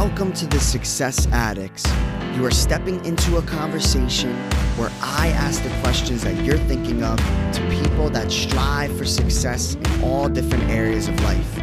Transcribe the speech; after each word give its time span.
Welcome 0.00 0.32
to 0.32 0.46
the 0.46 0.58
Success 0.58 1.26
Addicts. 1.26 1.86
You 2.34 2.46
are 2.46 2.50
stepping 2.50 3.04
into 3.04 3.36
a 3.36 3.42
conversation 3.42 4.34
where 4.78 4.90
I 5.02 5.28
ask 5.28 5.62
the 5.62 5.68
questions 5.82 6.24
that 6.24 6.42
you're 6.42 6.56
thinking 6.56 7.02
of 7.02 7.18
to 7.18 7.82
people 7.82 8.08
that 8.08 8.32
strive 8.32 8.96
for 8.96 9.04
success 9.04 9.74
in 9.74 10.02
all 10.02 10.26
different 10.30 10.64
areas 10.70 11.06
of 11.06 11.22
life 11.22 11.54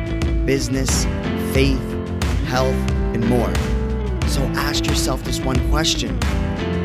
business, 0.46 1.06
faith, 1.52 1.82
health, 2.46 2.76
and 3.16 3.28
more. 3.28 3.52
So 4.28 4.44
ask 4.54 4.86
yourself 4.86 5.24
this 5.24 5.40
one 5.40 5.58
question 5.72 6.20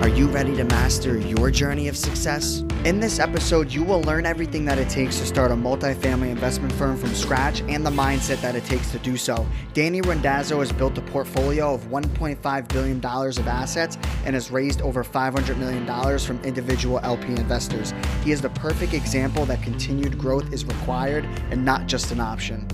Are 0.02 0.08
you 0.08 0.26
ready 0.26 0.56
to 0.56 0.64
master 0.64 1.16
your 1.16 1.48
journey 1.52 1.86
of 1.86 1.96
success? 1.96 2.64
In 2.84 2.98
this 2.98 3.20
episode, 3.20 3.70
you 3.70 3.84
will 3.84 4.02
learn 4.02 4.26
everything 4.26 4.64
that 4.64 4.76
it 4.76 4.88
takes 4.88 5.20
to 5.20 5.26
start 5.26 5.52
a 5.52 5.54
multifamily 5.54 6.28
investment 6.28 6.72
firm 6.72 6.96
from 6.96 7.14
scratch 7.14 7.60
and 7.68 7.86
the 7.86 7.90
mindset 7.90 8.40
that 8.40 8.56
it 8.56 8.64
takes 8.64 8.90
to 8.90 8.98
do 8.98 9.16
so. 9.16 9.46
Danny 9.74 10.00
Randazzo 10.00 10.58
has 10.58 10.72
built 10.72 10.98
a 10.98 11.02
portfolio 11.02 11.72
of 11.72 11.82
$1.5 11.84 12.68
billion 12.68 12.98
of 13.06 13.46
assets 13.46 13.96
and 14.24 14.34
has 14.34 14.50
raised 14.50 14.82
over 14.82 15.04
$500 15.04 15.56
million 15.56 16.18
from 16.18 16.42
individual 16.42 16.98
LP 17.04 17.28
investors. 17.28 17.94
He 18.24 18.32
is 18.32 18.40
the 18.40 18.50
perfect 18.50 18.94
example 18.94 19.46
that 19.46 19.62
continued 19.62 20.18
growth 20.18 20.52
is 20.52 20.64
required 20.64 21.26
and 21.52 21.64
not 21.64 21.86
just 21.86 22.10
an 22.10 22.18
option. 22.18 22.66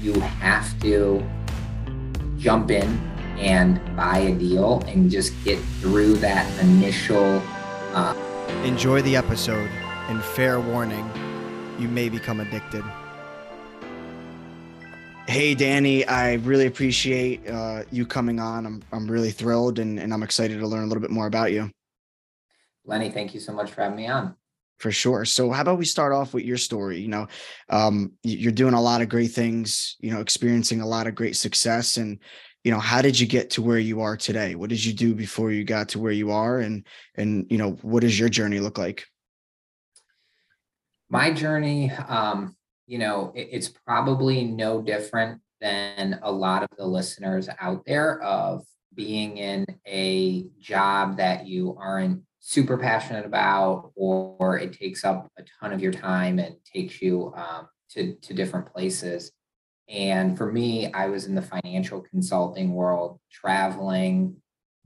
You 0.00 0.18
have 0.18 0.80
to 0.80 1.22
jump 2.38 2.70
in 2.70 3.19
and 3.40 3.80
buy 3.96 4.18
a 4.18 4.34
deal 4.34 4.82
and 4.86 5.10
just 5.10 5.32
get 5.44 5.58
through 5.80 6.14
that 6.16 6.46
initial. 6.62 7.42
Uh, 7.94 8.14
Enjoy 8.64 9.00
the 9.02 9.16
episode, 9.16 9.70
and 10.08 10.22
fair 10.22 10.60
warning, 10.60 11.10
you 11.78 11.88
may 11.88 12.10
become 12.10 12.40
addicted. 12.40 12.84
Hey, 15.26 15.54
Danny, 15.54 16.06
I 16.06 16.34
really 16.34 16.66
appreciate 16.66 17.48
uh, 17.48 17.84
you 17.90 18.04
coming 18.04 18.40
on. 18.40 18.66
I'm, 18.66 18.82
I'm 18.92 19.10
really 19.10 19.30
thrilled 19.30 19.78
and, 19.78 19.98
and 19.98 20.12
I'm 20.12 20.22
excited 20.22 20.58
to 20.58 20.66
learn 20.66 20.84
a 20.84 20.86
little 20.86 21.00
bit 21.00 21.10
more 21.10 21.26
about 21.26 21.52
you. 21.52 21.70
Lenny, 22.84 23.10
thank 23.10 23.32
you 23.32 23.40
so 23.40 23.52
much 23.52 23.70
for 23.70 23.82
having 23.82 23.96
me 23.96 24.08
on. 24.08 24.34
For 24.78 24.90
sure. 24.90 25.24
So, 25.24 25.50
how 25.50 25.60
about 25.60 25.78
we 25.78 25.84
start 25.84 26.12
off 26.12 26.34
with 26.34 26.44
your 26.44 26.56
story? 26.56 26.98
You 27.00 27.08
know, 27.08 27.28
um, 27.68 28.12
you're 28.22 28.50
doing 28.50 28.74
a 28.74 28.80
lot 28.80 29.02
of 29.02 29.08
great 29.08 29.30
things, 29.30 29.96
you 30.00 30.10
know, 30.10 30.20
experiencing 30.20 30.80
a 30.80 30.86
lot 30.86 31.06
of 31.06 31.14
great 31.14 31.36
success. 31.36 31.96
And, 31.96 32.18
you 32.64 32.70
know 32.70 32.78
how 32.78 33.00
did 33.02 33.18
you 33.18 33.26
get 33.26 33.50
to 33.50 33.62
where 33.62 33.78
you 33.78 34.00
are 34.02 34.16
today? 34.16 34.54
What 34.54 34.70
did 34.70 34.84
you 34.84 34.92
do 34.92 35.14
before 35.14 35.50
you 35.50 35.64
got 35.64 35.88
to 35.90 35.98
where 35.98 36.12
you 36.12 36.30
are? 36.30 36.58
And 36.60 36.86
and 37.16 37.46
you 37.50 37.58
know 37.58 37.72
what 37.82 38.00
does 38.00 38.18
your 38.18 38.28
journey 38.28 38.60
look 38.60 38.78
like? 38.78 39.06
My 41.08 41.32
journey 41.32 41.90
um 41.90 42.56
you 42.86 42.98
know 42.98 43.32
it, 43.34 43.48
it's 43.52 43.68
probably 43.68 44.44
no 44.44 44.82
different 44.82 45.40
than 45.60 46.18
a 46.22 46.30
lot 46.30 46.62
of 46.62 46.68
the 46.76 46.86
listeners 46.86 47.48
out 47.60 47.84
there 47.86 48.22
of 48.22 48.64
being 48.94 49.36
in 49.38 49.64
a 49.86 50.46
job 50.58 51.16
that 51.18 51.46
you 51.46 51.76
aren't 51.78 52.22
super 52.40 52.76
passionate 52.76 53.26
about 53.26 53.92
or, 53.94 54.36
or 54.38 54.58
it 54.58 54.72
takes 54.72 55.04
up 55.04 55.30
a 55.38 55.42
ton 55.60 55.72
of 55.72 55.80
your 55.80 55.92
time 55.92 56.38
and 56.38 56.56
takes 56.64 57.00
you 57.00 57.32
um, 57.36 57.68
to, 57.90 58.14
to 58.16 58.34
different 58.34 58.66
places 58.66 59.30
and 59.90 60.38
for 60.38 60.50
me, 60.50 60.92
I 60.92 61.08
was 61.08 61.26
in 61.26 61.34
the 61.34 61.42
financial 61.42 62.00
consulting 62.00 62.72
world, 62.72 63.18
traveling 63.30 64.36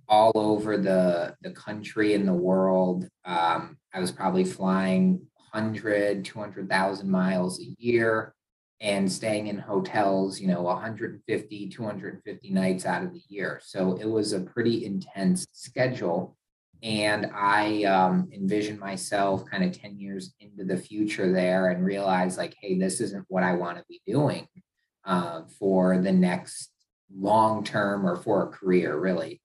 all 0.08 0.32
over 0.34 0.78
the, 0.78 1.36
the 1.42 1.50
country 1.50 2.14
and 2.14 2.26
the 2.26 2.32
world. 2.32 3.06
Um, 3.26 3.76
I 3.92 4.00
was 4.00 4.10
probably 4.10 4.44
flying 4.44 5.26
100, 5.52 6.24
200,000 6.24 7.10
miles 7.10 7.60
a 7.60 7.76
year 7.78 8.34
and 8.80 9.10
staying 9.10 9.48
in 9.48 9.58
hotels, 9.58 10.40
you 10.40 10.48
know, 10.48 10.62
150, 10.62 11.68
250 11.68 12.50
nights 12.50 12.86
out 12.86 13.04
of 13.04 13.12
the 13.12 13.22
year. 13.28 13.60
So 13.62 13.98
it 14.00 14.06
was 14.06 14.32
a 14.32 14.40
pretty 14.40 14.86
intense 14.86 15.46
schedule. 15.52 16.34
And 16.82 17.30
I 17.34 17.84
um, 17.84 18.30
envisioned 18.32 18.78
myself 18.78 19.44
kind 19.50 19.64
of 19.64 19.78
10 19.78 19.98
years 19.98 20.34
into 20.40 20.64
the 20.64 20.76
future 20.76 21.30
there 21.32 21.68
and 21.68 21.84
realized, 21.84 22.36
like, 22.36 22.54
hey, 22.60 22.78
this 22.78 23.00
isn't 23.00 23.24
what 23.28 23.42
I 23.42 23.52
want 23.52 23.78
to 23.78 23.84
be 23.88 24.02
doing 24.06 24.46
uh, 25.04 25.42
for 25.58 25.98
the 25.98 26.12
next 26.12 26.70
long 27.14 27.64
term 27.64 28.06
or 28.06 28.16
for 28.16 28.42
a 28.42 28.48
career, 28.48 28.98
really. 28.98 29.40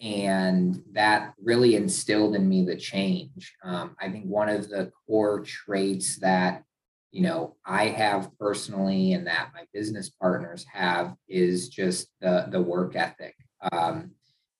And 0.00 0.82
that 0.92 1.34
really 1.42 1.76
instilled 1.76 2.34
in 2.34 2.48
me 2.48 2.64
the 2.64 2.76
change. 2.76 3.54
Um, 3.62 3.94
I 4.00 4.08
think 4.10 4.26
one 4.26 4.48
of 4.48 4.68
the 4.68 4.90
core 5.06 5.40
traits 5.40 6.16
that 6.18 6.64
you 7.12 7.22
know 7.22 7.56
I 7.64 7.88
have 7.88 8.36
personally 8.38 9.12
and 9.12 9.26
that 9.26 9.50
my 9.54 9.64
business 9.72 10.08
partners 10.08 10.66
have 10.72 11.14
is 11.28 11.68
just 11.68 12.08
the 12.20 12.48
the 12.50 12.60
work 12.60 12.96
ethic. 12.96 13.36
Um, 13.70 14.12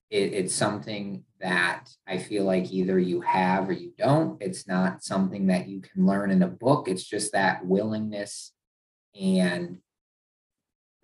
it, 0.09 0.31
it's 0.33 0.53
something 0.53 1.23
that 1.41 1.89
I 2.07 2.19
feel 2.19 2.45
like 2.45 2.71
either 2.71 2.99
you 2.99 3.19
have 3.21 3.67
or 3.67 3.73
you 3.73 3.91
don't. 3.97 4.41
It's 4.41 4.67
not 4.67 5.03
something 5.03 5.47
that 5.47 5.67
you 5.67 5.81
can 5.81 6.05
learn 6.05 6.31
in 6.31 6.43
a 6.43 6.47
book. 6.47 6.87
It's 6.87 7.03
just 7.03 7.33
that 7.33 7.65
willingness 7.65 8.53
and 9.19 9.79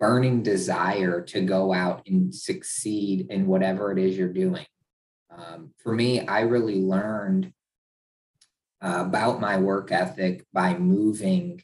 burning 0.00 0.42
desire 0.42 1.20
to 1.20 1.42
go 1.42 1.72
out 1.72 2.02
and 2.06 2.34
succeed 2.34 3.26
in 3.30 3.46
whatever 3.46 3.92
it 3.92 3.98
is 3.98 4.16
you're 4.16 4.32
doing. 4.32 4.66
Um, 5.30 5.72
for 5.82 5.94
me, 5.94 6.26
I 6.26 6.40
really 6.40 6.80
learned 6.80 7.52
uh, 8.82 9.04
about 9.06 9.40
my 9.40 9.58
work 9.58 9.92
ethic 9.92 10.46
by 10.52 10.76
moving 10.76 11.62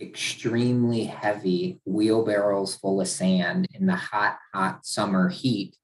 extremely 0.00 1.04
heavy 1.04 1.80
wheelbarrows 1.84 2.76
full 2.76 3.00
of 3.00 3.08
sand 3.08 3.66
in 3.74 3.86
the 3.86 3.96
hot, 3.96 4.38
hot 4.54 4.86
summer 4.86 5.28
heat 5.28 5.76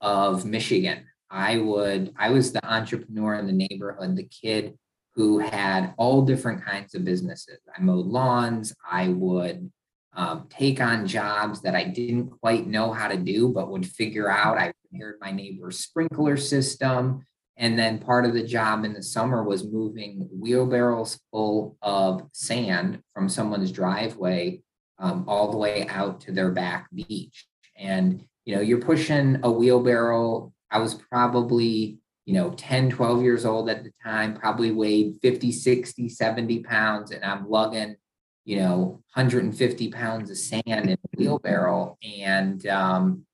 of 0.00 0.44
Michigan. 0.44 1.06
I 1.30 1.58
would, 1.58 2.12
I 2.18 2.30
was 2.30 2.52
the 2.52 2.64
entrepreneur 2.66 3.34
in 3.36 3.46
the 3.46 3.68
neighborhood, 3.68 4.16
the 4.16 4.24
kid 4.24 4.76
who 5.14 5.38
had 5.38 5.94
all 5.96 6.22
different 6.22 6.64
kinds 6.64 6.94
of 6.94 7.04
businesses. 7.04 7.58
I 7.74 7.80
mowed 7.80 8.06
lawns, 8.06 8.74
I 8.88 9.08
would 9.08 9.70
um, 10.16 10.46
take 10.48 10.80
on 10.80 11.06
jobs 11.06 11.60
that 11.60 11.74
I 11.74 11.84
didn't 11.84 12.30
quite 12.40 12.66
know 12.66 12.90
how 12.92 13.08
to 13.08 13.16
do, 13.16 13.50
but 13.50 13.70
would 13.70 13.86
figure 13.86 14.30
out. 14.30 14.58
I 14.58 14.72
repaired 14.90 15.18
my 15.20 15.30
neighbor's 15.30 15.78
sprinkler 15.78 16.38
system. 16.38 17.24
And 17.58 17.78
then 17.78 17.98
part 17.98 18.24
of 18.24 18.32
the 18.32 18.42
job 18.42 18.84
in 18.84 18.94
the 18.94 19.02
summer 19.02 19.42
was 19.42 19.64
moving 19.64 20.28
wheelbarrows 20.32 21.18
full 21.30 21.76
of 21.82 22.26
sand 22.32 23.00
from 23.14 23.28
someone's 23.28 23.72
driveway 23.72 24.62
um, 24.98 25.24
all 25.28 25.50
the 25.50 25.56
way 25.58 25.86
out 25.88 26.20
to 26.22 26.32
their 26.32 26.50
back 26.50 26.88
beach. 26.94 27.46
And, 27.76 28.24
you 28.44 28.54
know, 28.54 28.62
you're 28.62 28.80
pushing 28.80 29.40
a 29.42 29.50
wheelbarrow. 29.50 30.52
I 30.70 30.78
was 30.78 30.94
probably, 30.94 31.98
you 32.24 32.34
know, 32.34 32.50
10, 32.50 32.90
12 32.90 33.22
years 33.22 33.44
old 33.44 33.68
at 33.68 33.84
the 33.84 33.92
time, 34.02 34.34
probably 34.34 34.70
weighed 34.70 35.18
50, 35.20 35.52
60, 35.52 36.08
70 36.08 36.62
pounds, 36.62 37.10
and 37.10 37.24
I'm 37.24 37.48
lugging 37.48 37.96
you 38.46 38.56
know 38.60 39.02
150 39.14 39.90
pounds 39.90 40.30
of 40.30 40.38
sand 40.38 40.64
in 40.66 40.92
a 40.92 41.18
wheelbarrow 41.18 41.98
and 42.02 42.66
um, 42.68 43.26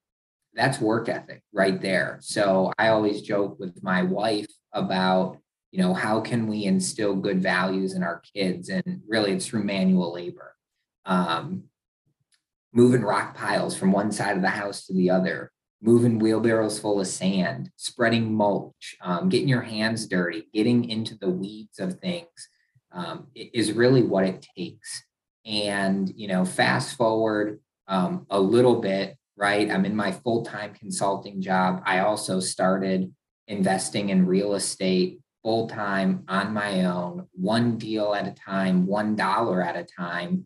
that's 0.55 0.81
work 0.81 1.09
ethic 1.09 1.43
right 1.53 1.81
there. 1.81 2.19
So 2.21 2.73
i 2.79 2.89
always 2.89 3.23
joke 3.23 3.61
with 3.61 3.83
my 3.83 4.03
wife 4.03 4.51
about 4.73 5.39
you 5.71 5.81
know 5.81 5.95
how 5.95 6.21
can 6.21 6.47
we 6.47 6.65
instill 6.65 7.15
good 7.15 7.41
values 7.41 7.95
in 7.95 8.03
our 8.03 8.23
kids? 8.35 8.69
And 8.71 9.03
really 9.07 9.33
it's 9.33 9.47
through 9.47 9.65
manual 9.65 10.13
labor. 10.13 10.55
Um, 11.05 11.65
moving 12.73 13.03
rock 13.03 13.37
piles 13.37 13.77
from 13.77 13.93
one 13.93 14.11
side 14.13 14.37
of 14.37 14.43
the 14.43 14.49
house 14.49 14.87
to 14.87 14.95
the 14.95 15.11
other 15.11 15.53
moving 15.83 16.19
wheelbarrows 16.19 16.79
full 16.79 17.01
of 17.01 17.07
sand 17.07 17.71
spreading 17.77 18.33
mulch 18.33 18.97
um, 19.03 19.29
getting 19.29 19.49
your 19.49 19.61
hands 19.61 20.07
dirty 20.07 20.49
getting 20.55 20.89
into 20.89 21.19
the 21.19 21.29
weeds 21.29 21.81
of 21.81 21.99
things 21.99 22.49
um, 22.93 23.27
is 23.35 23.73
really 23.73 24.03
what 24.03 24.25
it 24.25 24.47
takes. 24.57 25.05
And, 25.45 26.13
you 26.15 26.29
know, 26.29 26.45
fast 26.45 26.97
forward 26.97 27.61
um, 27.89 28.27
a 28.31 28.39
little 28.39 28.81
bit, 28.81 29.17
right? 29.37 29.71
I'm 29.71 29.85
in 29.85 29.97
my 29.97 30.13
full 30.13 30.45
time 30.45 30.75
consulting 30.75 31.41
job. 31.41 31.83
I 31.85 32.01
also 32.01 32.41
started 32.41 33.13
investing 33.49 34.11
in 34.11 34.27
real 34.27 34.55
estate 34.55 35.21
full 35.43 35.69
time 35.69 36.25
on 36.29 36.55
my 36.55 36.85
own, 36.85 37.27
one 37.33 37.77
deal 37.77 38.15
at 38.15 38.29
a 38.29 38.33
time, 38.33 38.87
one 38.87 39.17
dollar 39.17 39.63
at 39.63 39.77
a 39.77 39.85
time. 39.85 40.45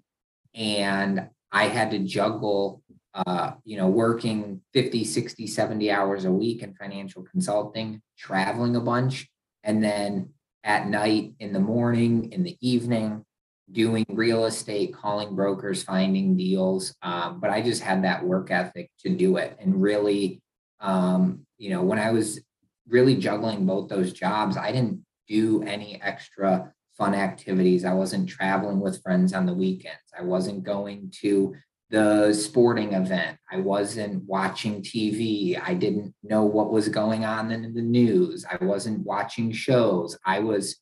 And 0.54 1.28
I 1.52 1.64
had 1.64 1.90
to 1.90 1.98
juggle, 1.98 2.82
uh, 3.14 3.52
you 3.64 3.76
know, 3.76 3.88
working 3.88 4.62
50, 4.72 5.04
60, 5.04 5.46
70 5.46 5.90
hours 5.90 6.24
a 6.24 6.32
week 6.32 6.62
in 6.62 6.74
financial 6.74 7.22
consulting, 7.22 8.00
traveling 8.16 8.76
a 8.76 8.80
bunch, 8.80 9.28
and 9.62 9.84
then 9.84 10.30
at 10.66 10.88
night, 10.88 11.32
in 11.38 11.52
the 11.52 11.60
morning, 11.60 12.32
in 12.32 12.42
the 12.42 12.58
evening, 12.60 13.24
doing 13.70 14.04
real 14.08 14.44
estate, 14.46 14.92
calling 14.92 15.34
brokers, 15.34 15.84
finding 15.84 16.36
deals. 16.36 16.94
Um, 17.02 17.40
but 17.40 17.50
I 17.50 17.62
just 17.62 17.82
had 17.82 18.02
that 18.04 18.24
work 18.24 18.50
ethic 18.50 18.90
to 19.00 19.08
do 19.08 19.36
it. 19.36 19.56
And 19.60 19.80
really, 19.80 20.42
um, 20.80 21.46
you 21.56 21.70
know, 21.70 21.82
when 21.82 22.00
I 22.00 22.10
was 22.10 22.40
really 22.88 23.14
juggling 23.16 23.64
both 23.64 23.88
those 23.88 24.12
jobs, 24.12 24.56
I 24.56 24.72
didn't 24.72 25.04
do 25.28 25.62
any 25.62 26.02
extra 26.02 26.72
fun 26.98 27.14
activities. 27.14 27.84
I 27.84 27.94
wasn't 27.94 28.28
traveling 28.28 28.80
with 28.80 29.02
friends 29.02 29.32
on 29.32 29.46
the 29.46 29.54
weekends. 29.54 29.98
I 30.18 30.22
wasn't 30.22 30.64
going 30.64 31.12
to 31.22 31.54
the 31.90 32.32
sporting 32.32 32.94
event. 32.94 33.38
I 33.50 33.58
wasn't 33.58 34.24
watching 34.24 34.82
TV. 34.82 35.60
I 35.62 35.74
didn't 35.74 36.14
know 36.22 36.44
what 36.44 36.72
was 36.72 36.88
going 36.88 37.24
on 37.24 37.52
in 37.52 37.74
the 37.74 37.82
news. 37.82 38.44
I 38.50 38.62
wasn't 38.64 39.06
watching 39.06 39.52
shows. 39.52 40.18
I 40.24 40.40
was 40.40 40.80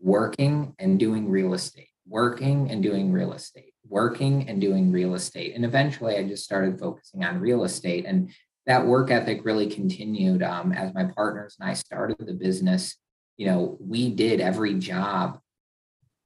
working 0.00 0.74
and 0.78 0.98
doing 0.98 1.30
real 1.30 1.54
estate, 1.54 1.88
working 2.06 2.70
and 2.70 2.82
doing 2.82 3.12
real 3.12 3.32
estate, 3.32 3.72
working 3.88 4.48
and 4.48 4.60
doing 4.60 4.92
real 4.92 5.14
estate. 5.14 5.54
And 5.54 5.64
eventually 5.64 6.16
I 6.16 6.28
just 6.28 6.44
started 6.44 6.78
focusing 6.78 7.24
on 7.24 7.40
real 7.40 7.64
estate. 7.64 8.04
And 8.06 8.30
that 8.66 8.84
work 8.84 9.10
ethic 9.10 9.44
really 9.44 9.68
continued 9.68 10.42
um, 10.42 10.72
as 10.72 10.92
my 10.92 11.04
partners 11.04 11.56
and 11.58 11.70
I 11.70 11.72
started 11.72 12.16
the 12.18 12.34
business. 12.34 12.96
You 13.38 13.46
know, 13.46 13.78
we 13.80 14.10
did 14.10 14.40
every 14.40 14.74
job 14.74 15.40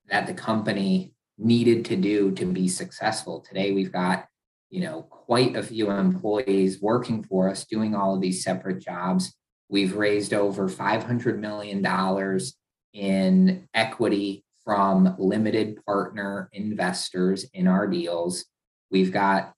that 0.09 0.27
the 0.27 0.35
company 0.35 1.15
needed 1.41 1.85
to 1.87 1.97
do 1.97 2.31
to 2.33 2.45
be 2.45 2.69
successful. 2.69 3.41
Today, 3.41 3.73
we've 3.73 3.93
got, 3.93 4.27
you 4.69 4.81
know, 4.81 5.03
quite 5.03 5.57
a 5.57 5.63
few 5.63 5.91
employees 5.91 6.81
working 6.81 7.23
for 7.23 7.49
us 7.49 7.65
doing 7.65 7.95
all 7.95 8.15
of 8.15 8.21
these 8.21 8.45
separate 8.45 8.81
jobs. 8.81 9.35
We've 9.69 9.97
raised 9.97 10.35
over 10.35 10.69
$500 10.69 11.39
million 11.39 12.41
in 12.93 13.69
equity 13.73 14.45
from 14.65 15.15
limited 15.19 15.85
partner 15.87 16.49
investors 16.53 17.47
in 17.55 17.67
our 17.67 17.87
deals. 17.87 18.45
We've 18.91 19.13
got 19.13 19.53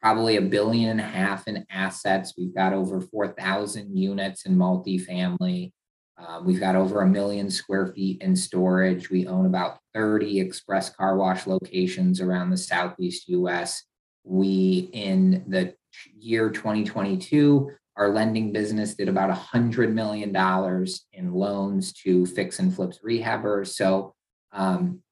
probably 0.00 0.36
a 0.36 0.42
billion 0.42 0.90
and 0.90 1.00
a 1.00 1.04
half 1.04 1.48
in 1.48 1.66
assets. 1.70 2.34
We've 2.38 2.54
got 2.54 2.72
over 2.72 3.00
4,000 3.00 3.96
units 3.96 4.46
in 4.46 4.56
multifamily. 4.56 5.72
Um, 6.16 6.44
we've 6.46 6.60
got 6.60 6.76
over 6.76 7.02
a 7.02 7.06
million 7.06 7.50
square 7.50 7.88
feet 7.88 8.22
in 8.22 8.34
storage. 8.34 9.10
We 9.10 9.26
own 9.26 9.46
about 9.46 9.78
30 9.98 10.38
express 10.38 10.90
car 10.90 11.16
wash 11.16 11.48
locations 11.48 12.20
around 12.20 12.50
the 12.50 12.56
Southeast 12.56 13.28
US. 13.28 13.82
We, 14.22 14.90
in 14.92 15.44
the 15.48 15.74
year 16.16 16.50
2022, 16.50 17.72
our 17.96 18.10
lending 18.10 18.52
business 18.52 18.94
did 18.94 19.08
about 19.08 19.36
$100 19.36 19.92
million 19.92 20.32
in 21.12 21.32
loans 21.32 21.92
to 21.94 22.26
fix 22.26 22.60
and 22.60 22.72
flips 22.72 23.00
rehabbers. 23.04 23.74
So, 23.74 24.14
um, 24.52 25.02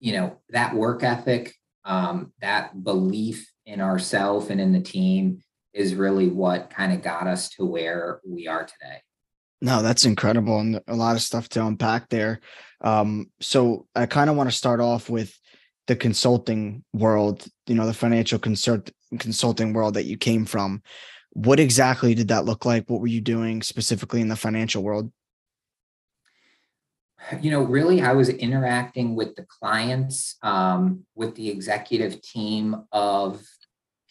you 0.00 0.14
know, 0.14 0.38
that 0.48 0.74
work 0.74 1.02
ethic, 1.02 1.54
um, 1.84 2.32
that 2.40 2.82
belief 2.82 3.52
in 3.66 3.82
ourselves 3.82 4.48
and 4.48 4.58
in 4.58 4.72
the 4.72 4.80
team 4.80 5.42
is 5.74 5.94
really 5.94 6.28
what 6.28 6.70
kind 6.70 6.94
of 6.94 7.02
got 7.02 7.26
us 7.26 7.50
to 7.50 7.66
where 7.66 8.20
we 8.26 8.48
are 8.48 8.64
today. 8.64 9.02
No, 9.60 9.82
that's 9.82 10.04
incredible 10.04 10.60
and 10.60 10.80
a 10.86 10.94
lot 10.94 11.16
of 11.16 11.22
stuff 11.22 11.48
to 11.50 11.66
unpack 11.66 12.08
there. 12.08 12.40
Um, 12.80 13.30
so 13.40 13.86
I 13.94 14.06
kind 14.06 14.30
of 14.30 14.36
want 14.36 14.48
to 14.48 14.56
start 14.56 14.80
off 14.80 15.10
with 15.10 15.36
the 15.88 15.96
consulting 15.96 16.84
world, 16.92 17.44
you 17.66 17.74
know, 17.74 17.86
the 17.86 17.94
financial 17.94 18.38
consult 18.38 18.90
consulting 19.18 19.72
world 19.72 19.94
that 19.94 20.04
you 20.04 20.16
came 20.16 20.44
from. 20.44 20.82
What 21.32 21.58
exactly 21.58 22.14
did 22.14 22.28
that 22.28 22.44
look 22.44 22.64
like? 22.64 22.88
What 22.88 23.00
were 23.00 23.06
you 23.06 23.20
doing 23.20 23.62
specifically 23.62 24.20
in 24.20 24.28
the 24.28 24.36
financial 24.36 24.82
world? 24.82 25.10
You 27.40 27.50
know, 27.50 27.62
really, 27.62 28.00
I 28.00 28.12
was 28.12 28.28
interacting 28.28 29.14
with 29.14 29.34
the 29.34 29.44
clients, 29.44 30.36
um, 30.42 31.04
with 31.14 31.34
the 31.34 31.48
executive 31.48 32.22
team 32.22 32.84
of 32.92 33.42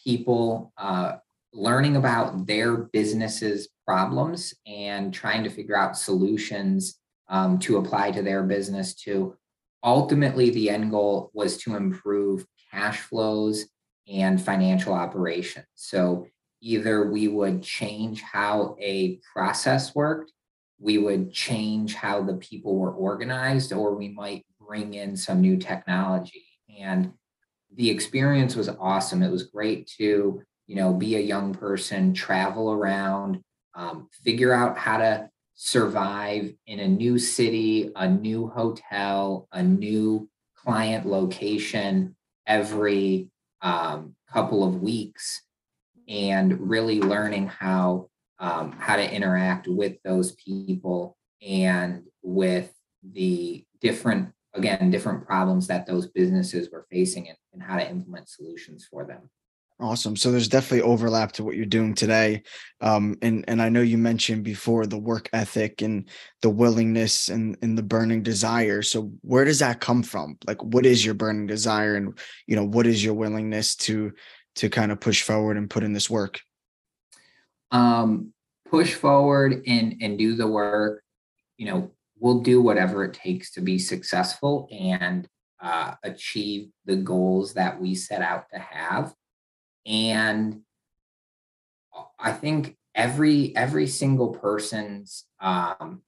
people, 0.03 0.73
uh, 0.77 1.17
learning 1.53 1.95
about 1.95 2.45
their 2.45 2.75
businesses 2.75 3.69
problems 3.85 4.53
and 4.65 5.13
trying 5.13 5.43
to 5.43 5.49
figure 5.49 5.77
out 5.77 5.97
solutions 5.97 6.99
um, 7.29 7.57
to 7.59 7.77
apply 7.77 8.11
to 8.11 8.21
their 8.21 8.43
business 8.43 8.93
to 8.93 9.35
ultimately 9.83 10.49
the 10.49 10.69
end 10.69 10.91
goal 10.91 11.31
was 11.33 11.57
to 11.57 11.75
improve 11.75 12.45
cash 12.71 12.99
flows 12.99 13.65
and 14.07 14.41
financial 14.41 14.93
operations. 14.93 15.65
So 15.75 16.27
either 16.61 17.09
we 17.09 17.27
would 17.27 17.63
change 17.63 18.21
how 18.21 18.75
a 18.79 19.19
process 19.33 19.95
worked 19.95 20.31
we 20.79 20.97
would 20.97 21.33
change 21.33 21.95
how 21.95 22.21
the 22.21 22.35
people 22.35 22.75
were 22.75 22.91
organized 22.91 23.73
or 23.73 23.95
we 23.95 24.09
might 24.09 24.45
bring 24.59 24.93
in 24.93 25.15
some 25.15 25.41
new 25.41 25.57
technology. 25.57 26.45
And 26.79 27.13
the 27.75 27.89
experience 27.89 28.55
was 28.55 28.69
awesome. 28.69 29.23
It 29.23 29.31
was 29.31 29.43
great 29.43 29.91
to 29.97 30.41
you 30.67 30.75
know 30.75 30.93
be 30.93 31.15
a 31.15 31.19
young 31.19 31.53
person 31.53 32.13
travel 32.13 32.71
around 32.71 33.41
um, 33.77 34.09
figure 34.23 34.53
out 34.53 34.77
how 34.77 34.97
to 34.97 35.29
survive 35.53 36.53
in 36.67 36.79
a 36.79 36.87
new 36.87 37.17
city, 37.17 37.91
a 37.95 38.07
new 38.07 38.47
hotel, 38.47 39.47
a 39.51 39.63
new 39.63 40.29
client 40.55 41.05
location 41.05 42.15
every 42.45 43.29
um, 43.61 44.15
couple 44.31 44.63
of 44.63 44.81
weeks, 44.81 45.41
and 46.07 46.69
really 46.69 47.01
learning 47.01 47.47
how 47.47 48.09
um, 48.39 48.71
how 48.73 48.95
to 48.95 49.13
interact 49.13 49.67
with 49.67 49.97
those 50.03 50.33
people 50.33 51.17
and 51.41 52.03
with 52.21 52.71
the 53.03 53.63
different 53.79 54.31
again 54.53 54.91
different 54.91 55.25
problems 55.25 55.67
that 55.67 55.85
those 55.87 56.07
businesses 56.07 56.69
were 56.71 56.85
facing 56.91 57.29
and, 57.29 57.37
and 57.53 57.63
how 57.63 57.77
to 57.77 57.89
implement 57.89 58.29
solutions 58.29 58.87
for 58.89 59.05
them. 59.05 59.29
Awesome. 59.79 60.15
So 60.15 60.31
there's 60.31 60.47
definitely 60.47 60.81
overlap 60.81 61.33
to 61.33 61.43
what 61.43 61.55
you're 61.55 61.65
doing 61.65 61.93
today. 61.93 62.41
Um, 62.81 63.15
and 63.21 63.45
and 63.47 63.61
I 63.61 63.69
know 63.69 63.81
you 63.81 63.99
mentioned 63.99 64.43
before 64.43 64.87
the 64.87 64.97
work 64.97 65.29
ethic 65.33 65.83
and 65.83 66.09
the 66.41 66.49
willingness 66.49 67.29
and, 67.29 67.55
and 67.61 67.77
the 67.77 67.83
burning 67.83 68.23
desire. 68.23 68.81
So 68.81 69.11
where 69.21 69.45
does 69.45 69.59
that 69.59 69.79
come 69.79 70.01
from? 70.01 70.39
Like 70.47 70.63
what 70.63 70.87
is 70.87 71.05
your 71.05 71.13
burning 71.13 71.45
desire 71.45 71.95
and 71.95 72.17
you 72.47 72.55
know 72.55 72.65
what 72.65 72.87
is 72.87 73.03
your 73.03 73.13
willingness 73.13 73.75
to 73.75 74.13
to 74.55 74.67
kind 74.67 74.91
of 74.91 74.99
push 74.99 75.21
forward 75.21 75.57
and 75.57 75.69
put 75.69 75.83
in 75.83 75.93
this 75.93 76.09
work? 76.09 76.39
Um, 77.69 78.33
push 78.71 78.95
forward 78.95 79.61
and 79.67 79.97
and 80.01 80.17
do 80.17 80.35
the 80.35 80.47
work. 80.47 81.03
You 81.57 81.67
know, 81.67 81.91
we'll 82.19 82.39
do 82.39 82.63
whatever 82.63 83.03
it 83.05 83.13
takes 83.13 83.51
to 83.51 83.61
be 83.61 83.77
successful 83.77 84.67
and 84.71 85.27
uh, 85.61 85.93
achieve 86.03 86.69
the 86.85 86.95
goals 86.95 87.53
that 87.53 87.79
we 87.79 87.93
set 87.93 88.23
out 88.23 88.45
to 88.51 88.59
have 88.59 89.13
and 89.87 90.61
i 92.19 92.31
think 92.31 92.77
every 92.97 93.55
every 93.55 93.87
single 93.87 94.29
person's 94.29 95.25
um, 95.39 96.01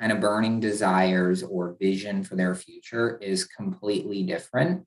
kind 0.00 0.10
of 0.10 0.20
burning 0.20 0.58
desires 0.58 1.42
or 1.42 1.76
vision 1.78 2.24
for 2.24 2.34
their 2.34 2.54
future 2.54 3.18
is 3.18 3.44
completely 3.44 4.22
different. 4.22 4.86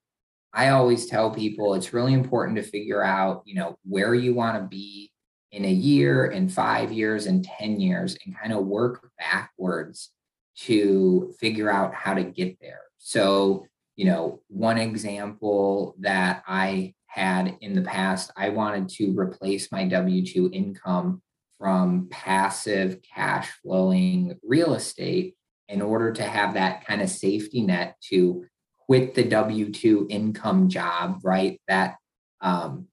I 0.52 0.70
always 0.70 1.06
tell 1.06 1.32
people 1.32 1.76
it's 1.76 1.94
really 1.94 2.14
important 2.14 2.58
to 2.58 2.64
figure 2.64 3.04
out 3.04 3.44
you 3.46 3.56
know 3.56 3.78
where 3.86 4.16
you 4.16 4.34
want 4.34 4.58
to 4.58 4.68
be 4.68 5.12
in 5.52 5.66
a 5.66 5.72
year 5.72 6.26
in 6.26 6.50
five 6.50 6.92
years 6.92 7.28
in 7.28 7.44
10 7.44 7.80
years 7.80 8.18
and 8.26 8.36
kind 8.38 8.52
of 8.52 8.66
work 8.66 9.08
backwards 9.20 10.10
to 10.56 11.32
figure 11.40 11.70
out 11.70 11.94
how 11.94 12.16
to 12.16 12.24
get 12.24 12.60
there. 12.60 12.82
So 12.98 13.68
you 13.96 14.06
know 14.06 14.42
one 14.48 14.80
example 14.80 15.96
that 16.00 16.44
i 16.48 16.94
had 17.14 17.58
in 17.62 17.74
the 17.74 17.82
past. 17.82 18.32
I 18.36 18.50
wanted 18.50 18.90
to 18.90 19.14
replace 19.18 19.72
my 19.72 19.88
W 19.88 20.26
2 20.26 20.50
income 20.52 21.22
from 21.60 22.08
passive 22.10 23.00
cash 23.04 23.52
flowing 23.62 24.38
real 24.44 24.74
estate 24.74 25.36
in 25.70 25.82
order 25.82 26.12
to 26.12 26.24
have 26.24 26.56
that 26.56 26.86
kind 26.86 27.02
of 27.02 27.10
safety 27.10 27.62
net 27.62 27.96
to 28.10 28.46
quit 28.80 29.14
the 29.14 29.24
W 29.24 29.72
2 29.72 30.08
income 30.10 30.70
job, 30.70 31.20
right? 31.24 31.62
That, 31.68 31.98
um, 32.42 32.88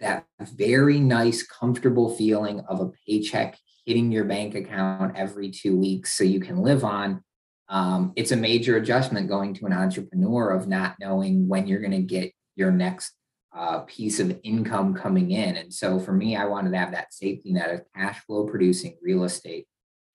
that 0.00 0.26
very 0.40 0.98
nice, 0.98 1.44
comfortable 1.44 2.14
feeling 2.16 2.60
of 2.68 2.80
a 2.80 2.90
paycheck 3.06 3.56
hitting 3.86 4.10
your 4.10 4.24
bank 4.24 4.54
account 4.54 5.16
every 5.16 5.50
two 5.50 5.76
weeks 5.76 6.12
so 6.12 6.24
you 6.24 6.40
can 6.40 6.62
live 6.62 6.84
on. 6.84 7.22
Um, 7.68 8.12
it's 8.16 8.32
a 8.32 8.36
major 8.36 8.76
adjustment 8.76 9.28
going 9.28 9.54
to 9.54 9.66
an 9.66 9.72
entrepreneur 9.72 10.50
of 10.50 10.66
not 10.66 10.96
knowing 10.98 11.46
when 11.46 11.68
you're 11.68 11.80
going 11.80 11.92
to 11.92 12.02
get 12.02 12.32
your 12.56 12.70
next 12.70 13.12
uh, 13.54 13.80
piece 13.80 14.20
of 14.20 14.38
income 14.42 14.94
coming 14.94 15.32
in. 15.32 15.56
And 15.56 15.72
so 15.72 15.98
for 15.98 16.12
me, 16.12 16.36
I 16.36 16.44
wanted 16.44 16.70
to 16.70 16.78
have 16.78 16.92
that 16.92 17.12
safety 17.12 17.52
net 17.52 17.70
of 17.70 17.82
cash 17.94 18.20
flow 18.20 18.46
producing 18.46 18.96
real 19.02 19.24
estate 19.24 19.66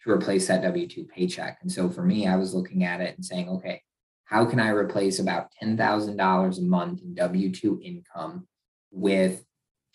to 0.04 0.12
replace 0.12 0.48
that 0.48 0.62
W 0.62 0.88
2 0.88 1.06
paycheck. 1.06 1.58
And 1.62 1.72
so 1.72 1.90
for 1.90 2.04
me, 2.04 2.28
I 2.28 2.36
was 2.36 2.54
looking 2.54 2.84
at 2.84 3.02
it 3.02 3.16
and 3.16 3.26
saying, 3.26 3.50
okay, 3.50 3.82
how 4.26 4.46
can 4.46 4.60
I 4.60 4.70
replace 4.70 5.20
about 5.20 5.52
$10,000 5.62 6.58
a 6.58 6.62
month 6.62 7.02
in 7.02 7.14
W 7.16 7.52
2 7.52 7.82
income 7.84 8.48
with 8.92 9.44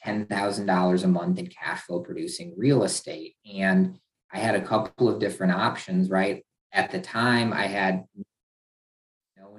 $10,000 0.05 1.05
a 1.05 1.09
month 1.09 1.39
in 1.39 1.47
cash 1.47 1.81
flow 1.83 2.01
producing 2.01 2.55
real 2.57 2.85
estate? 2.85 3.37
And 3.53 3.99
I 4.33 4.39
had 4.39 4.55
a 4.55 4.63
couple 4.63 5.09
of 5.09 5.19
different 5.19 5.55
options, 5.55 6.11
right? 6.11 6.45
At 6.73 6.91
the 6.91 7.01
time, 7.01 7.53
I 7.53 7.67
had 7.67 8.05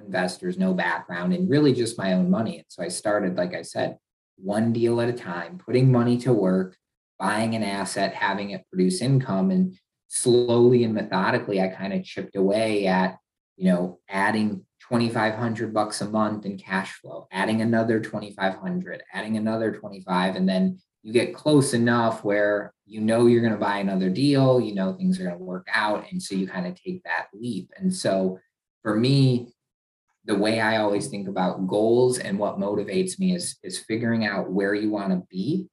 investors, 0.04 0.58
no 0.58 0.74
background, 0.74 1.32
and 1.32 1.48
really 1.48 1.72
just 1.72 1.98
my 1.98 2.12
own 2.12 2.30
money. 2.30 2.58
And 2.58 2.66
so 2.68 2.82
I 2.82 2.88
started, 2.88 3.36
like 3.36 3.54
I 3.54 3.62
said, 3.62 3.98
one 4.36 4.72
deal 4.72 5.00
at 5.00 5.08
a 5.08 5.12
time, 5.12 5.58
putting 5.58 5.90
money 5.90 6.18
to 6.18 6.32
work, 6.32 6.76
buying 7.18 7.54
an 7.54 7.62
asset, 7.62 8.14
having 8.14 8.50
it 8.50 8.66
produce 8.68 9.00
income. 9.00 9.50
And 9.50 9.76
slowly 10.08 10.84
and 10.84 10.94
methodically, 10.94 11.60
I 11.60 11.68
kind 11.68 11.92
of 11.92 12.04
chipped 12.04 12.36
away 12.36 12.86
at, 12.86 13.18
you 13.56 13.70
know, 13.70 14.00
adding 14.08 14.66
2500 14.88 15.72
bucks 15.72 16.00
a 16.00 16.08
month 16.08 16.44
in 16.44 16.58
cash 16.58 16.92
flow, 16.94 17.26
adding 17.30 17.62
another 17.62 18.00
2500, 18.00 19.02
adding 19.12 19.36
another 19.36 19.72
25 19.72 20.36
and 20.36 20.48
then 20.48 20.78
you 21.02 21.12
get 21.12 21.34
close 21.34 21.74
enough 21.74 22.22
where 22.22 22.72
you 22.86 23.00
know 23.00 23.26
you're 23.26 23.40
going 23.40 23.52
to 23.52 23.58
buy 23.58 23.78
another 23.78 24.08
deal, 24.08 24.60
you 24.60 24.74
know 24.74 24.92
things 24.92 25.18
are 25.18 25.24
going 25.24 25.38
to 25.38 25.42
work 25.42 25.66
out 25.72 26.04
and 26.10 26.22
so 26.22 26.34
you 26.34 26.46
kind 26.46 26.66
of 26.66 26.80
take 26.80 27.02
that 27.04 27.26
leap. 27.32 27.70
And 27.76 27.94
so 27.94 28.38
for 28.82 28.94
me, 28.94 29.48
the 30.24 30.34
way 30.36 30.60
I 30.60 30.76
always 30.76 31.08
think 31.08 31.28
about 31.28 31.66
goals 31.66 32.18
and 32.18 32.38
what 32.38 32.58
motivates 32.58 33.18
me 33.18 33.34
is 33.34 33.56
is 33.62 33.78
figuring 33.78 34.24
out 34.24 34.50
where 34.50 34.74
you 34.74 34.90
want 34.90 35.10
to 35.10 35.26
be 35.28 35.68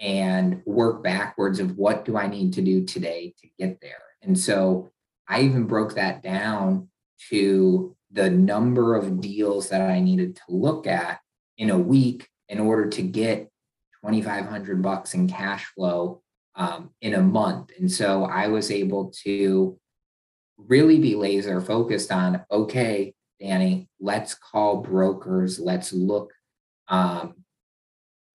and 0.00 0.62
work 0.66 1.02
backwards 1.02 1.60
of 1.60 1.76
what 1.76 2.04
do 2.04 2.16
I 2.16 2.26
need 2.26 2.52
to 2.54 2.62
do 2.62 2.84
today 2.84 3.34
to 3.40 3.48
get 3.58 3.80
there. 3.80 4.02
And 4.22 4.38
so 4.38 4.90
I 5.28 5.42
even 5.42 5.64
broke 5.64 5.94
that 5.94 6.22
down 6.22 6.88
to 7.30 7.96
the 8.10 8.30
number 8.30 8.96
of 8.96 9.20
deals 9.20 9.68
that 9.68 9.80
I 9.80 10.00
needed 10.00 10.36
to 10.36 10.42
look 10.48 10.86
at 10.86 11.20
in 11.58 11.70
a 11.70 11.78
week 11.78 12.28
in 12.48 12.60
order 12.60 12.88
to 12.90 13.02
get 13.02 13.50
2500 14.04 14.82
bucks 14.82 15.14
in 15.14 15.28
cash 15.28 15.64
flow 15.66 16.22
um, 16.56 16.90
in 17.00 17.14
a 17.14 17.22
month. 17.22 17.70
And 17.78 17.90
so 17.90 18.24
I 18.24 18.48
was 18.48 18.70
able 18.70 19.12
to 19.24 19.78
really 20.56 20.98
be 20.98 21.14
laser 21.14 21.60
focused 21.60 22.12
on 22.12 22.44
okay, 22.50 23.14
Danny, 23.40 23.88
let's 24.00 24.34
call 24.34 24.78
brokers, 24.78 25.58
let's 25.58 25.92
look 25.92 26.32
um, 26.88 27.34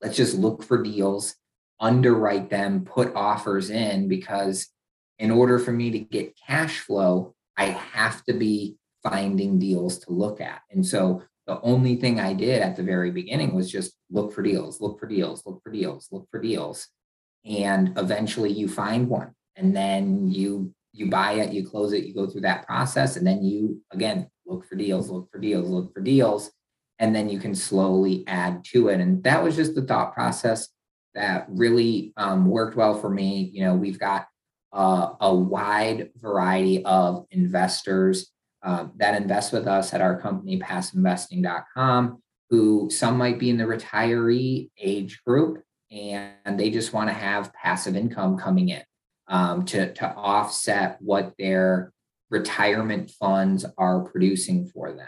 let's 0.02 0.18
just 0.18 0.36
look 0.36 0.64
for 0.64 0.82
deals 0.82 1.36
underwrite 1.80 2.50
them, 2.50 2.84
put 2.84 3.16
offers 3.16 3.70
in 3.70 4.08
because 4.08 4.68
in 5.18 5.32
order 5.32 5.60
for 5.60 5.72
me 5.72 5.92
to 5.92 6.00
get 6.00 6.38
cash 6.38 6.80
flow, 6.80 7.34
I 7.58 7.66
have 7.66 8.24
to 8.26 8.34
be 8.34 8.76
finding 9.04 9.60
deals 9.60 10.00
to 10.00 10.12
look 10.12 10.42
at. 10.42 10.62
And 10.72 10.86
so 10.86 11.24
the 11.48 11.60
only 11.62 11.96
thing 11.96 12.20
I 12.20 12.34
did 12.34 12.62
at 12.62 12.76
the 12.76 12.84
very 12.84 13.12
beginning 13.12 13.56
was 13.56 13.72
just 13.72 13.94
look 14.12 14.34
for 14.34 14.42
deals, 14.44 14.82
look 14.82 15.00
for 15.00 15.08
deals, 15.08 15.44
look 15.46 15.62
for 15.64 15.72
deals, 15.72 16.08
look 16.12 16.28
for 16.30 16.42
deals. 16.42 16.88
And 17.46 17.98
eventually 17.98 18.52
you 18.52 18.68
find 18.68 19.08
one 19.08 19.34
and 19.56 19.76
then 19.76 20.30
you 20.30 20.74
you 20.92 21.08
buy 21.08 21.34
it, 21.34 21.54
you 21.54 21.68
close 21.68 21.94
it, 21.94 22.04
you 22.04 22.16
go 22.16 22.28
through 22.28 22.42
that 22.42 22.66
process 22.66 23.16
and 23.16 23.26
then 23.26 23.44
you 23.44 23.82
again 23.92 24.28
look 24.50 24.66
for 24.66 24.76
deals, 24.76 25.10
look 25.10 25.30
for 25.32 25.40
deals, 25.40 25.70
look 25.70 25.94
for 25.94 26.02
deals 26.02 26.52
and 27.00 27.16
then 27.16 27.30
you 27.30 27.40
can 27.40 27.56
slowly 27.56 28.26
add 28.28 28.64
to 28.66 28.90
it. 28.90 29.00
And 29.00 29.24
that 29.24 29.44
was 29.44 29.56
just 29.56 29.74
the 29.74 29.82
thought 29.82 30.14
process 30.14 30.68
that 31.16 31.46
really 31.50 32.14
um, 32.18 32.46
worked 32.46 32.76
well 32.76 32.94
for 32.94 33.10
me. 33.10 33.50
You 33.54 33.64
know, 33.64 33.74
we've 33.74 34.00
got 34.00 34.28
uh, 34.74 35.14
a 35.22 35.34
wide 35.34 36.12
variety 36.18 36.84
of 36.84 37.26
investors 37.32 38.32
um, 38.62 38.92
that 38.98 39.20
invest 39.20 39.54
with 39.54 39.68
us 39.68 39.94
at 39.94 40.02
our 40.02 40.20
company, 40.20 40.60
passiveinvesting.com, 40.60 42.22
who 42.50 42.90
some 42.92 43.18
might 43.18 43.40
be 43.40 43.50
in 43.50 43.58
the 43.58 43.64
retiree 43.64 44.70
age 44.78 45.22
group 45.26 45.64
and 45.92 46.60
they 46.60 46.70
just 46.70 46.94
want 46.94 47.10
to 47.10 47.14
have 47.14 47.54
passive 47.54 47.96
income 47.96 48.38
coming 48.38 48.70
in 48.70 48.84
um, 49.28 49.66
to, 49.66 49.92
to 49.94 50.14
offset 50.14 50.98
what 51.00 51.34
their 51.40 51.92
retirement 52.30 53.12
funds 53.12 53.66
are 53.78 54.02
producing 54.02 54.68
for 54.68 54.92
them. 54.92 55.08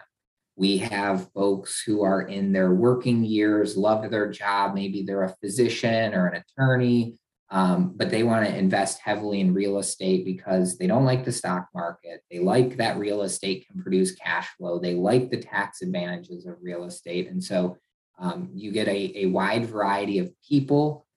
We 0.55 0.77
have 0.79 1.31
folks 1.33 1.81
who 1.81 2.03
are 2.03 2.21
in 2.21 2.51
their 2.51 2.73
working 2.73 3.23
years, 3.23 3.77
love 3.77 4.09
their 4.09 4.29
job. 4.29 4.75
Maybe 4.75 5.03
they're 5.03 5.23
a 5.23 5.35
physician 5.41 6.13
or 6.13 6.27
an 6.27 6.43
attorney, 6.43 7.17
um, 7.49 7.93
but 7.95 8.09
they 8.09 8.23
want 8.23 8.45
to 8.45 8.55
invest 8.55 8.99
heavily 8.99 9.39
in 9.39 9.53
real 9.53 9.79
estate 9.79 10.23
because 10.25 10.77
they 10.77 10.87
don't 10.87 11.05
like 11.05 11.25
the 11.25 11.31
stock 11.31 11.67
market. 11.73 12.21
They 12.29 12.39
like 12.39 12.77
that 12.77 12.97
real 12.97 13.23
estate 13.23 13.67
can 13.67 13.81
produce 13.81 14.13
cash 14.13 14.47
flow. 14.57 14.79
They 14.79 14.93
like 14.93 15.29
the 15.29 15.37
tax 15.41 15.81
advantages 15.81 16.45
of 16.45 16.55
real 16.61 16.85
estate. 16.85 17.29
And 17.29 17.43
so 17.43 17.77
um, 18.19 18.49
you 18.53 18.71
get 18.71 18.87
a, 18.87 19.23
a 19.23 19.25
wide 19.27 19.65
variety 19.65 20.19
of 20.19 20.31
people 20.47 21.07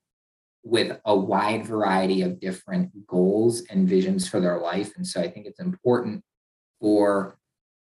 with 0.65 0.99
a 1.05 1.15
wide 1.15 1.67
variety 1.67 2.23
of 2.23 2.41
different 2.41 2.91
goals 3.07 3.63
and 3.71 3.87
visions 3.87 4.27
for 4.27 4.41
their 4.41 4.59
life. 4.59 4.93
And 4.97 5.07
so 5.07 5.21
I 5.21 5.31
think 5.31 5.47
it's 5.47 5.61
important 5.61 6.25
for 6.81 7.39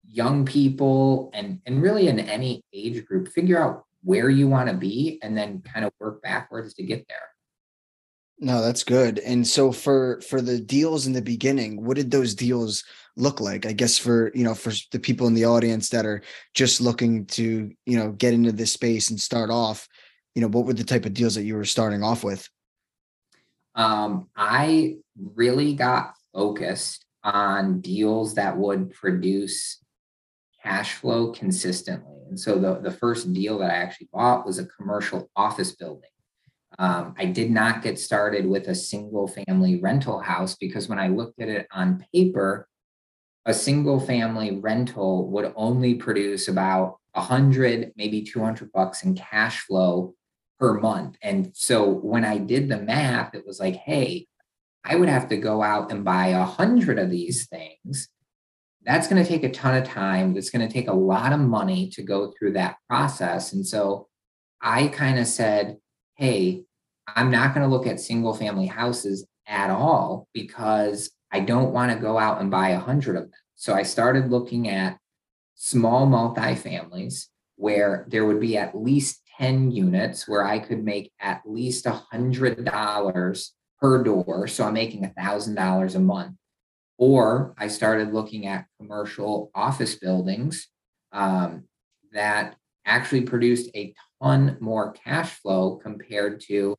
young 0.04 0.44
people 0.44 1.30
and 1.34 1.60
and 1.66 1.82
really 1.82 2.06
in 2.06 2.20
any 2.20 2.62
age 2.72 3.04
group 3.06 3.28
figure 3.28 3.60
out 3.60 3.84
where 4.04 4.30
you 4.30 4.46
want 4.46 4.68
to 4.68 4.74
be 4.74 5.18
and 5.22 5.36
then 5.36 5.62
kind 5.62 5.84
of 5.84 5.92
work 5.98 6.22
backwards 6.22 6.74
to 6.74 6.84
get 6.84 7.04
there. 7.08 7.28
No 8.38 8.62
that's 8.62 8.84
good. 8.84 9.18
And 9.20 9.44
so 9.44 9.72
for 9.72 10.20
for 10.20 10.40
the 10.40 10.60
deals 10.60 11.06
in 11.06 11.12
the 11.12 11.22
beginning 11.22 11.84
what 11.84 11.96
did 11.96 12.10
those 12.10 12.34
deals 12.34 12.84
look 13.16 13.40
like? 13.40 13.66
I 13.66 13.72
guess 13.72 13.98
for 13.98 14.30
you 14.34 14.44
know 14.44 14.54
for 14.54 14.72
the 14.92 15.00
people 15.00 15.26
in 15.26 15.34
the 15.34 15.46
audience 15.46 15.88
that 15.88 16.06
are 16.06 16.22
just 16.54 16.80
looking 16.80 17.24
to 17.26 17.72
you 17.86 17.98
know 17.98 18.12
get 18.12 18.34
into 18.34 18.52
this 18.52 18.72
space 18.72 19.10
and 19.10 19.18
start 19.18 19.50
off 19.50 19.88
you 20.34 20.42
know 20.42 20.48
what 20.48 20.66
were 20.66 20.74
the 20.74 20.84
type 20.84 21.06
of 21.06 21.14
deals 21.14 21.34
that 21.34 21.44
you 21.44 21.56
were 21.56 21.64
starting 21.64 22.02
off 22.02 22.22
with 22.22 22.48
um 23.76 24.28
i 24.36 24.96
really 25.34 25.74
got 25.74 26.14
focused 26.32 27.06
on 27.24 27.80
deals 27.80 28.34
that 28.34 28.56
would 28.56 28.92
produce 28.92 29.80
cash 30.66 30.94
flow 30.94 31.32
consistently. 31.32 32.22
And 32.28 32.38
so 32.38 32.58
the, 32.58 32.80
the 32.80 32.90
first 32.90 33.32
deal 33.32 33.58
that 33.58 33.70
I 33.70 33.74
actually 33.74 34.08
bought 34.12 34.44
was 34.44 34.58
a 34.58 34.66
commercial 34.66 35.30
office 35.36 35.72
building. 35.72 36.10
Um, 36.78 37.14
I 37.16 37.26
did 37.26 37.50
not 37.50 37.82
get 37.82 37.98
started 37.98 38.46
with 38.46 38.68
a 38.68 38.74
single 38.74 39.28
family 39.28 39.80
rental 39.80 40.20
house 40.20 40.56
because 40.56 40.88
when 40.88 40.98
I 40.98 41.08
looked 41.08 41.40
at 41.40 41.48
it 41.48 41.66
on 41.70 42.04
paper, 42.12 42.68
a 43.46 43.54
single 43.54 44.00
family 44.00 44.58
rental 44.58 45.30
would 45.30 45.52
only 45.54 45.94
produce 45.94 46.48
about 46.48 46.98
100, 47.12 47.92
maybe 47.96 48.22
200 48.22 48.72
bucks 48.72 49.04
in 49.04 49.14
cash 49.14 49.60
flow 49.60 50.14
per 50.58 50.74
month. 50.74 51.16
And 51.22 51.50
so 51.54 51.88
when 51.88 52.24
I 52.24 52.38
did 52.38 52.68
the 52.68 52.80
math, 52.80 53.34
it 53.34 53.46
was 53.46 53.60
like, 53.60 53.76
hey, 53.76 54.26
I 54.84 54.96
would 54.96 55.08
have 55.08 55.28
to 55.28 55.36
go 55.36 55.62
out 55.62 55.90
and 55.90 56.04
buy 56.04 56.28
a 56.28 56.44
hundred 56.44 56.98
of 56.98 57.10
these 57.10 57.46
things 57.46 58.08
that's 58.86 59.08
going 59.08 59.22
to 59.22 59.28
take 59.28 59.42
a 59.42 59.50
ton 59.50 59.76
of 59.76 59.84
time. 59.84 60.36
It's 60.36 60.50
going 60.50 60.66
to 60.66 60.72
take 60.72 60.88
a 60.88 60.94
lot 60.94 61.32
of 61.32 61.40
money 61.40 61.90
to 61.90 62.02
go 62.02 62.32
through 62.32 62.52
that 62.52 62.76
process. 62.88 63.52
And 63.52 63.66
so 63.66 64.06
I 64.62 64.86
kind 64.86 65.18
of 65.18 65.26
said, 65.26 65.78
hey, 66.14 66.62
I'm 67.08 67.30
not 67.30 67.52
going 67.52 67.68
to 67.68 67.74
look 67.74 67.86
at 67.86 68.00
single 68.00 68.32
family 68.32 68.66
houses 68.66 69.26
at 69.46 69.70
all 69.70 70.28
because 70.32 71.10
I 71.32 71.40
don't 71.40 71.72
want 71.72 71.92
to 71.92 71.98
go 71.98 72.16
out 72.16 72.40
and 72.40 72.50
buy 72.50 72.70
a 72.70 72.78
hundred 72.78 73.16
of 73.16 73.24
them. 73.24 73.32
So 73.56 73.74
I 73.74 73.82
started 73.82 74.30
looking 74.30 74.68
at 74.68 74.98
small 75.56 76.06
multifamilies 76.06 77.26
where 77.56 78.06
there 78.08 78.24
would 78.24 78.40
be 78.40 78.56
at 78.56 78.76
least 78.76 79.20
10 79.38 79.70
units 79.70 80.28
where 80.28 80.44
I 80.44 80.58
could 80.58 80.84
make 80.84 81.12
at 81.20 81.42
least 81.44 81.86
a 81.86 82.02
hundred 82.10 82.64
dollars 82.64 83.52
per 83.80 84.02
door. 84.02 84.46
So 84.48 84.64
I'm 84.64 84.74
making 84.74 85.04
a 85.04 85.10
thousand 85.10 85.54
dollars 85.54 85.94
a 85.94 86.00
month. 86.00 86.36
Or 86.98 87.54
I 87.58 87.68
started 87.68 88.14
looking 88.14 88.46
at 88.46 88.66
commercial 88.80 89.50
office 89.54 89.96
buildings 89.96 90.68
um, 91.12 91.64
that 92.12 92.56
actually 92.86 93.22
produced 93.22 93.70
a 93.74 93.94
ton 94.22 94.56
more 94.60 94.92
cash 94.92 95.34
flow 95.40 95.76
compared 95.76 96.40
to 96.40 96.74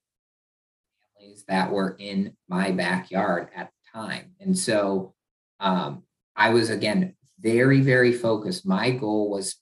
families 1.20 1.44
that 1.48 1.72
were 1.72 1.96
in 2.00 2.36
my 2.50 2.72
backyard 2.72 3.50
at 3.56 3.70
the 3.70 4.00
time. 4.00 4.32
And 4.40 4.58
so 4.58 5.14
um, 5.60 6.04
I 6.36 6.50
was, 6.50 6.72
again, 6.72 7.16
very, 7.40 7.82
very 7.82 8.12
focused. 8.12 8.66
My 8.66 8.90
goal 8.90 9.30
was 9.30 9.56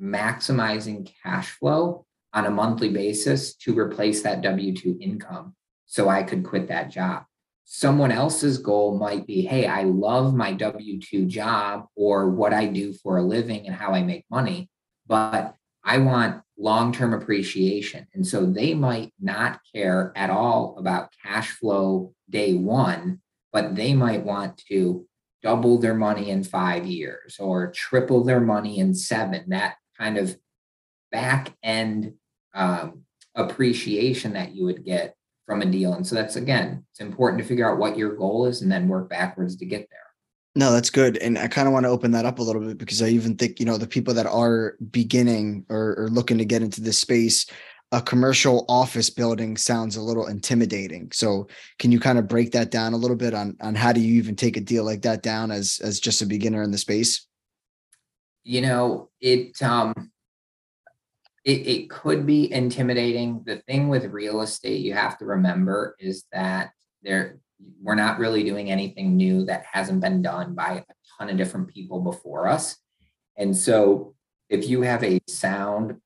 maximizing 0.00 1.10
cash 1.24 1.50
flow 1.50 2.06
on 2.32 2.46
a 2.46 2.50
monthly 2.50 2.90
basis 2.90 3.54
to 3.56 3.78
replace 3.78 4.22
that 4.22 4.42
W 4.42 4.74
2 4.74 4.98
income 5.00 5.54
so 5.86 6.08
I 6.08 6.22
could 6.22 6.44
quit 6.44 6.68
that 6.68 6.90
job. 6.90 7.24
Someone 7.64 8.12
else's 8.12 8.58
goal 8.58 8.98
might 8.98 9.26
be 9.26 9.42
hey 9.42 9.66
i 9.66 9.82
love 9.82 10.34
my 10.34 10.54
w2 10.54 11.26
job 11.26 11.84
or 11.94 12.30
what 12.30 12.54
i 12.54 12.64
do 12.64 12.94
for 12.94 13.18
a 13.18 13.22
living 13.22 13.66
and 13.66 13.76
how 13.76 13.92
i 13.92 14.02
make 14.02 14.24
money 14.30 14.70
but 15.06 15.54
i 15.84 15.98
want 15.98 16.42
long-term 16.58 17.14
appreciation. 17.14 18.06
And 18.14 18.26
so 18.26 18.44
they 18.44 18.74
might 18.74 19.12
not 19.20 19.60
care 19.72 20.12
at 20.16 20.28
all 20.28 20.76
about 20.76 21.12
cash 21.24 21.50
flow 21.50 22.14
day 22.28 22.54
one 22.54 23.20
but 23.52 23.74
they 23.74 23.94
might 23.94 24.24
want 24.24 24.62
to 24.68 25.06
double 25.42 25.78
their 25.78 25.94
money 25.94 26.30
in 26.30 26.44
five 26.44 26.84
years 26.84 27.36
or 27.38 27.70
triple 27.72 28.24
their 28.24 28.40
money 28.40 28.78
in 28.78 28.94
seven 28.94 29.44
that 29.48 29.76
kind 29.96 30.18
of 30.18 30.36
back 31.10 31.52
end 31.62 32.14
um, 32.54 33.02
appreciation 33.34 34.32
that 34.32 34.54
you 34.54 34.64
would 34.64 34.84
get 34.84 35.14
from 35.46 35.62
a 35.62 35.66
deal. 35.66 35.94
And 35.94 36.06
so 36.06 36.14
that's 36.14 36.36
again, 36.36 36.84
it's 36.90 37.00
important 37.00 37.42
to 37.42 37.48
figure 37.48 37.70
out 37.70 37.78
what 37.78 37.96
your 37.96 38.16
goal 38.16 38.46
is 38.46 38.62
and 38.62 38.70
then 38.70 38.88
work 38.88 39.08
backwards 39.08 39.56
to 39.56 39.66
get 39.66 39.88
there. 39.90 39.98
No, 40.54 40.72
that's 40.72 40.90
good. 40.90 41.18
And 41.18 41.38
I 41.38 41.46
kind 41.46 41.68
of 41.68 41.72
want 41.72 41.84
to 41.84 41.90
open 41.90 42.10
that 42.12 42.24
up 42.24 42.38
a 42.38 42.42
little 42.42 42.62
bit 42.62 42.78
because 42.78 43.00
I 43.00 43.08
even 43.08 43.36
think, 43.36 43.60
you 43.60 43.66
know, 43.66 43.76
the 43.76 43.86
people 43.86 44.12
that 44.14 44.26
are 44.26 44.76
beginning 44.90 45.64
or, 45.68 45.94
or 45.96 46.08
looking 46.08 46.38
to 46.38 46.44
get 46.44 46.62
into 46.62 46.80
this 46.80 46.98
space, 46.98 47.46
a 47.92 48.02
commercial 48.02 48.64
office 48.68 49.08
building 49.08 49.56
sounds 49.56 49.96
a 49.96 50.02
little 50.02 50.26
intimidating. 50.26 51.10
So 51.12 51.46
can 51.78 51.92
you 51.92 52.00
kind 52.00 52.18
of 52.18 52.28
break 52.28 52.50
that 52.52 52.70
down 52.70 52.92
a 52.92 52.96
little 52.96 53.16
bit 53.16 53.34
on 53.34 53.56
on 53.60 53.74
how 53.74 53.92
do 53.92 54.00
you 54.00 54.14
even 54.16 54.36
take 54.36 54.56
a 54.56 54.60
deal 54.60 54.84
like 54.84 55.02
that 55.02 55.22
down 55.22 55.50
as 55.50 55.80
as 55.82 56.00
just 56.00 56.22
a 56.22 56.26
beginner 56.26 56.62
in 56.62 56.70
the 56.70 56.78
space? 56.78 57.28
you 58.48 58.62
know, 58.62 59.10
it 59.20 59.60
um 59.62 60.10
it, 61.48 61.66
it 61.66 61.90
could 61.90 62.26
be 62.26 62.52
intimidating. 62.52 63.42
The 63.46 63.56
thing 63.66 63.88
with 63.88 64.04
real 64.12 64.42
estate 64.42 64.82
you 64.82 64.92
have 64.92 65.16
to 65.16 65.24
remember 65.24 65.96
is 65.98 66.26
that 66.30 66.72
there 67.02 67.38
we're 67.82 67.94
not 67.94 68.18
really 68.18 68.44
doing 68.44 68.70
anything 68.70 69.16
new 69.16 69.46
that 69.46 69.64
hasn't 69.72 70.02
been 70.02 70.20
done 70.20 70.54
by 70.54 70.84
a 70.88 70.92
ton 71.18 71.30
of 71.30 71.38
different 71.38 71.68
people 71.68 72.00
before 72.00 72.46
us. 72.46 72.76
And 73.38 73.56
so 73.56 74.14
if 74.50 74.68
you 74.68 74.82
have 74.82 75.02
a 75.02 75.20
sound 75.26 75.96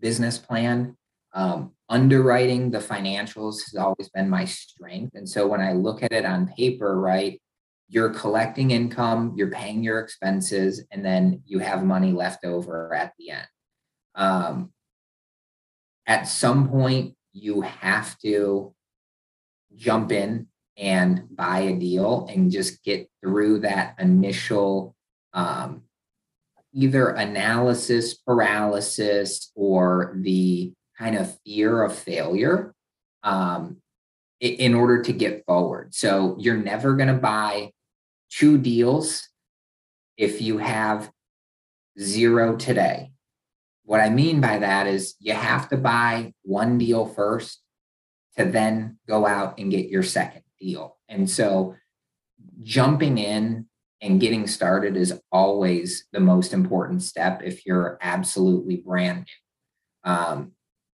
business 0.00 0.38
plan, 0.38 0.96
um, 1.34 1.72
underwriting 1.90 2.70
the 2.70 2.78
financials 2.78 3.56
has 3.66 3.76
always 3.78 4.08
been 4.08 4.30
my 4.30 4.46
strength. 4.46 5.14
And 5.14 5.28
so 5.28 5.46
when 5.46 5.60
I 5.60 5.74
look 5.74 6.02
at 6.02 6.12
it 6.12 6.24
on 6.24 6.48
paper, 6.48 6.98
right, 6.98 7.40
you're 7.88 8.10
collecting 8.10 8.70
income, 8.70 9.34
you're 9.36 9.50
paying 9.50 9.84
your 9.84 10.00
expenses, 10.00 10.82
and 10.90 11.04
then 11.04 11.42
you 11.44 11.58
have 11.58 11.84
money 11.84 12.12
left 12.12 12.46
over 12.46 12.94
at 12.94 13.12
the 13.18 13.30
end. 13.30 13.46
Um, 14.16 14.72
at 16.06 16.26
some 16.28 16.68
point, 16.68 17.14
you 17.32 17.60
have 17.60 18.18
to 18.20 18.74
jump 19.76 20.10
in 20.10 20.48
and 20.76 21.24
buy 21.30 21.60
a 21.60 21.78
deal 21.78 22.26
and 22.30 22.50
just 22.50 22.82
get 22.82 23.08
through 23.22 23.60
that 23.60 23.94
initial 23.98 24.94
um, 25.32 25.82
either 26.72 27.08
analysis 27.08 28.14
paralysis 28.14 29.50
or 29.54 30.14
the 30.20 30.72
kind 30.98 31.16
of 31.16 31.38
fear 31.44 31.82
of 31.82 31.96
failure 31.96 32.74
um, 33.22 33.78
in 34.40 34.74
order 34.74 35.02
to 35.02 35.12
get 35.12 35.44
forward. 35.46 35.94
So 35.94 36.36
you're 36.38 36.56
never 36.56 36.94
going 36.94 37.08
to 37.08 37.14
buy 37.14 37.70
two 38.30 38.58
deals 38.58 39.28
if 40.16 40.42
you 40.42 40.58
have 40.58 41.10
zero 41.98 42.56
today. 42.56 43.12
What 43.86 44.00
I 44.00 44.10
mean 44.10 44.40
by 44.40 44.58
that 44.58 44.88
is 44.88 45.14
you 45.20 45.32
have 45.32 45.68
to 45.68 45.76
buy 45.76 46.34
one 46.42 46.76
deal 46.76 47.06
first 47.06 47.62
to 48.36 48.44
then 48.44 48.98
go 49.08 49.26
out 49.26 49.58
and 49.58 49.70
get 49.70 49.88
your 49.88 50.02
second 50.02 50.42
deal. 50.60 50.98
And 51.08 51.30
so 51.30 51.76
jumping 52.62 53.18
in 53.18 53.66
and 54.02 54.20
getting 54.20 54.48
started 54.48 54.96
is 54.96 55.18
always 55.30 56.06
the 56.12 56.20
most 56.20 56.52
important 56.52 57.04
step 57.04 57.42
if 57.44 57.64
you're 57.64 57.96
absolutely 58.02 58.76
brand 58.76 59.26
new. 60.04 60.12
Um, 60.12 60.52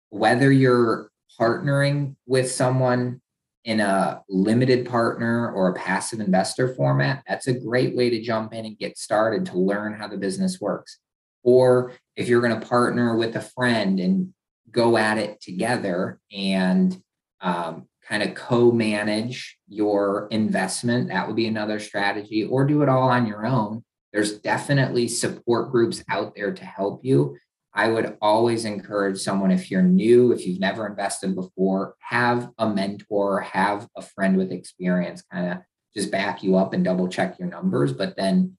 whether 0.09 0.49
you're 0.49 1.11
partnering 1.39 2.15
with 2.25 2.49
someone 2.49 3.21
in 3.65 3.81
a 3.81 4.23
limited 4.29 4.87
partner 4.87 5.51
or 5.51 5.69
a 5.69 5.73
passive 5.73 6.21
investor 6.21 6.73
format, 6.73 7.21
that's 7.27 7.47
a 7.47 7.59
great 7.59 7.97
way 7.97 8.09
to 8.09 8.21
jump 8.21 8.53
in 8.53 8.65
and 8.65 8.77
get 8.77 8.97
started 8.97 9.45
to 9.47 9.57
learn 9.57 9.93
how 9.93 10.07
the 10.07 10.17
business 10.17 10.61
works. 10.61 10.99
Or 11.47 11.93
if 12.17 12.27
you're 12.27 12.41
going 12.41 12.59
to 12.59 12.67
partner 12.67 13.15
with 13.15 13.37
a 13.37 13.41
friend 13.41 14.01
and 14.01 14.33
go 14.69 14.97
at 14.97 15.17
it 15.17 15.39
together 15.39 16.19
and 16.29 17.01
um, 17.39 17.87
kind 18.05 18.21
of 18.21 18.35
co-manage 18.35 19.57
your 19.69 20.27
investment 20.29 21.07
that 21.07 21.25
would 21.25 21.37
be 21.37 21.47
another 21.47 21.79
strategy 21.79 22.43
or 22.43 22.65
do 22.65 22.81
it 22.81 22.89
all 22.89 23.07
on 23.07 23.25
your 23.25 23.45
own. 23.45 23.85
There's 24.11 24.39
definitely 24.39 25.07
support 25.07 25.71
groups 25.71 26.03
out 26.09 26.35
there 26.35 26.53
to 26.53 26.65
help 26.65 27.05
you. 27.05 27.37
I 27.73 27.87
would 27.87 28.17
always 28.21 28.65
encourage 28.65 29.19
someone 29.19 29.51
if 29.51 29.71
you're 29.71 29.81
new 29.81 30.33
if 30.33 30.45
you've 30.45 30.59
never 30.59 30.85
invested 30.85 31.33
before 31.33 31.95
have 31.99 32.49
a 32.57 32.67
mentor 32.67 33.39
have 33.39 33.87
a 33.95 34.01
friend 34.01 34.35
with 34.35 34.51
experience 34.51 35.23
kind 35.31 35.51
of 35.53 35.57
just 35.95 36.11
back 36.11 36.43
you 36.43 36.57
up 36.57 36.73
and 36.73 36.83
double 36.83 37.07
check 37.07 37.39
your 37.39 37.47
numbers 37.47 37.93
but 37.93 38.17
then 38.17 38.57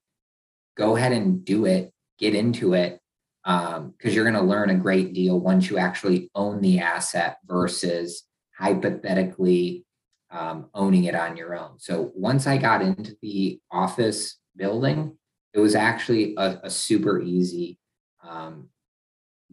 go 0.77 0.97
ahead 0.97 1.13
and 1.13 1.45
do 1.45 1.67
it 1.67 1.93
get 2.19 2.35
into 2.35 2.75
it 2.75 3.01
because 3.45 3.79
um, 3.79 3.95
you're 4.03 4.25
going 4.25 4.35
to 4.35 4.43
learn 4.43 4.71
a 4.71 4.75
great 4.75 5.15
deal 5.15 5.41
once 5.41 5.71
you 5.71 5.79
actually 5.79 6.31
own 6.35 6.61
the 6.61 6.81
asset 6.81 7.39
versus 7.47 8.25
hypothetically 8.59 9.85
um, 10.31 10.69
owning 10.75 11.05
it 11.05 11.15
on 11.15 11.37
your 11.37 11.57
own. 11.57 11.79
So 11.79 12.13
once 12.15 12.47
I 12.47 12.59
got 12.59 12.83
into 12.83 13.17
the 13.23 13.61
office 13.71 14.39
building, 14.57 15.17
it 15.55 15.61
was 15.61 15.75
actually 15.75 16.35
a, 16.37 16.61
a 16.65 16.71
super 16.71 17.23
easy 17.23 17.79
um, 18.23 18.69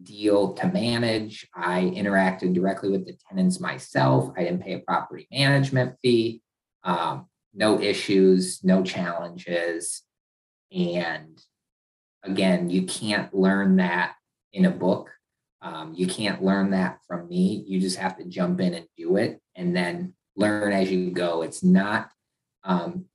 deal 0.02 0.52
to 0.54 0.68
manage. 0.68 1.48
I 1.54 1.82
interacted 1.94 2.52
directly 2.52 2.90
with 2.90 3.06
the 3.06 3.16
tenants 3.28 3.60
myself. 3.60 4.30
I 4.36 4.44
didn't 4.44 4.62
pay 4.62 4.74
a 4.74 4.80
property 4.80 5.26
management 5.30 5.96
fee. 6.02 6.42
Um, 6.84 7.26
no 7.54 7.80
issues, 7.80 8.62
no 8.62 8.82
challenges. 8.82 10.02
And 10.70 11.40
again, 12.26 12.70
you 12.70 12.82
can't 12.82 13.32
learn 13.34 13.76
that 13.76 14.14
in 14.52 14.64
a 14.64 14.70
book. 14.70 15.10
Um, 15.62 15.94
you 15.94 16.06
can't 16.06 16.42
learn 16.42 16.70
that 16.70 16.98
from 17.06 17.28
me. 17.28 17.64
You 17.66 17.80
just 17.80 17.98
have 17.98 18.16
to 18.18 18.24
jump 18.24 18.60
in 18.60 18.74
and 18.74 18.86
do 18.96 19.16
it 19.16 19.40
and 19.54 19.74
then 19.74 20.14
learn 20.36 20.72
as 20.72 20.90
you 20.90 21.10
go. 21.10 21.42
It's 21.42 21.62
not 21.62 22.10
um, 22.62 23.06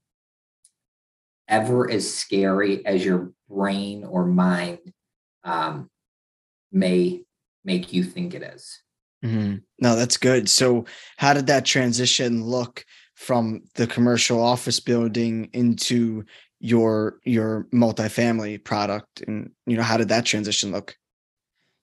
ever 1.47 1.89
as 1.89 2.11
scary 2.11 2.85
as 2.85 3.05
your 3.05 3.31
brain 3.49 4.03
or 4.03 4.25
mind 4.25 4.79
um, 5.43 5.89
may 6.71 7.23
make 7.63 7.93
you 7.93 8.03
think 8.03 8.33
it 8.33 8.41
is. 8.41 8.81
Mm-hmm. 9.23 9.57
No, 9.79 9.95
that's 9.95 10.17
good. 10.17 10.49
So, 10.49 10.85
how 11.17 11.33
did 11.33 11.47
that 11.47 11.63
transition 11.63 12.43
look 12.43 12.83
from 13.15 13.61
the 13.75 13.85
commercial 13.85 14.41
office 14.41 14.79
building 14.79 15.49
into 15.53 16.25
your 16.61 17.19
your 17.23 17.67
multifamily 17.73 18.63
product, 18.63 19.21
and 19.27 19.51
you 19.65 19.75
know 19.75 19.83
how 19.83 19.97
did 19.97 20.09
that 20.09 20.25
transition 20.25 20.71
look? 20.71 20.95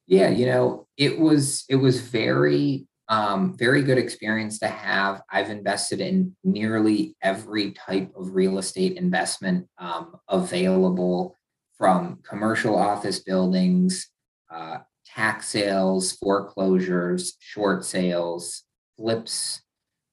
Yeah, 0.06 0.30
you 0.30 0.46
know, 0.46 0.86
it 0.96 1.18
was 1.18 1.64
it 1.68 1.76
was 1.76 2.00
very 2.00 2.86
um, 3.08 3.56
very 3.56 3.82
good 3.82 3.98
experience 3.98 4.58
to 4.60 4.68
have. 4.68 5.22
I've 5.30 5.50
invested 5.50 6.00
in 6.00 6.36
nearly 6.44 7.16
every 7.22 7.72
type 7.72 8.12
of 8.16 8.34
real 8.34 8.58
estate 8.58 8.96
investment 8.96 9.66
um, 9.78 10.14
available, 10.28 11.36
from 11.76 12.18
commercial 12.28 12.76
office 12.76 13.20
buildings, 13.20 14.08
uh, 14.50 14.78
tax 15.06 15.48
sales, 15.48 16.12
foreclosures, 16.12 17.36
short 17.40 17.84
sales, 17.84 18.64
flips, 18.96 19.62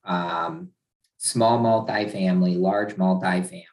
um, 0.05 0.69
small 1.17 1.59
multifamily, 1.59 2.57
large 2.57 2.95
multifamily, 2.95 3.63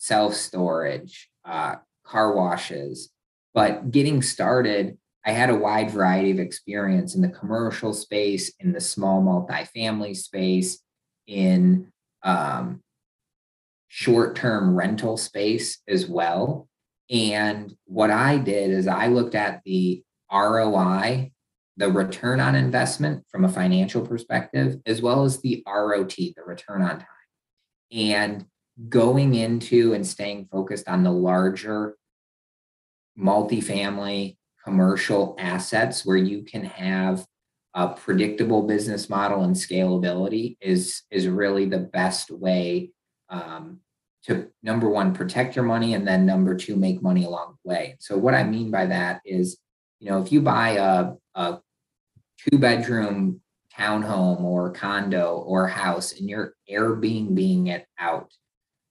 self 0.00 0.34
storage, 0.34 1.30
uh, 1.44 1.76
car 2.04 2.34
washes. 2.34 3.10
But 3.54 3.90
getting 3.90 4.22
started 4.22 4.98
I 5.24 5.32
had 5.32 5.50
a 5.50 5.54
wide 5.54 5.90
variety 5.90 6.30
of 6.30 6.38
experience 6.38 7.14
in 7.14 7.20
the 7.20 7.28
commercial 7.28 7.92
space, 7.92 8.52
in 8.58 8.72
the 8.72 8.80
small 8.80 9.22
multifamily 9.22 10.16
space, 10.16 10.82
in 11.26 11.92
um, 12.22 12.82
short 13.88 14.36
term 14.36 14.74
rental 14.74 15.16
space 15.16 15.78
as 15.86 16.06
well. 16.06 16.68
And 17.10 17.74
what 17.84 18.10
I 18.10 18.38
did 18.38 18.70
is 18.70 18.86
I 18.86 19.08
looked 19.08 19.34
at 19.34 19.62
the 19.64 20.02
ROI, 20.32 21.32
the 21.76 21.90
return 21.90 22.40
on 22.40 22.54
investment 22.54 23.24
from 23.30 23.44
a 23.44 23.48
financial 23.48 24.06
perspective, 24.06 24.80
as 24.86 25.02
well 25.02 25.24
as 25.24 25.40
the 25.40 25.62
ROT, 25.66 26.16
the 26.16 26.42
return 26.46 26.82
on 26.82 26.98
time. 26.98 27.06
And 27.92 28.46
going 28.88 29.34
into 29.34 29.92
and 29.94 30.06
staying 30.06 30.46
focused 30.50 30.88
on 30.88 31.02
the 31.02 31.10
larger 31.10 31.96
multifamily 33.18 34.36
commercial 34.64 35.36
assets 35.38 36.04
where 36.06 36.16
you 36.16 36.42
can 36.42 36.64
have 36.64 37.26
a 37.74 37.88
predictable 37.88 38.62
business 38.62 39.08
model 39.08 39.44
and 39.44 39.54
scalability 39.54 40.56
is 40.60 41.02
is 41.10 41.28
really 41.28 41.66
the 41.66 41.78
best 41.78 42.30
way 42.30 42.90
um, 43.28 43.78
to 44.24 44.48
number 44.62 44.88
one 44.88 45.14
protect 45.14 45.54
your 45.54 45.64
money 45.64 45.94
and 45.94 46.06
then 46.06 46.26
number 46.26 46.54
two 46.54 46.76
make 46.76 47.00
money 47.00 47.24
along 47.24 47.56
the 47.64 47.70
way. 47.70 47.96
So 48.00 48.18
what 48.18 48.34
i 48.34 48.42
mean 48.42 48.70
by 48.70 48.86
that 48.86 49.20
is 49.24 49.58
you 49.98 50.10
know 50.10 50.20
if 50.20 50.32
you 50.32 50.40
buy 50.40 50.70
a, 50.70 51.12
a 51.34 51.58
two 52.38 52.58
bedroom 52.58 53.40
townhome 53.76 54.40
or 54.42 54.72
condo 54.72 55.36
or 55.46 55.68
house 55.68 56.12
and 56.12 56.28
you're 56.28 56.54
airbnb 56.68 57.68
it 57.68 57.86
out 57.98 58.32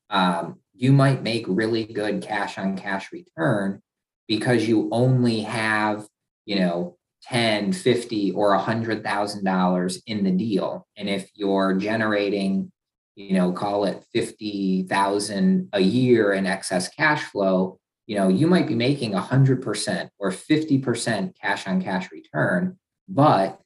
um, 0.09 0.59
you 0.73 0.91
might 0.91 1.23
make 1.23 1.45
really 1.47 1.83
good 1.83 2.21
cash 2.21 2.57
on 2.57 2.77
cash 2.77 3.11
return 3.11 3.81
because 4.27 4.67
you 4.67 4.89
only 4.91 5.41
have, 5.41 6.07
you 6.45 6.59
know, 6.59 6.97
10, 7.23 7.73
50 7.73 8.31
or 8.31 8.53
a 8.53 8.59
hundred 8.59 9.03
thousand 9.03 9.43
dollars 9.43 10.01
in 10.05 10.23
the 10.23 10.31
deal. 10.31 10.87
And 10.95 11.09
if 11.09 11.29
you're 11.35 11.73
generating, 11.73 12.71
you 13.15 13.33
know, 13.33 13.51
call 13.51 13.85
it 13.85 14.05
50,000 14.13 15.69
a 15.73 15.81
year 15.81 16.31
in 16.31 16.45
excess 16.45 16.87
cash 16.87 17.23
flow, 17.23 17.77
you 18.07 18.15
know, 18.15 18.29
you 18.29 18.47
might 18.47 18.67
be 18.67 18.75
making 18.75 19.13
a 19.13 19.21
hundred 19.21 19.61
percent 19.61 20.09
or 20.17 20.31
50% 20.31 21.33
cash 21.39 21.67
on 21.67 21.81
cash 21.81 22.09
return, 22.11 22.79
but 23.07 23.59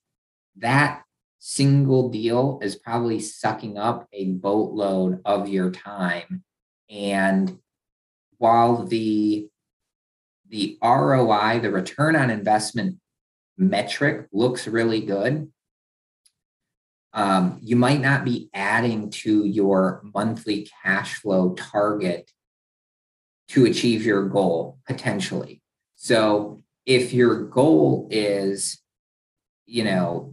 that 0.58 1.04
single 1.46 2.08
deal 2.08 2.58
is 2.64 2.78
probably 2.78 3.20
sucking 3.20 3.78
up 3.78 4.08
a 4.14 4.32
boatload 4.32 5.22
of 5.26 5.50
your 5.50 5.70
time. 5.72 6.42
And 6.90 7.60
while 8.38 8.86
the 8.86 9.50
the 10.48 10.78
ROI, 10.82 11.60
the 11.60 11.70
return 11.70 12.16
on 12.16 12.30
investment 12.30 12.98
metric 13.58 14.28
looks 14.32 14.70
really 14.70 15.02
good. 15.02 15.52
Um, 17.12 17.60
you 17.62 17.76
might 17.76 18.00
not 18.00 18.24
be 18.24 18.50
adding 18.54 19.10
to 19.24 19.44
your 19.44 20.02
monthly 20.16 20.70
cash 20.82 21.16
flow 21.16 21.56
target 21.56 22.32
to 23.50 23.66
achieve 23.66 24.06
your 24.06 24.30
goal 24.30 24.78
potentially. 24.88 25.62
So 25.96 26.64
if 26.86 27.12
your 27.12 27.44
goal 27.44 28.08
is, 28.12 28.82
you 29.66 29.84
know, 29.84 30.33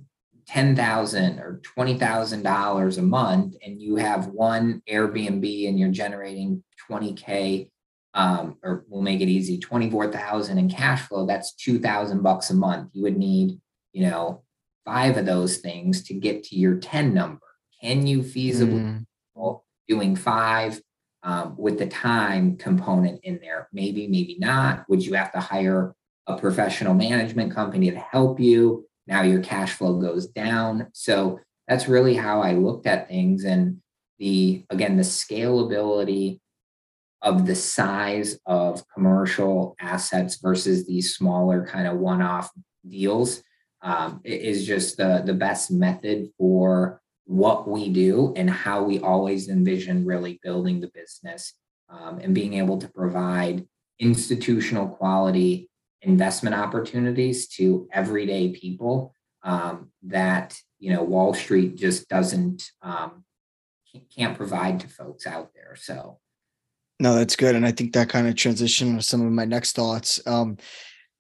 ten 0.51 0.75
thousand 0.75 1.39
or 1.39 1.61
twenty 1.63 1.97
thousand 1.97 2.43
dollars 2.43 2.99
a 2.99 3.03
month, 3.03 3.55
and 3.65 3.81
you 3.81 3.95
have 3.97 4.27
one 4.27 4.83
Airbnb 4.91 5.69
and 5.69 5.79
you're 5.79 5.91
generating 5.91 6.65
twenty 6.87 7.13
k, 7.13 7.71
um, 8.15 8.57
or 8.65 8.85
we'll 8.89 9.01
make 9.01 9.21
it 9.21 9.29
easy, 9.29 9.59
twenty 9.59 9.89
four 9.89 10.11
thousand 10.11 10.59
in 10.59 10.69
cash 10.69 11.03
flow. 11.03 11.25
That's 11.25 11.55
two 11.55 11.79
thousand 11.79 12.23
bucks 12.23 12.51
a 12.51 12.55
month. 12.55 12.91
You 12.95 13.05
would 13.05 13.17
need, 13.17 13.61
you 13.93 14.03
know, 14.07 14.43
five 14.85 15.17
of 15.17 15.25
those 15.25 15.59
things 15.59 16.03
to 16.05 16.15
get 16.15 16.43
to 16.45 16.57
your 16.57 16.79
ten 16.79 17.15
number. 17.15 17.47
Can 17.81 18.09
you 18.09 18.23
feasibly 18.23 19.07
mm. 19.37 19.61
doing 19.87 20.17
five 20.17 20.83
um, 21.23 21.55
with 21.57 21.79
the 21.79 21.87
time 21.87 22.57
component 22.57 23.21
in 23.23 23.39
there? 23.41 23.69
Maybe, 23.73 24.09
maybe 24.09 24.37
not. 24.41 24.85
Would 24.89 25.07
you 25.07 25.15
have 25.15 25.31
to 25.33 25.41
hire 25.41 25.95
a 26.27 26.37
professional 26.37 26.95
management 26.95 27.55
company 27.55 27.93
to 27.93 27.99
help 27.99 28.41
you? 28.41 28.87
Now 29.11 29.23
your 29.23 29.43
cash 29.43 29.73
flow 29.73 30.01
goes 30.01 30.29
down. 30.29 30.87
So 30.93 31.41
that's 31.67 31.89
really 31.89 32.15
how 32.15 32.41
I 32.43 32.53
looked 32.53 32.87
at 32.87 33.09
things. 33.09 33.45
And 33.45 33.83
the, 34.19 34.65
again, 34.71 34.97
the 34.97 35.03
scalability 35.03 36.41
of 37.23 37.47
the 37.47 37.55
size 37.55 38.39
of 38.47 38.85
commercial 38.89 39.77
assets 39.81 40.37
versus 40.41 40.87
these 40.87 41.15
smaller 41.15 41.67
kind 41.67 41.87
of 41.87 41.99
one 41.99 42.23
off 42.23 42.51
deals 42.89 43.43
um, 43.83 44.21
is 44.25 44.67
just 44.67 44.97
the, 44.97 45.23
the 45.25 45.35
best 45.35 45.71
method 45.71 46.31
for 46.39 47.01
what 47.25 47.69
we 47.69 47.89
do 47.89 48.33
and 48.37 48.51
how 48.51 48.83
we 48.83 48.99
always 49.01 49.49
envision 49.49 50.05
really 50.05 50.41
building 50.43 50.81
the 50.81 50.91
business 50.95 51.55
um, 51.89 52.19
and 52.19 52.35
being 52.35 52.55
able 52.55 52.79
to 52.79 52.89
provide 52.89 53.67
institutional 53.99 54.89
quality 54.89 55.70
investment 56.03 56.55
opportunities 56.55 57.47
to 57.49 57.89
everyday 57.93 58.51
people 58.51 59.15
um, 59.43 59.91
that 60.03 60.59
you 60.79 60.93
know 60.93 61.03
Wall 61.03 61.35
Street 61.35 61.77
just 61.77 62.09
doesn't 62.09 62.71
um, 62.83 63.25
can't 64.15 64.37
provide 64.37 64.81
to 64.81 64.89
folks 64.89 65.27
out 65.27 65.51
there. 65.55 65.77
So, 65.77 66.19
no, 66.99 67.15
that's 67.15 67.37
good, 67.37 67.55
and 67.55 67.67
I 67.67 67.73
think 67.73 67.93
that 67.93 68.09
kind 68.09 68.29
of 68.29 68.37
transition 68.37 68.97
with 68.97 69.05
some 69.05 69.25
of 69.25 69.33
my 69.33 69.45
next 69.45 69.73
thoughts. 69.73 70.21
Um, 70.27 70.57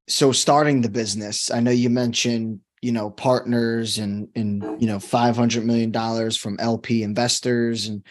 so, 0.09 0.33
starting 0.33 0.81
the 0.81 0.91
business, 0.91 1.51
I 1.51 1.61
know 1.61 1.71
you 1.71 1.91
mentioned 1.91 2.61
you 2.83 2.93
know 2.93 3.11
partners 3.11 3.99
and 3.99 4.29
and 4.35 4.81
you 4.81 4.87
know 4.87 4.99
500 4.99 5.65
million 5.65 5.91
dollars 5.91 6.37
from 6.37 6.59
LP 6.59 7.03
investors 7.03 7.89
and 7.89 8.03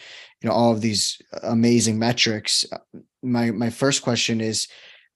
you 0.42 0.50
know 0.50 0.56
all 0.56 0.72
of 0.72 0.82
these 0.82 1.20
amazing 1.44 1.98
metrics. 2.00 2.66
My 3.24 3.52
my 3.52 3.70
first 3.70 4.02
question 4.02 4.42
is 4.42 4.68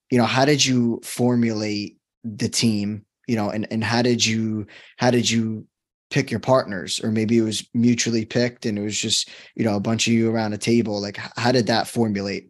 you 0.10 0.18
know 0.18 0.26
how 0.26 0.46
did 0.46 0.64
you 0.66 1.00
formulate 1.04 1.98
the 2.24 2.50
team 2.50 3.06
you 3.28 3.36
know 3.36 3.50
and 3.50 3.68
and 3.72 3.84
how 3.84 4.02
did 4.02 4.26
you 4.26 4.66
how 4.98 5.12
did 5.12 5.30
you 5.30 5.68
pick 6.14 6.30
your 6.30 6.40
partners? 6.40 7.04
Or 7.04 7.10
maybe 7.10 7.40
it 7.40 7.42
was 7.42 7.68
mutually 7.74 8.24
picked 8.24 8.68
and 8.68 8.78
it 8.78 8.84
was 8.84 8.98
just 8.98 9.30
you 9.56 9.66
know 9.66 9.76
a 9.76 9.80
bunch 9.80 10.06
of 10.08 10.14
you 10.14 10.30
around 10.30 10.54
a 10.54 10.58
table 10.60 11.02
like 11.02 11.18
how 11.18 11.52
did 11.52 11.68
that 11.68 11.88
formulate? 11.88 12.50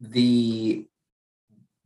The 0.00 0.86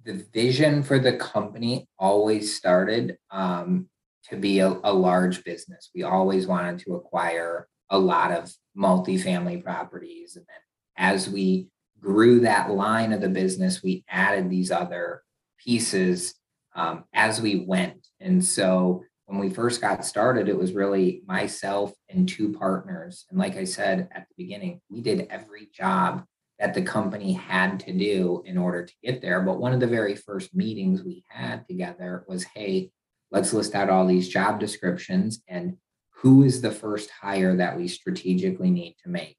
the 0.04 0.26
vision 0.34 0.82
for 0.82 0.98
the 0.98 1.16
company 1.16 1.88
always 1.98 2.54
started 2.54 3.16
um, 3.30 3.88
to 4.28 4.36
be 4.36 4.58
a, 4.58 4.68
a 4.84 4.92
large 4.92 5.42
business. 5.42 5.88
We 5.94 6.02
always 6.02 6.46
wanted 6.46 6.80
to 6.80 6.96
acquire 6.96 7.66
a 7.88 7.98
lot 7.98 8.30
of 8.30 8.52
multifamily 8.76 9.64
properties 9.64 10.36
and 10.36 10.44
then 10.46 10.60
as 10.96 11.30
we 11.30 11.68
grew 12.04 12.40
that 12.40 12.70
line 12.70 13.12
of 13.12 13.22
the 13.22 13.28
business, 13.28 13.82
we 13.82 14.04
added 14.08 14.50
these 14.50 14.70
other 14.70 15.22
pieces 15.58 16.34
um, 16.76 17.04
as 17.14 17.40
we 17.40 17.64
went. 17.66 18.06
And 18.20 18.44
so 18.44 19.02
when 19.24 19.38
we 19.38 19.48
first 19.48 19.80
got 19.80 20.04
started, 20.04 20.48
it 20.48 20.58
was 20.58 20.74
really 20.74 21.22
myself 21.26 21.92
and 22.10 22.28
two 22.28 22.52
partners. 22.52 23.24
And 23.30 23.38
like 23.38 23.56
I 23.56 23.64
said 23.64 24.08
at 24.12 24.26
the 24.28 24.44
beginning, 24.44 24.82
we 24.90 25.00
did 25.00 25.28
every 25.30 25.70
job 25.74 26.24
that 26.58 26.74
the 26.74 26.82
company 26.82 27.32
had 27.32 27.80
to 27.80 27.92
do 27.92 28.42
in 28.44 28.58
order 28.58 28.84
to 28.84 28.92
get 29.02 29.22
there. 29.22 29.40
But 29.40 29.58
one 29.58 29.72
of 29.72 29.80
the 29.80 29.86
very 29.86 30.14
first 30.14 30.54
meetings 30.54 31.02
we 31.02 31.24
had 31.28 31.66
together 31.66 32.24
was 32.28 32.44
hey, 32.44 32.90
let's 33.30 33.54
list 33.54 33.74
out 33.74 33.88
all 33.88 34.06
these 34.06 34.28
job 34.28 34.60
descriptions 34.60 35.42
and 35.48 35.78
who 36.16 36.42
is 36.42 36.60
the 36.60 36.70
first 36.70 37.10
hire 37.10 37.56
that 37.56 37.76
we 37.76 37.88
strategically 37.88 38.70
need 38.70 38.96
to 39.02 39.10
make? 39.10 39.36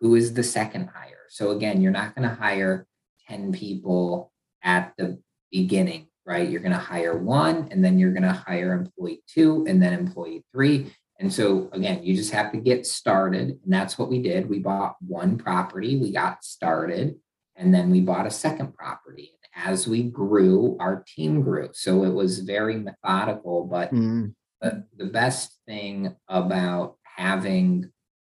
Who 0.00 0.16
is 0.16 0.34
the 0.34 0.42
second 0.42 0.90
hire? 0.94 1.15
So 1.30 1.50
again, 1.50 1.80
you're 1.80 1.92
not 1.92 2.14
going 2.14 2.28
to 2.28 2.34
hire 2.34 2.86
10 3.28 3.52
people 3.52 4.32
at 4.62 4.92
the 4.96 5.18
beginning, 5.50 6.08
right? 6.24 6.48
You're 6.48 6.60
going 6.60 6.72
to 6.72 6.78
hire 6.78 7.16
one 7.16 7.68
and 7.70 7.84
then 7.84 7.98
you're 7.98 8.12
going 8.12 8.22
to 8.22 8.32
hire 8.32 8.72
employee 8.72 9.22
two 9.26 9.64
and 9.68 9.82
then 9.82 9.92
employee 9.92 10.44
three. 10.52 10.92
And 11.18 11.32
so 11.32 11.68
again, 11.72 12.02
you 12.02 12.14
just 12.14 12.32
have 12.32 12.52
to 12.52 12.58
get 12.58 12.86
started. 12.86 13.58
And 13.62 13.72
that's 13.72 13.98
what 13.98 14.10
we 14.10 14.20
did. 14.20 14.48
We 14.48 14.58
bought 14.58 14.96
one 15.00 15.38
property, 15.38 15.98
we 15.98 16.12
got 16.12 16.44
started, 16.44 17.16
and 17.56 17.72
then 17.74 17.90
we 17.90 18.00
bought 18.00 18.26
a 18.26 18.30
second 18.30 18.74
property. 18.74 19.32
And 19.54 19.72
as 19.72 19.88
we 19.88 20.02
grew, 20.02 20.76
our 20.78 21.04
team 21.06 21.42
grew. 21.42 21.70
So 21.72 22.04
it 22.04 22.12
was 22.12 22.40
very 22.40 22.76
methodical. 22.76 23.64
But 23.64 23.94
mm. 23.94 24.34
the, 24.60 24.84
the 24.96 25.06
best 25.06 25.58
thing 25.66 26.14
about 26.28 26.96
having 27.02 27.90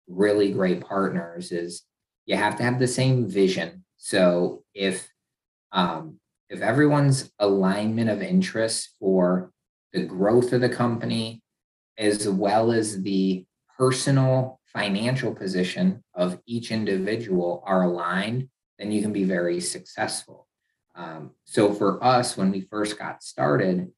really 0.08 0.51
great 0.51 0.82
partners 0.82 1.51
is 1.53 1.84
you 2.26 2.36
have 2.36 2.58
to 2.58 2.64
have 2.64 2.80
the 2.80 2.88
same 2.88 3.28
vision. 3.28 3.84
So 3.98 4.64
if 4.74 5.10
um, 5.72 6.20
if 6.50 6.62
everyone's 6.62 7.32
alignment 7.40 8.10
of 8.10 8.22
interest 8.22 8.90
for 9.00 9.52
the 9.92 10.04
growth 10.04 10.54
of 10.54 10.62
the 10.62 10.70
company, 10.70 11.42
as 11.98 12.28
well 12.28 12.72
as 12.72 13.02
the 13.02 13.46
personal 13.78 14.60
financial 14.66 15.34
position 15.34 16.04
of 16.14 16.40
each 16.46 16.72
individual 16.72 17.64
are 17.66 17.84
aligned, 17.84 18.50
then 18.78 18.92
you 18.92 19.02
can 19.02 19.14
be 19.14 19.24
very 19.24 19.60
successful. 19.60 20.48
Um, 20.96 21.32
so 21.44 21.74
for 21.74 22.04
us, 22.04 22.38
when 22.38 22.52
we 22.52 22.62
first 22.62 23.00
got 23.00 23.24
started, 23.24 23.92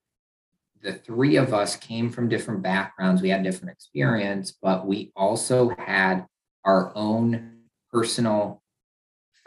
the 0.82 0.94
three 0.94 1.36
of 1.36 1.54
us 1.54 1.76
came 1.76 2.10
from 2.10 2.30
different 2.30 2.62
backgrounds. 2.62 3.22
We 3.22 3.30
had 3.30 3.44
different 3.44 3.72
experience, 3.72 4.54
but 4.62 4.86
we 4.86 5.12
also 5.16 5.70
had 5.78 6.26
our 6.64 6.96
own 6.96 7.55
personal 7.96 8.62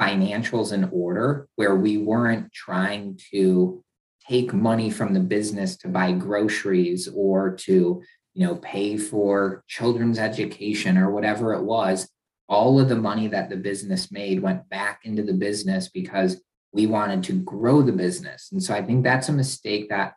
financials 0.00 0.72
in 0.72 0.88
order 0.90 1.48
where 1.56 1.76
we 1.76 1.98
weren't 1.98 2.50
trying 2.50 3.18
to 3.30 3.84
take 4.26 4.54
money 4.54 4.88
from 4.88 5.12
the 5.12 5.20
business 5.20 5.76
to 5.76 5.86
buy 5.86 6.12
groceries 6.12 7.08
or 7.14 7.54
to 7.54 8.02
you 8.32 8.46
know 8.46 8.56
pay 8.56 8.96
for 8.96 9.62
children's 9.66 10.18
education 10.18 10.96
or 10.96 11.10
whatever 11.10 11.52
it 11.52 11.62
was 11.62 12.08
all 12.48 12.80
of 12.80 12.88
the 12.88 12.96
money 12.96 13.26
that 13.26 13.50
the 13.50 13.56
business 13.56 14.10
made 14.10 14.40
went 14.40 14.66
back 14.70 15.00
into 15.04 15.22
the 15.22 15.34
business 15.34 15.90
because 15.90 16.40
we 16.72 16.86
wanted 16.86 17.22
to 17.22 17.34
grow 17.34 17.82
the 17.82 17.92
business 17.92 18.48
and 18.50 18.62
so 18.62 18.72
i 18.72 18.80
think 18.80 19.04
that's 19.04 19.28
a 19.28 19.40
mistake 19.44 19.90
that 19.90 20.14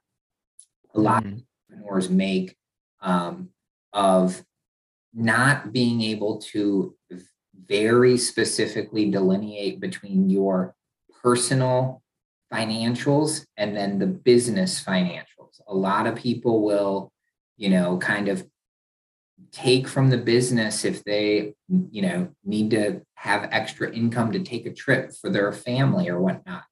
a 0.95 0.99
lot 1.01 1.21
mm-hmm. 1.23 1.33
of 1.33 1.43
entrepreneurs 1.69 2.09
make 2.09 2.55
um, 3.01 3.49
of 3.91 4.41
not 5.13 5.73
being 5.73 6.01
able 6.01 6.39
to 6.39 6.95
very 7.67 8.17
specifically 8.17 9.09
delineate 9.09 9.79
between 9.79 10.29
your 10.29 10.75
personal 11.21 12.01
financials 12.51 13.45
and 13.57 13.75
then 13.75 13.99
the 13.99 14.07
business 14.07 14.83
financials. 14.83 15.61
A 15.67 15.75
lot 15.75 16.07
of 16.07 16.15
people 16.15 16.63
will, 16.63 17.11
you 17.57 17.69
know, 17.69 17.97
kind 17.97 18.27
of 18.27 18.45
take 19.51 19.87
from 19.87 20.09
the 20.09 20.17
business 20.17 20.85
if 20.85 21.03
they, 21.03 21.53
you 21.91 22.01
know, 22.01 22.29
need 22.43 22.71
to 22.71 23.01
have 23.15 23.49
extra 23.51 23.91
income 23.91 24.31
to 24.31 24.39
take 24.39 24.65
a 24.65 24.73
trip 24.73 25.13
for 25.19 25.29
their 25.29 25.51
family 25.51 26.09
or 26.09 26.19
whatnot. 26.19 26.63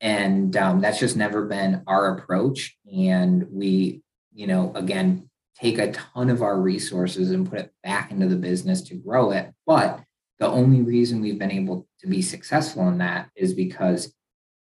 And 0.00 0.56
um, 0.56 0.80
that's 0.80 1.00
just 1.00 1.16
never 1.16 1.46
been 1.46 1.82
our 1.86 2.16
approach. 2.16 2.76
And 2.92 3.46
we, 3.50 4.02
you 4.32 4.46
know, 4.46 4.72
again, 4.74 5.28
take 5.60 5.78
a 5.78 5.92
ton 5.92 6.30
of 6.30 6.42
our 6.42 6.58
resources 6.60 7.30
and 7.30 7.48
put 7.48 7.58
it 7.58 7.72
back 7.82 8.10
into 8.10 8.28
the 8.28 8.36
business 8.36 8.82
to 8.82 8.94
grow 8.94 9.32
it. 9.32 9.52
But 9.66 10.00
the 10.38 10.48
only 10.48 10.82
reason 10.82 11.20
we've 11.20 11.38
been 11.38 11.50
able 11.50 11.86
to 12.00 12.06
be 12.06 12.22
successful 12.22 12.88
in 12.88 12.98
that 12.98 13.28
is 13.34 13.54
because 13.54 14.14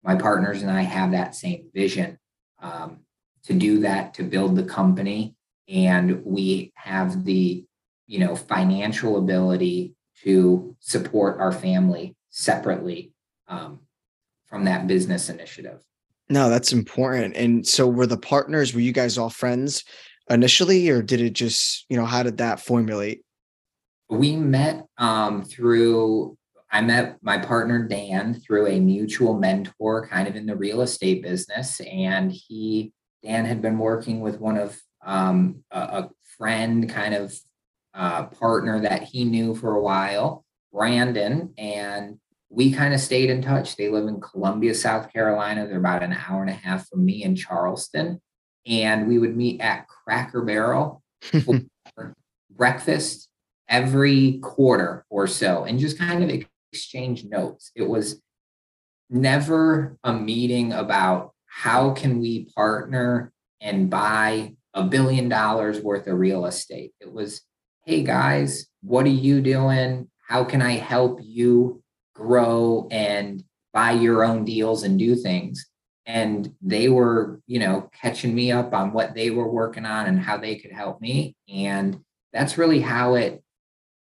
my 0.03 0.15
partners 0.15 0.62
and 0.62 0.71
I 0.71 0.83
have 0.83 1.12
that 1.12 1.35
same 1.35 1.69
vision 1.75 2.19
um, 2.61 3.01
to 3.45 3.53
do 3.53 3.81
that, 3.81 4.15
to 4.15 4.23
build 4.23 4.57
the 4.57 4.65
company. 4.65 5.35
And 5.69 6.25
we 6.25 6.73
have 6.77 7.25
the, 7.25 7.65
you 8.07 8.19
know, 8.21 8.37
financial 8.37 9.19
ability 9.19 9.95
to 10.23 10.77
support 10.81 11.39
our 11.41 11.53
family 11.53 12.17
separately 12.31 13.12
um, 13.49 13.81
from 14.47 14.65
that 14.65 14.87
business 14.87 15.29
initiative. 15.29 15.83
No, 16.29 16.49
that's 16.49 16.73
important. 16.73 17.37
And 17.37 17.67
so 17.67 17.87
were 17.87 18.07
the 18.07 18.17
partners, 18.17 18.75
were 18.75 18.81
you 18.81 18.93
guys 18.93 19.19
all 19.19 19.31
friends 19.31 19.85
initially, 20.31 20.89
or 20.89 21.03
did 21.03 21.21
it 21.21 21.35
just, 21.35 21.85
you 21.89 21.97
know, 21.97 22.07
how 22.07 22.23
did 22.23 22.39
that 22.39 22.61
formulate? 22.61 23.23
We 24.09 24.37
met 24.37 24.87
um, 24.99 25.45
through, 25.45 26.37
I 26.71 26.81
met 26.81 27.19
my 27.23 27.38
partner 27.38 27.87
Dan 27.87 28.35
through 28.35 28.69
a 28.69 28.81
mutual 28.81 29.38
mentor 29.38 30.07
kind 30.07 30.29
of 30.29 30.37
in 30.37 30.47
the 30.47 30.57
real 30.57 30.83
estate 30.83 31.23
business. 31.23 31.81
And 31.81 32.31
he, 32.31 32.92
Dan 33.23 33.45
had 33.45 33.61
been 33.61 33.79
working 33.79 34.21
with 34.21 34.38
one 34.38 34.57
of 34.57 34.81
um, 35.05 35.64
a, 35.71 35.79
a, 35.79 36.11
friend 36.37 36.90
kind 36.90 37.14
of 37.14 37.35
uh, 37.95 38.25
partner 38.27 38.79
that 38.79 39.03
he 39.05 39.25
knew 39.25 39.55
for 39.55 39.75
a 39.75 39.81
while, 39.81 40.45
Brandon. 40.71 41.55
And 41.57 42.19
we 42.51 42.73
kind 42.73 42.92
of 42.92 43.01
stayed 43.01 43.31
in 43.31 43.40
touch. 43.40 43.77
They 43.77 43.88
live 43.88 44.07
in 44.07 44.21
Columbia, 44.21 44.75
South 44.75 45.11
Carolina. 45.12 45.66
They're 45.66 45.79
about 45.79 46.03
an 46.03 46.12
hour 46.12 46.42
and 46.42 46.51
a 46.51 46.55
half 46.55 46.88
from 46.88 47.05
me 47.05 47.23
in 47.23 47.37
Charleston. 47.37 48.21
And 48.66 49.09
we 49.09 49.19
would 49.19 49.37
meet 49.37 49.61
at 49.61 49.87
Cracker 49.88 50.42
Barrel 50.42 51.03
for 51.23 52.14
breakfast 52.55 53.29
every 53.68 54.38
quarter 54.38 55.05
or 55.11 55.26
so 55.26 55.64
and 55.64 55.79
just 55.79 55.98
kind 55.98 56.22
of 56.22 56.31
exchange 56.72 57.24
notes. 57.24 57.70
It 57.74 57.88
was 57.88 58.20
never 59.11 59.96
a 60.05 60.12
meeting 60.12 60.72
about 60.72 61.33
how 61.46 61.90
can 61.90 62.20
we 62.20 62.50
partner 62.55 63.33
and 63.61 63.88
buy 63.88 64.55
a 64.74 64.85
billion 64.85 65.29
dollars 65.29 65.81
worth 65.81 66.07
of 66.07 66.18
real 66.18 66.46
estate. 66.46 66.92
It 67.00 67.12
was, 67.12 67.42
hey 67.85 68.02
guys, 68.02 68.66
what 68.83 69.07
are 69.07 69.09
you 69.09 69.40
doing? 69.40 70.11
How 70.29 70.44
can 70.44 70.61
I 70.61 70.72
help 70.72 71.20
you 71.22 71.83
grow 72.16 72.88
and 72.90 73.44
buy 73.72 73.92
your 73.92 74.24
own 74.24 74.42
deals 74.44 74.83
and 74.85 74.98
do 74.98 75.14
things. 75.14 75.66
And 76.07 76.55
they 76.62 76.88
were, 76.88 77.40
you 77.46 77.59
know, 77.59 77.90
catching 77.92 78.35
me 78.35 78.50
up 78.50 78.72
on 78.72 78.92
what 78.92 79.14
they 79.14 79.31
were 79.31 79.50
working 79.50 79.85
on 79.85 80.07
and 80.07 80.18
how 80.18 80.38
they 80.38 80.57
could 80.57 80.72
help 80.72 81.00
me. 81.00 81.37
And 81.52 81.98
that's 82.33 82.57
really 82.57 82.81
how 82.81 83.16
it 83.16 83.42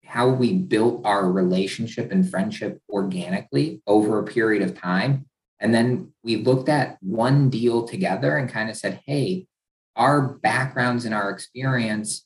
how 0.05 0.29
we 0.29 0.53
built 0.53 1.01
our 1.05 1.31
relationship 1.31 2.11
and 2.11 2.29
friendship 2.29 2.81
organically 2.89 3.81
over 3.87 4.19
a 4.19 4.25
period 4.25 4.61
of 4.61 4.79
time. 4.79 5.25
And 5.59 5.73
then 5.73 6.13
we 6.23 6.37
looked 6.37 6.69
at 6.69 6.97
one 7.01 7.49
deal 7.49 7.87
together 7.87 8.37
and 8.37 8.49
kind 8.49 8.69
of 8.69 8.75
said, 8.75 9.01
hey, 9.05 9.47
our 9.95 10.21
backgrounds 10.21 11.05
and 11.05 11.13
our 11.13 11.29
experience 11.29 12.25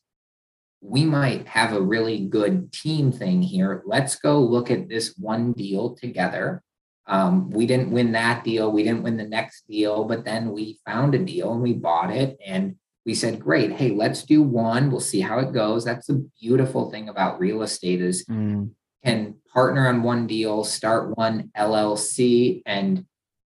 we 0.82 1.06
might 1.06 1.48
have 1.48 1.74
a 1.74 1.82
really 1.82 2.26
good 2.26 2.72
team 2.72 3.12
thing 3.12 3.42
here. 3.42 3.84
Let's 3.86 4.16
go 4.16 4.40
look 4.40 4.72
at 4.72 4.88
this 4.88 5.16
one 5.18 5.52
deal 5.52 5.96
together. 5.96 6.64
Um, 7.06 7.50
we 7.50 7.66
didn't 7.66 7.92
win 7.92 8.12
that 8.14 8.44
deal. 8.44 8.72
We 8.72 8.84
didn't 8.84 9.04
win 9.04 9.18
the 9.18 9.28
next 9.28 9.68
deal, 9.68 10.06
but 10.06 10.24
then 10.24 10.52
we 10.52 10.80
found 10.86 11.16
a 11.16 11.20
deal 11.20 11.54
and 11.54 11.62
we 11.62 11.74
bought 11.74 12.12
it. 12.12 12.38
And 12.46 12.76
we 13.06 13.14
said, 13.14 13.40
great, 13.40 13.72
hey, 13.72 13.92
let's 13.92 14.24
do 14.24 14.42
one. 14.42 14.92
We'll 14.92 15.00
see 15.00 15.22
how 15.22 15.40
it 15.40 15.54
goes. 15.54 15.86
That's 15.86 16.08
the 16.08 16.30
beautiful 16.40 16.92
thing 16.92 17.10
about 17.10 17.40
real 17.40 17.62
estate 17.62 18.02
is 18.02 18.26
mm. 18.26 18.70
can 19.04 19.36
partner 19.52 19.88
on 19.88 20.04
one 20.04 20.28
deal, 20.28 20.64
start 20.64 21.18
one 21.18 21.52
LLC, 21.58 22.62
and 22.66 23.06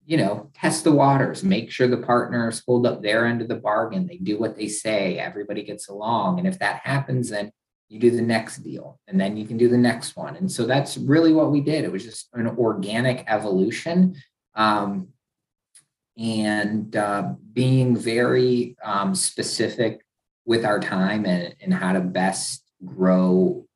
you 0.06 0.16
know, 0.16 0.50
test 0.54 0.84
the 0.84 0.92
waters, 0.92 1.42
make 1.42 1.70
sure 1.70 1.88
the 1.88 1.96
partners 1.96 2.62
hold 2.64 2.86
up 2.86 3.02
their 3.02 3.26
end 3.26 3.42
of 3.42 3.48
the 3.48 3.56
bargain. 3.56 4.06
They 4.06 4.18
do 4.18 4.38
what 4.38 4.56
they 4.56 4.68
say, 4.68 5.18
everybody 5.18 5.64
gets 5.64 5.88
along. 5.88 6.38
And 6.38 6.46
if 6.46 6.60
that 6.60 6.80
happens, 6.84 7.28
then 7.28 7.50
you 7.88 7.98
do 7.98 8.10
the 8.10 8.22
next 8.22 8.58
deal 8.58 9.00
and 9.08 9.20
then 9.20 9.36
you 9.36 9.46
can 9.46 9.56
do 9.56 9.68
the 9.68 9.76
next 9.76 10.16
one. 10.16 10.36
And 10.36 10.50
so 10.50 10.64
that's 10.64 10.96
really 10.96 11.32
what 11.32 11.50
we 11.50 11.60
did. 11.60 11.84
It 11.84 11.92
was 11.92 12.04
just 12.04 12.28
an 12.34 12.46
organic 12.46 13.24
evolution. 13.26 14.14
Um, 14.54 15.08
and 16.16 16.96
uh, 16.96 17.34
being 17.52 17.96
very 17.96 18.76
um, 18.82 19.14
specific 19.14 20.04
with 20.44 20.64
our 20.64 20.80
time 20.80 21.26
and, 21.26 21.54
and 21.60 21.74
how 21.74 21.92
to 21.92 22.00
best 22.00 22.62
grow 22.84 23.66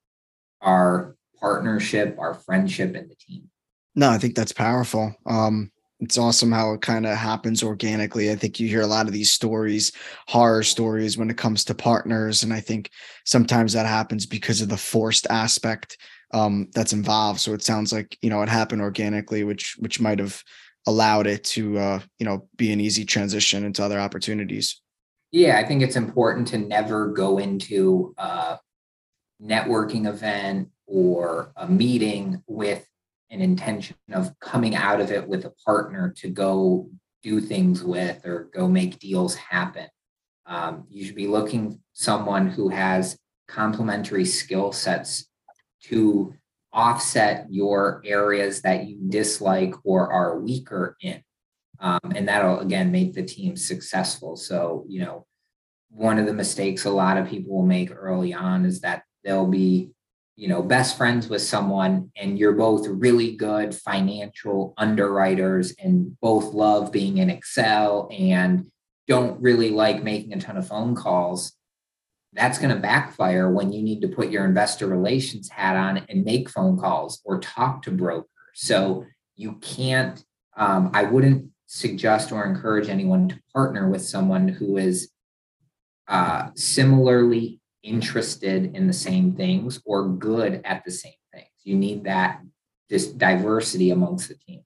our 0.61 1.17
partnership, 1.39 2.17
our 2.19 2.35
friendship, 2.35 2.95
and 2.95 3.11
the 3.11 3.15
team. 3.17 3.49
No, 3.95 4.11
I 4.11 4.19
think 4.19 4.35
that's 4.35 4.53
powerful. 4.53 5.15
Um, 5.27 5.71
it's 6.01 6.17
awesome 6.17 6.53
how 6.53 6.73
it 6.73 6.81
kind 6.81 7.07
of 7.07 7.17
happens 7.17 7.63
organically. 7.63 8.31
I 8.31 8.37
think 8.37 8.59
you 8.59 8.69
hear 8.69 8.81
a 8.81 8.87
lot 8.87 9.07
of 9.07 9.13
these 9.13 9.33
stories, 9.33 9.93
horror 10.29 10.63
stories 10.63 11.19
when 11.19 11.29
it 11.29 11.37
comes 11.37 11.65
to 11.65 11.75
partners. 11.75 12.43
And 12.43 12.53
I 12.55 12.61
think 12.61 12.91
sometimes 13.27 13.75
that 13.75 13.87
happens 13.87 14.25
because 14.25 14.63
of 14.63 14.71
the 14.71 14.79
forced 14.79 15.27
aspect 15.29 15.99
um, 16.33 16.69
that's 16.75 16.95
involved. 16.95 17.41
So 17.41 17.53
it 17.53 17.63
sounds 17.63 17.93
like, 17.93 18.17
you 18.23 18.31
know, 18.31 18.41
it 18.41 18.49
happened 18.49 18.81
organically, 18.81 19.45
which 19.45 19.77
which 19.79 20.01
might 20.01 20.19
have 20.19 20.43
allowed 20.87 21.27
it 21.27 21.45
to 21.45 21.79
uh, 21.79 22.01
you 22.19 22.27
know, 22.27 22.49
be 22.57 22.73
an 22.73 22.81
easy 22.81 23.05
transition 23.05 23.65
into 23.65 23.85
other 23.85 23.99
opportunities. 23.99 24.81
Yeah, 25.33 25.59
I 25.59 25.65
think 25.65 25.83
it's 25.83 25.97
important 25.97 26.49
to 26.49 26.59
never 26.59 27.09
go 27.09 27.39
into 27.39 28.15
a 28.19 28.59
networking 29.41 30.09
event 30.09 30.71
or 30.87 31.53
a 31.57 31.69
meeting 31.69 32.43
with 32.47 32.85
an 33.31 33.41
intention 33.41 33.97
of 34.13 34.37
coming 34.41 34.75
out 34.75 35.01
of 35.01 35.13
it 35.13 35.27
with 35.27 35.45
a 35.45 35.53
partner 35.65 36.13
to 36.17 36.29
go 36.29 36.91
do 37.23 37.41
things 37.41 37.85
with 37.85 38.27
or 38.27 38.51
go 38.53 38.67
make 38.67 38.99
deals 38.99 39.37
happen. 39.37 39.87
Um, 40.47 40.87
you 40.89 41.05
should 41.05 41.15
be 41.15 41.29
looking 41.29 41.81
someone 41.93 42.49
who 42.49 42.71
has 42.71 43.17
complementary 43.47 44.25
skill 44.25 44.73
sets 44.73 45.29
to 45.85 46.35
offset 46.73 47.47
your 47.51 48.03
areas 48.05 48.63
that 48.63 48.87
you 48.87 48.99
dislike 49.09 49.75
or 49.85 50.11
are 50.13 50.39
weaker 50.39 50.97
in. 51.01 51.23
Um, 51.81 52.13
and 52.15 52.29
that'll 52.29 52.61
again 52.61 52.93
make 52.93 53.15
the 53.15 53.23
team 53.23 53.57
successful. 53.57 54.37
So, 54.37 54.85
you 54.89 55.01
know, 55.01 55.27
one 55.91 56.19
of 56.19 56.27
the 56.27 56.35
mistakes 56.35 56.85
a 56.85 56.91
lot 56.91 57.17
of 57.17 57.29
people 57.29 57.57
will 57.57 57.67
make 57.67 57.91
early 57.95 58.33
on 58.33 58.65
is 58.65 58.81
that 58.81 59.03
they'll 59.25 59.47
be 59.47 59.91
you 60.37 60.49
know 60.49 60.63
best 60.63 60.97
friends 60.97 61.29
with 61.29 61.43
someone 61.43 62.11
and 62.17 62.39
you're 62.39 62.55
both 62.55 62.87
really 62.87 63.37
good 63.37 63.75
financial 63.75 64.73
underwriters 64.79 65.75
and 65.79 66.19
both 66.21 66.55
love 66.55 66.91
being 66.91 67.19
in 67.19 67.29
excel 67.29 68.09
and 68.11 68.67
don't 69.07 69.41
really 69.43 69.69
like 69.71 70.03
making 70.03 70.33
a 70.33 70.41
ton 70.41 70.57
of 70.57 70.67
phone 70.67 70.95
calls 70.95 71.53
that's 72.33 72.59
going 72.59 72.75
to 72.75 72.81
backfire 72.81 73.51
when 73.51 73.73
you 73.73 73.83
need 73.83 74.01
to 74.01 74.09
put 74.09 74.31
your 74.31 74.45
investor 74.45 74.87
relations 74.87 75.49
hat 75.49 75.77
on 75.77 75.99
and 76.09 76.25
make 76.25 76.49
phone 76.49 76.79
calls 76.79 77.21
or 77.25 77.41
talk 77.41 77.83
to 77.83 77.91
brokers 77.91 78.29
so 78.55 79.05
you 79.37 79.55
can't 79.61 80.25
um, 80.57 80.91
i 80.95 81.03
wouldn't 81.03 81.51
suggest 81.67 82.33
or 82.33 82.45
encourage 82.45 82.89
anyone 82.89 83.29
to 83.29 83.41
partner 83.55 83.89
with 83.89 84.03
someone 84.03 84.49
who 84.49 84.77
is 84.77 85.13
uh, 86.09 86.49
similarly 86.57 87.61
interested 87.85 88.75
in 88.75 88.89
the 88.89 88.93
same 88.93 89.37
things 89.37 89.81
or 89.87 90.09
good 90.09 90.61
at 90.65 90.85
the 90.85 90.91
same 90.91 91.13
things. 91.33 91.47
You 91.63 91.77
need 91.77 92.05
that 92.05 92.41
this 92.89 93.07
diversity 93.07 93.91
amongst 93.91 94.29
the 94.29 94.35
team. 94.35 94.63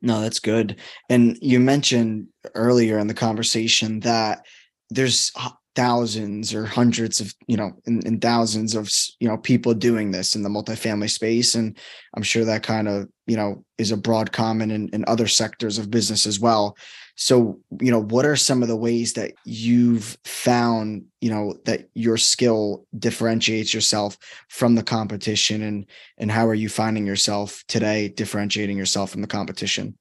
No, 0.00 0.20
that's 0.20 0.38
good. 0.38 0.76
And 1.08 1.36
you 1.42 1.58
mentioned 1.58 2.28
earlier 2.54 2.98
in 2.98 3.08
the 3.08 3.14
conversation 3.14 4.00
that 4.00 4.46
there's 4.88 5.32
thousands 5.76 6.52
or 6.52 6.66
hundreds 6.66 7.20
of 7.20 7.34
you 7.46 7.56
know 7.56 7.72
and, 7.86 8.04
and, 8.04 8.20
thousands 8.20 8.74
of 8.74 8.90
you 9.20 9.28
know 9.28 9.38
people 9.38 9.72
doing 9.72 10.10
this 10.10 10.34
in 10.34 10.42
the 10.42 10.48
multifamily 10.48 11.08
space 11.08 11.54
and 11.54 11.78
i'm 12.16 12.24
sure 12.24 12.44
that 12.44 12.62
kind 12.62 12.88
of 12.88 13.06
you 13.30 13.36
know 13.36 13.64
is 13.78 13.92
a 13.92 13.96
broad 13.96 14.32
common 14.32 14.72
in, 14.72 14.88
in 14.88 15.04
other 15.06 15.28
sectors 15.28 15.78
of 15.78 15.90
business 15.90 16.26
as 16.26 16.40
well. 16.40 16.76
So 17.14 17.60
you 17.80 17.92
know 17.92 18.02
what 18.02 18.26
are 18.26 18.34
some 18.34 18.60
of 18.60 18.68
the 18.68 18.76
ways 18.76 19.12
that 19.12 19.32
you've 19.44 20.18
found 20.24 21.04
you 21.20 21.30
know 21.30 21.54
that 21.64 21.88
your 21.94 22.16
skill 22.16 22.86
differentiates 22.98 23.72
yourself 23.72 24.18
from 24.48 24.74
the 24.74 24.82
competition 24.82 25.62
and 25.62 25.86
and 26.18 26.30
how 26.30 26.46
are 26.48 26.54
you 26.54 26.68
finding 26.68 27.06
yourself 27.06 27.62
today 27.68 28.08
differentiating 28.08 28.76
yourself 28.76 29.10
from 29.10 29.22
the 29.22 29.28
competition 29.28 29.96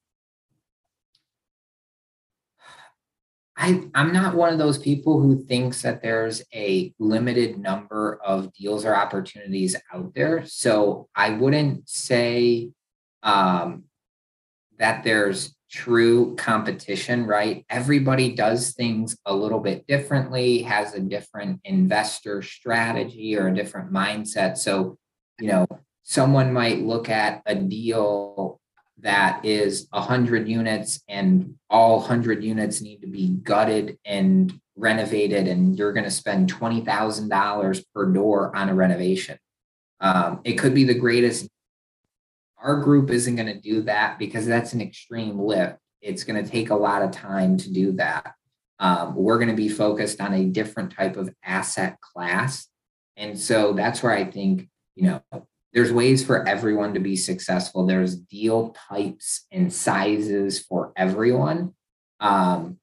I, 3.60 3.84
I'm 3.94 4.14
not 4.14 4.36
one 4.36 4.54
of 4.54 4.58
those 4.58 4.78
people 4.78 5.20
who 5.20 5.44
thinks 5.44 5.82
that 5.82 6.02
there's 6.02 6.42
a 6.54 6.94
limited 6.98 7.60
number 7.60 8.18
of 8.24 8.54
deals 8.54 8.86
or 8.86 8.96
opportunities 8.96 9.76
out 9.94 10.14
there. 10.16 10.46
So 10.46 11.10
I 11.14 11.32
wouldn't 11.32 11.90
say 11.90 12.70
um, 13.22 13.84
that 14.78 15.04
there's 15.04 15.54
true 15.70 16.38
competition, 16.38 17.26
right? 17.26 17.66
Everybody 17.70 18.34
does 18.34 18.72
things 18.72 19.18
a 19.26 19.36
little 19.36 19.60
bit 19.60 19.86
differently, 19.88 20.62
has 20.62 20.94
a 20.94 21.02
different 21.02 21.60
investor 21.66 22.42
strategy 22.42 23.38
or 23.38 23.50
a 23.50 23.54
different 23.54 23.92
mindset. 23.92 24.58
So, 24.58 24.98
you 25.38 25.48
know, 25.48 25.68
someone 26.04 26.54
might 26.54 26.80
look 26.80 27.10
at 27.10 27.42
a 27.46 27.56
deal 27.56 28.62
that 29.02 29.46
is 29.46 29.88
100 29.92 30.48
units 30.48 31.02
and 31.08 31.56
all 31.70 32.00
100 32.00 32.44
units 32.44 32.82
need 32.82 33.02
to 33.02 33.08
be 33.08 33.30
gutted 33.30 33.98
and 34.06 34.60
renovated 34.76 35.48
and 35.48 35.78
you're 35.78 35.94
going 35.94 36.06
to 36.06 36.12
spend 36.12 36.54
$20,000 36.54 37.86
per 37.94 38.06
door 38.08 38.56
on 38.56 38.70
a 38.70 38.76
renovation. 38.76 39.38
Um, 40.00 40.42
it 40.44 40.54
could 40.54 40.74
be 40.74 40.86
the 40.86 40.94
greatest 40.94 41.50
our 42.62 42.78
group 42.78 43.10
isn't 43.10 43.36
going 43.36 43.48
to 43.48 43.60
do 43.60 43.82
that 43.84 44.20
because 44.20 44.46
that's 44.46 44.74
an 44.74 44.82
extreme 44.82 45.40
lift. 45.40 45.78
It's 46.02 46.24
going 46.24 46.44
to 46.44 46.50
take 46.50 46.70
a 46.70 46.76
lot 46.76 47.02
of 47.02 47.12
time 47.12 47.58
to 47.58 47.72
do 47.72 47.94
that. 47.94 48.36
Um, 48.80 49.16
we're 49.16 49.38
going 49.38 49.50
to 49.50 49.56
be 49.56 49.70
focused 49.70 50.22
on 50.22 50.34
a 50.34 50.46
different 50.46 50.94
type 50.94 51.18
of 51.18 51.34
asset 51.44 52.00
class. 52.02 52.68
And 53.18 53.38
so 53.38 53.74
that's 53.74 54.02
where 54.02 54.14
I 54.14 54.24
think, 54.24 54.70
you 54.96 55.04
know, 55.04 55.48
there's 55.74 55.92
ways 55.92 56.26
for 56.26 56.48
everyone 56.48 56.94
to 56.96 57.00
be 57.00 57.16
successful. 57.16 57.86
There's 57.86 58.16
deal 58.16 58.76
types 58.90 59.46
and 59.52 59.72
sizes 59.72 60.60
for 60.60 60.92
everyone. 60.96 61.74
Um, 62.20 62.78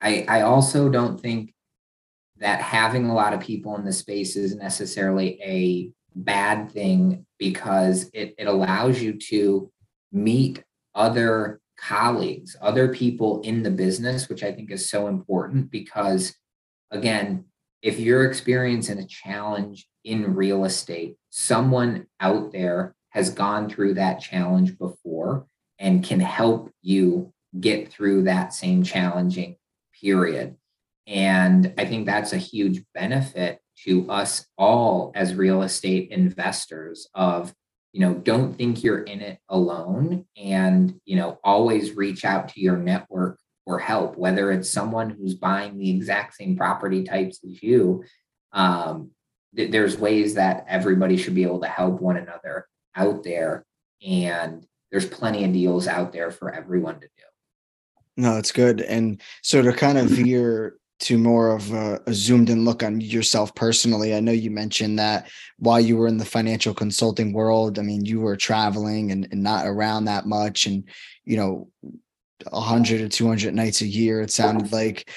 I, 0.00 0.24
I 0.28 0.40
also 0.42 0.88
don't 0.88 1.20
think 1.20 1.52
that 2.38 2.60
having 2.60 3.06
a 3.06 3.14
lot 3.14 3.34
of 3.34 3.40
people 3.40 3.76
in 3.76 3.84
the 3.84 3.92
space 3.92 4.36
is 4.36 4.54
necessarily 4.54 5.40
a 5.42 5.92
bad 6.14 6.70
thing 6.70 7.26
because 7.38 8.08
it, 8.14 8.34
it 8.38 8.46
allows 8.46 9.02
you 9.02 9.14
to 9.14 9.70
meet 10.12 10.62
other 10.94 11.60
colleagues, 11.76 12.56
other 12.60 12.94
people 12.94 13.40
in 13.42 13.62
the 13.62 13.70
business, 13.70 14.28
which 14.28 14.42
I 14.42 14.52
think 14.52 14.70
is 14.70 14.88
so 14.88 15.08
important 15.08 15.70
because, 15.70 16.34
again, 16.90 17.44
if 17.82 17.98
you're 17.98 18.26
experiencing 18.26 18.98
a 18.98 19.06
challenge 19.06 19.86
in 20.04 20.34
real 20.34 20.64
estate, 20.64 21.16
someone 21.30 22.06
out 22.20 22.52
there 22.52 22.94
has 23.10 23.30
gone 23.30 23.68
through 23.68 23.94
that 23.94 24.20
challenge 24.20 24.78
before 24.78 25.46
and 25.78 26.04
can 26.04 26.20
help 26.20 26.70
you 26.82 27.32
get 27.58 27.90
through 27.90 28.22
that 28.22 28.54
same 28.54 28.82
challenging 28.82 29.56
period. 30.00 30.56
And 31.06 31.74
I 31.76 31.84
think 31.86 32.06
that's 32.06 32.32
a 32.32 32.38
huge 32.38 32.82
benefit 32.94 33.60
to 33.84 34.08
us 34.10 34.46
all 34.56 35.10
as 35.14 35.34
real 35.34 35.62
estate 35.62 36.10
investors 36.10 37.08
of 37.14 37.52
you 37.92 38.00
know 38.00 38.14
don't 38.14 38.54
think 38.54 38.84
you're 38.84 39.02
in 39.02 39.20
it 39.20 39.38
alone 39.48 40.26
and 40.36 41.00
you 41.04 41.16
know 41.16 41.38
always 41.42 41.96
reach 41.96 42.24
out 42.24 42.48
to 42.48 42.60
your 42.60 42.76
network 42.76 43.38
for 43.64 43.78
help 43.78 44.16
whether 44.16 44.52
it's 44.52 44.70
someone 44.70 45.10
who's 45.10 45.34
buying 45.34 45.78
the 45.78 45.90
exact 45.90 46.34
same 46.34 46.56
property 46.56 47.02
types 47.02 47.40
as 47.44 47.62
you 47.62 48.04
um, 48.52 49.10
th- 49.56 49.70
there's 49.70 49.98
ways 49.98 50.34
that 50.34 50.64
everybody 50.68 51.16
should 51.16 51.34
be 51.34 51.42
able 51.42 51.60
to 51.60 51.68
help 51.68 52.00
one 52.00 52.16
another 52.16 52.66
out 52.96 53.22
there 53.22 53.64
and 54.06 54.66
there's 54.90 55.06
plenty 55.06 55.44
of 55.44 55.52
deals 55.52 55.86
out 55.86 56.12
there 56.12 56.30
for 56.30 56.52
everyone 56.52 56.94
to 56.94 57.06
do 57.06 57.22
no 58.16 58.36
it's 58.36 58.52
good 58.52 58.80
and 58.80 59.20
so 59.42 59.62
to 59.62 59.72
kind 59.72 59.98
of 59.98 60.06
veer 60.08 60.74
to 61.00 61.16
more 61.16 61.56
of 61.56 61.72
a, 61.72 62.00
a, 62.06 62.12
zoomed 62.12 62.50
in 62.50 62.64
look 62.64 62.82
on 62.82 63.00
yourself 63.00 63.54
personally. 63.54 64.14
I 64.14 64.20
know 64.20 64.32
you 64.32 64.50
mentioned 64.50 64.98
that 64.98 65.30
while 65.58 65.80
you 65.80 65.96
were 65.96 66.06
in 66.06 66.18
the 66.18 66.26
financial 66.26 66.74
consulting 66.74 67.32
world, 67.32 67.78
I 67.78 67.82
mean, 67.82 68.04
you 68.04 68.20
were 68.20 68.36
traveling 68.36 69.10
and, 69.10 69.26
and 69.32 69.42
not 69.42 69.66
around 69.66 70.04
that 70.04 70.26
much 70.26 70.66
and, 70.66 70.84
you 71.24 71.38
know, 71.38 71.68
100 72.50 73.00
or 73.00 73.08
200 73.08 73.54
nights 73.54 73.80
a 73.80 73.86
year, 73.86 74.20
it 74.20 74.30
sounded 74.30 74.72
like. 74.72 75.10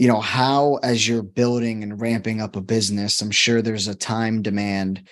You 0.00 0.08
know, 0.08 0.20
how, 0.20 0.76
as 0.76 1.06
you're 1.06 1.22
building 1.22 1.82
and 1.82 2.00
ramping 2.00 2.40
up 2.40 2.56
a 2.56 2.62
business, 2.62 3.20
I'm 3.20 3.30
sure 3.30 3.60
there's 3.60 3.86
a 3.86 3.94
time 3.94 4.40
demand 4.40 5.06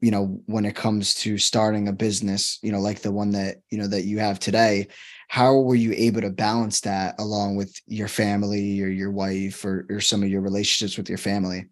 you 0.00 0.10
know 0.10 0.42
when 0.46 0.66
it 0.66 0.76
comes 0.76 1.14
to 1.14 1.38
starting 1.38 1.88
a 1.88 1.92
business 1.92 2.58
you 2.62 2.70
know 2.70 2.80
like 2.80 3.00
the 3.00 3.10
one 3.10 3.30
that 3.30 3.56
you 3.70 3.78
know 3.78 3.86
that 3.86 4.04
you 4.04 4.18
have 4.18 4.38
today. 4.38 4.86
How 5.28 5.58
were 5.58 5.74
you 5.74 5.92
able 5.96 6.20
to 6.20 6.30
balance 6.30 6.80
that 6.82 7.14
along 7.18 7.56
with 7.56 7.74
your 7.86 8.08
family 8.08 8.82
or 8.82 8.88
your 8.88 9.10
wife 9.10 9.64
or, 9.64 9.86
or 9.88 10.00
some 10.00 10.22
of 10.22 10.28
your 10.28 10.42
relationships 10.42 10.98
with 10.98 11.08
your 11.08 11.18
family? 11.18 11.66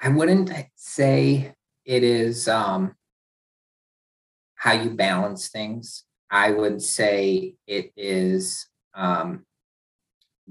I 0.00 0.08
wouldn't 0.08 0.50
say 0.76 1.54
it 1.84 2.02
is 2.02 2.48
um, 2.48 2.94
how 4.54 4.72
you 4.72 4.90
balance 4.90 5.48
things 5.48 6.04
i 6.30 6.50
would 6.50 6.82
say 6.82 7.54
it 7.66 7.92
is 7.96 8.66
um, 8.94 9.44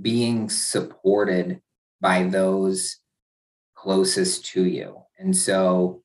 being 0.01 0.49
supported 0.49 1.61
by 1.99 2.23
those 2.23 2.99
closest 3.75 4.45
to 4.45 4.63
you 4.63 4.97
and 5.17 5.35
so 5.35 6.01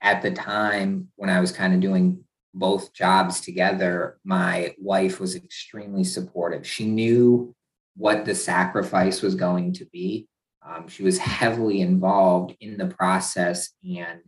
at 0.00 0.22
the 0.22 0.30
time 0.30 1.08
when 1.16 1.30
i 1.30 1.40
was 1.40 1.52
kind 1.52 1.74
of 1.74 1.80
doing 1.80 2.24
both 2.54 2.92
jobs 2.92 3.40
together, 3.40 4.18
my 4.24 4.74
wife 4.78 5.20
was 5.20 5.34
extremely 5.34 6.04
supportive. 6.04 6.66
She 6.66 6.86
knew 6.86 7.54
what 7.96 8.24
the 8.24 8.34
sacrifice 8.34 9.22
was 9.22 9.34
going 9.34 9.72
to 9.74 9.86
be. 9.86 10.28
Um, 10.64 10.88
she 10.88 11.02
was 11.02 11.18
heavily 11.18 11.80
involved 11.80 12.54
in 12.60 12.76
the 12.76 12.86
process 12.86 13.70
and 13.82 14.20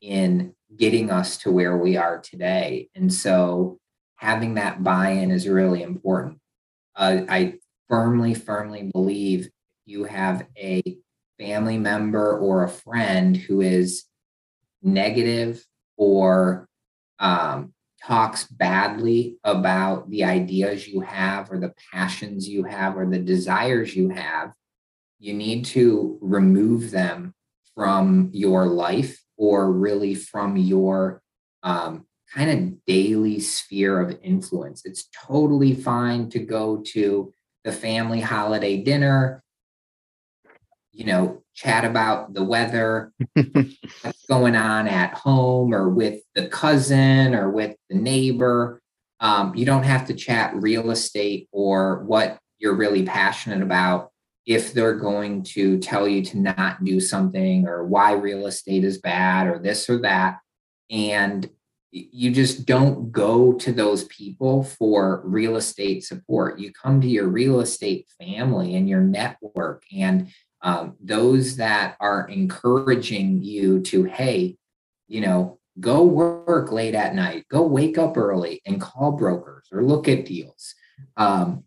in 0.00 0.54
getting 0.76 1.10
us 1.10 1.38
to 1.38 1.50
where 1.50 1.76
we 1.76 1.96
are 1.96 2.20
today. 2.20 2.88
And 2.94 3.12
so 3.12 3.78
having 4.18 4.54
that 4.54 4.84
buy 4.84 5.10
in 5.10 5.30
is 5.30 5.48
really 5.48 5.82
important. 5.82 6.38
Uh, 6.94 7.22
I 7.28 7.54
firmly, 7.88 8.34
firmly 8.34 8.90
believe 8.92 9.48
you 9.86 10.04
have 10.04 10.46
a 10.56 10.82
family 11.38 11.78
member 11.78 12.36
or 12.36 12.64
a 12.64 12.68
friend 12.68 13.36
who 13.36 13.60
is 13.60 14.04
negative 14.82 15.64
or 15.96 16.68
um, 17.20 17.72
talks 18.04 18.44
badly 18.44 19.38
about 19.44 20.10
the 20.10 20.24
ideas 20.24 20.86
you 20.86 21.00
have 21.00 21.50
or 21.50 21.58
the 21.58 21.74
passions 21.92 22.48
you 22.48 22.64
have 22.64 22.96
or 22.96 23.06
the 23.06 23.18
desires 23.18 23.94
you 23.94 24.08
have, 24.08 24.52
you 25.20 25.32
need 25.32 25.64
to 25.64 26.18
remove 26.20 26.90
them 26.90 27.34
from 27.74 28.30
your 28.32 28.66
life 28.66 29.22
or 29.36 29.72
really 29.72 30.14
from 30.14 30.56
your 30.56 31.22
um, 31.62 32.04
kind 32.34 32.50
of 32.50 32.84
daily 32.86 33.40
sphere 33.40 34.00
of 34.00 34.18
influence. 34.22 34.82
It's 34.84 35.08
totally 35.26 35.74
fine 35.74 36.28
to 36.30 36.38
go 36.38 36.82
to 36.92 37.32
the 37.64 37.72
family 37.72 38.20
holiday 38.20 38.82
dinner 38.82 39.42
you 40.98 41.04
know, 41.04 41.40
chat 41.54 41.84
about 41.84 42.34
the 42.34 42.42
weather, 42.42 43.12
what's 43.34 44.26
going 44.28 44.56
on 44.56 44.88
at 44.88 45.14
home 45.14 45.72
or 45.72 45.88
with 45.88 46.22
the 46.34 46.48
cousin 46.48 47.36
or 47.36 47.50
with 47.50 47.76
the 47.88 47.96
neighbor. 47.96 48.82
Um, 49.20 49.54
you 49.54 49.64
don't 49.64 49.84
have 49.84 50.08
to 50.08 50.14
chat 50.14 50.52
real 50.56 50.90
estate 50.90 51.48
or 51.52 52.02
what 52.02 52.38
you're 52.58 52.74
really 52.74 53.04
passionate 53.04 53.62
about 53.62 54.10
if 54.44 54.72
they're 54.72 54.98
going 54.98 55.44
to 55.44 55.78
tell 55.78 56.08
you 56.08 56.24
to 56.24 56.38
not 56.40 56.82
do 56.82 56.98
something 56.98 57.68
or 57.68 57.84
why 57.84 58.12
real 58.12 58.48
estate 58.48 58.82
is 58.82 58.98
bad 58.98 59.46
or 59.46 59.60
this 59.60 59.88
or 59.88 59.98
that. 59.98 60.40
And 60.90 61.48
you 61.90 62.30
just 62.30 62.66
don't 62.66 63.10
go 63.10 63.52
to 63.54 63.72
those 63.72 64.04
people 64.04 64.62
for 64.62 65.22
real 65.24 65.56
estate 65.56 66.04
support. 66.04 66.58
You 66.58 66.72
come 66.72 67.00
to 67.00 67.08
your 67.08 67.28
real 67.28 67.60
estate 67.60 68.06
family 68.20 68.74
and 68.74 68.88
your 68.88 69.00
network 69.00 69.84
and 69.94 70.28
um, 70.60 70.96
those 71.00 71.56
that 71.56 71.96
are 72.00 72.28
encouraging 72.28 73.42
you 73.42 73.80
to, 73.82 74.04
hey, 74.04 74.56
you 75.06 75.20
know, 75.20 75.58
go 75.80 76.04
work 76.04 76.72
late 76.72 76.94
at 76.94 77.14
night, 77.14 77.46
go 77.48 77.62
wake 77.62 77.96
up 77.96 78.16
early 78.16 78.60
and 78.66 78.80
call 78.80 79.12
brokers 79.12 79.68
or 79.72 79.82
look 79.82 80.08
at 80.08 80.26
deals. 80.26 80.74
Um, 81.16 81.64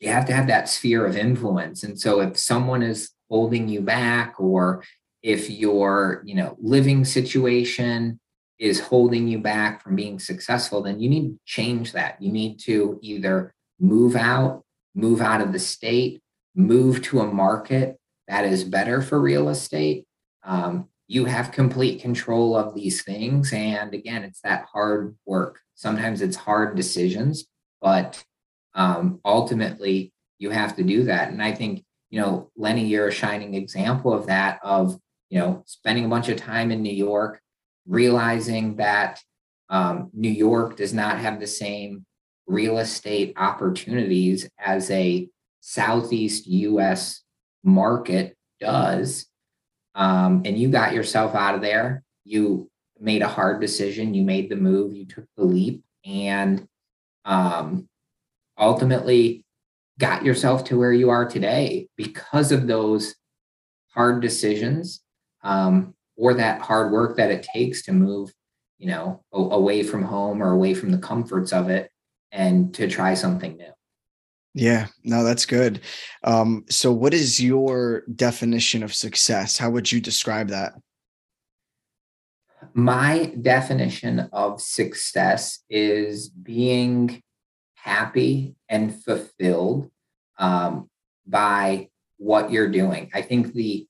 you 0.00 0.08
have 0.08 0.26
to 0.26 0.32
have 0.32 0.48
that 0.48 0.68
sphere 0.68 1.06
of 1.06 1.16
influence. 1.16 1.84
And 1.84 1.98
so 1.98 2.20
if 2.20 2.38
someone 2.38 2.82
is 2.82 3.10
holding 3.28 3.68
you 3.68 3.80
back 3.80 4.34
or 4.38 4.82
if 5.22 5.48
your, 5.48 6.22
you 6.24 6.34
know, 6.34 6.56
living 6.60 7.04
situation 7.04 8.18
is 8.60 8.78
holding 8.78 9.26
you 9.26 9.40
back 9.40 9.82
from 9.82 9.96
being 9.96 10.20
successful, 10.20 10.82
then 10.82 11.00
you 11.00 11.08
need 11.08 11.30
to 11.30 11.38
change 11.46 11.92
that. 11.92 12.22
You 12.22 12.30
need 12.30 12.60
to 12.60 13.00
either 13.02 13.52
move 13.80 14.14
out, 14.14 14.62
move 14.94 15.20
out 15.20 15.40
of 15.40 15.52
the 15.52 15.58
state, 15.58 16.22
move 16.54 17.02
to 17.02 17.20
a 17.20 17.26
market 17.26 17.96
that 18.30 18.44
is 18.44 18.62
better 18.62 19.02
for 19.02 19.20
real 19.20 19.48
estate, 19.48 20.06
um, 20.44 20.88
you 21.08 21.24
have 21.24 21.50
complete 21.50 22.00
control 22.00 22.56
of 22.56 22.76
these 22.76 23.02
things. 23.02 23.52
And 23.52 23.92
again, 23.92 24.22
it's 24.22 24.40
that 24.42 24.66
hard 24.72 25.16
work. 25.26 25.58
Sometimes 25.74 26.22
it's 26.22 26.36
hard 26.36 26.76
decisions, 26.76 27.46
but 27.82 28.22
um, 28.74 29.20
ultimately 29.24 30.12
you 30.38 30.50
have 30.50 30.76
to 30.76 30.84
do 30.84 31.02
that. 31.04 31.30
And 31.30 31.42
I 31.42 31.52
think, 31.52 31.84
you 32.10 32.20
know, 32.20 32.50
Lenny, 32.56 32.86
you're 32.86 33.08
a 33.08 33.12
shining 33.12 33.54
example 33.54 34.12
of 34.12 34.26
that, 34.28 34.60
of, 34.62 34.96
you 35.28 35.40
know, 35.40 35.64
spending 35.66 36.04
a 36.04 36.08
bunch 36.08 36.28
of 36.28 36.36
time 36.36 36.70
in 36.70 36.82
New 36.82 36.94
York, 36.94 37.40
realizing 37.86 38.76
that 38.76 39.20
um, 39.68 40.10
New 40.12 40.30
York 40.30 40.76
does 40.76 40.92
not 40.92 41.18
have 41.18 41.40
the 41.40 41.46
same 41.46 42.04
real 42.46 42.78
estate 42.78 43.32
opportunities 43.36 44.48
as 44.58 44.90
a 44.90 45.28
Southeast 45.60 46.46
US 46.46 47.22
market 47.62 48.36
does, 48.60 49.26
um, 49.94 50.42
and 50.44 50.58
you 50.58 50.68
got 50.68 50.92
yourself 50.92 51.34
out 51.34 51.54
of 51.54 51.60
there, 51.60 52.02
you 52.24 52.68
made 52.98 53.22
a 53.22 53.28
hard 53.28 53.60
decision, 53.60 54.14
you 54.14 54.22
made 54.22 54.50
the 54.50 54.56
move, 54.56 54.94
you 54.94 55.06
took 55.06 55.24
the 55.36 55.44
leap, 55.44 55.82
and 56.04 56.66
um, 57.24 57.88
ultimately 58.58 59.44
got 59.98 60.24
yourself 60.24 60.64
to 60.64 60.78
where 60.78 60.92
you 60.92 61.10
are 61.10 61.26
today 61.26 61.88
because 61.96 62.52
of 62.52 62.66
those 62.66 63.14
hard 63.94 64.20
decisions. 64.22 65.00
Um, 65.42 65.94
or 66.20 66.34
that 66.34 66.60
hard 66.60 66.92
work 66.92 67.16
that 67.16 67.30
it 67.30 67.42
takes 67.42 67.80
to 67.80 67.92
move, 67.92 68.30
you 68.78 68.86
know, 68.86 69.24
away 69.32 69.82
from 69.82 70.02
home 70.02 70.42
or 70.42 70.52
away 70.52 70.74
from 70.74 70.90
the 70.90 70.98
comforts 70.98 71.50
of 71.50 71.70
it 71.70 71.90
and 72.30 72.74
to 72.74 72.86
try 72.86 73.14
something 73.14 73.56
new. 73.56 73.72
Yeah, 74.52 74.88
no, 75.02 75.24
that's 75.24 75.46
good. 75.46 75.80
Um, 76.22 76.66
so 76.68 76.92
what 76.92 77.14
is 77.14 77.42
your 77.42 78.02
definition 78.14 78.82
of 78.82 78.92
success? 78.92 79.56
How 79.56 79.70
would 79.70 79.90
you 79.90 79.98
describe 79.98 80.48
that? 80.48 80.74
My 82.74 83.32
definition 83.40 84.28
of 84.30 84.60
success 84.60 85.60
is 85.70 86.28
being 86.28 87.22
happy 87.76 88.56
and 88.68 88.94
fulfilled 89.02 89.90
um, 90.38 90.90
by 91.26 91.88
what 92.18 92.52
you're 92.52 92.70
doing. 92.70 93.10
I 93.14 93.22
think 93.22 93.54
the 93.54 93.86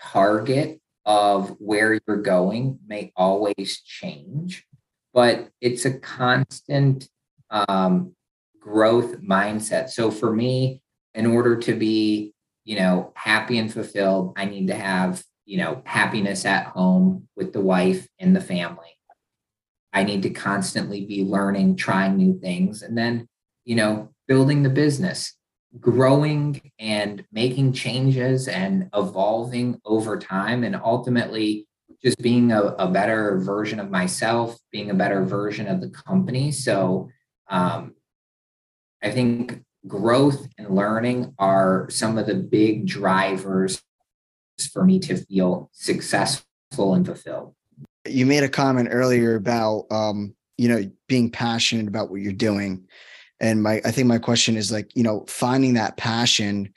target 0.00 0.80
of 1.06 1.50
where 1.58 1.98
you're 2.06 2.22
going 2.22 2.78
may 2.86 3.12
always 3.16 3.80
change, 3.80 4.66
but 5.12 5.50
it's 5.60 5.84
a 5.84 5.98
constant 5.98 7.08
um, 7.50 8.14
growth 8.58 9.20
mindset. 9.20 9.90
So 9.90 10.10
for 10.10 10.34
me, 10.34 10.82
in 11.14 11.26
order 11.26 11.56
to 11.56 11.74
be, 11.74 12.32
you 12.64 12.76
know, 12.76 13.12
happy 13.14 13.58
and 13.58 13.72
fulfilled, 13.72 14.32
I 14.36 14.46
need 14.46 14.68
to 14.68 14.74
have, 14.74 15.22
you 15.44 15.58
know, 15.58 15.82
happiness 15.84 16.44
at 16.44 16.66
home 16.66 17.28
with 17.36 17.52
the 17.52 17.60
wife 17.60 18.08
and 18.18 18.34
the 18.34 18.40
family. 18.40 18.96
I 19.92 20.02
need 20.02 20.22
to 20.22 20.30
constantly 20.30 21.04
be 21.04 21.22
learning, 21.22 21.76
trying 21.76 22.16
new 22.16 22.40
things, 22.40 22.82
and 22.82 22.98
then, 22.98 23.28
you 23.64 23.76
know, 23.76 24.10
building 24.26 24.62
the 24.62 24.70
business, 24.70 25.34
growing 25.80 26.60
and 26.78 27.24
making 27.32 27.72
changes 27.72 28.48
and 28.48 28.88
evolving 28.94 29.80
over 29.84 30.18
time, 30.18 30.64
and 30.64 30.76
ultimately 30.76 31.66
just 32.02 32.18
being 32.18 32.52
a, 32.52 32.62
a 32.78 32.90
better 32.90 33.38
version 33.38 33.80
of 33.80 33.90
myself, 33.90 34.58
being 34.70 34.90
a 34.90 34.94
better 34.94 35.24
version 35.24 35.66
of 35.66 35.80
the 35.80 35.90
company. 35.90 36.52
So, 36.52 37.08
um, 37.48 37.94
I 39.02 39.10
think 39.10 39.62
growth 39.86 40.46
and 40.58 40.74
learning 40.74 41.34
are 41.38 41.88
some 41.90 42.16
of 42.18 42.26
the 42.26 42.34
big 42.34 42.86
drivers 42.86 43.82
for 44.72 44.84
me 44.84 44.98
to 45.00 45.16
feel 45.16 45.70
successful 45.72 46.94
and 46.94 47.04
fulfilled. 47.04 47.54
You 48.06 48.26
made 48.26 48.42
a 48.42 48.48
comment 48.48 48.88
earlier 48.90 49.34
about 49.34 49.86
um, 49.90 50.34
you 50.56 50.68
know 50.68 50.90
being 51.08 51.30
passionate 51.30 51.88
about 51.88 52.10
what 52.10 52.20
you're 52.20 52.32
doing, 52.32 52.86
and 53.44 53.62
my 53.62 53.82
I 53.84 53.90
think 53.90 54.08
my 54.08 54.18
question 54.18 54.56
is 54.56 54.72
like 54.72 54.90
you 54.96 55.02
know 55.02 55.24
finding 55.28 55.74
that 55.74 55.98
passion, 55.98 56.72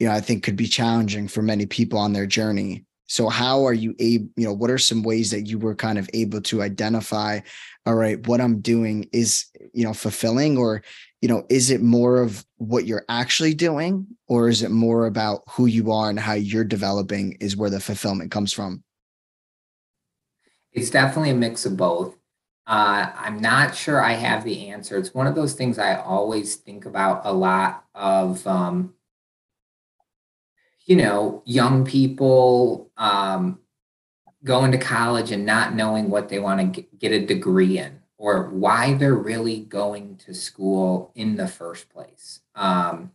you 0.00 0.08
know 0.08 0.14
I 0.14 0.20
think 0.20 0.42
could 0.42 0.56
be 0.56 0.66
challenging 0.66 1.28
for 1.28 1.42
many 1.42 1.66
people 1.66 1.98
on 1.98 2.14
their 2.14 2.26
journey. 2.26 2.84
So 3.06 3.28
how 3.28 3.64
are 3.66 3.74
you 3.74 3.94
able? 3.98 4.28
You 4.36 4.46
know, 4.46 4.54
what 4.54 4.70
are 4.70 4.78
some 4.78 5.02
ways 5.02 5.30
that 5.30 5.42
you 5.42 5.58
were 5.58 5.74
kind 5.74 5.98
of 5.98 6.08
able 6.14 6.40
to 6.40 6.62
identify? 6.62 7.40
All 7.84 7.94
right, 7.94 8.26
what 8.26 8.40
I'm 8.40 8.60
doing 8.60 9.08
is 9.12 9.44
you 9.74 9.84
know 9.84 9.92
fulfilling, 9.92 10.56
or 10.56 10.82
you 11.20 11.28
know, 11.28 11.44
is 11.50 11.70
it 11.70 11.82
more 11.82 12.22
of 12.22 12.46
what 12.56 12.86
you're 12.86 13.04
actually 13.10 13.52
doing, 13.52 14.06
or 14.26 14.48
is 14.48 14.62
it 14.62 14.70
more 14.70 15.06
about 15.06 15.42
who 15.50 15.66
you 15.66 15.92
are 15.92 16.08
and 16.08 16.18
how 16.18 16.32
you're 16.32 16.64
developing 16.64 17.36
is 17.40 17.58
where 17.58 17.70
the 17.70 17.78
fulfillment 17.78 18.30
comes 18.30 18.54
from? 18.54 18.82
It's 20.72 20.90
definitely 20.90 21.30
a 21.30 21.34
mix 21.34 21.66
of 21.66 21.76
both. 21.76 22.16
Uh, 22.66 23.12
I'm 23.16 23.40
not 23.40 23.76
sure 23.76 24.02
I 24.02 24.14
have 24.14 24.42
the 24.42 24.68
answer. 24.70 24.98
It's 24.98 25.14
one 25.14 25.28
of 25.28 25.36
those 25.36 25.54
things 25.54 25.78
I 25.78 25.96
always 25.96 26.56
think 26.56 26.84
about 26.84 27.22
a 27.24 27.32
lot 27.32 27.84
of, 27.94 28.44
um, 28.46 28.94
you 30.84 30.96
know, 30.96 31.42
young 31.44 31.84
people 31.84 32.90
um, 32.96 33.60
going 34.42 34.72
to 34.72 34.78
college 34.78 35.30
and 35.30 35.46
not 35.46 35.74
knowing 35.74 36.10
what 36.10 36.28
they 36.28 36.40
want 36.40 36.74
to 36.74 36.82
get 36.98 37.12
a 37.12 37.24
degree 37.24 37.78
in 37.78 38.00
or 38.18 38.48
why 38.50 38.94
they're 38.94 39.14
really 39.14 39.60
going 39.60 40.16
to 40.16 40.34
school 40.34 41.12
in 41.14 41.36
the 41.36 41.46
first 41.46 41.88
place. 41.90 42.40
Um, 42.54 43.12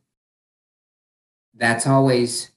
that's 1.55 1.87
always 1.87 2.51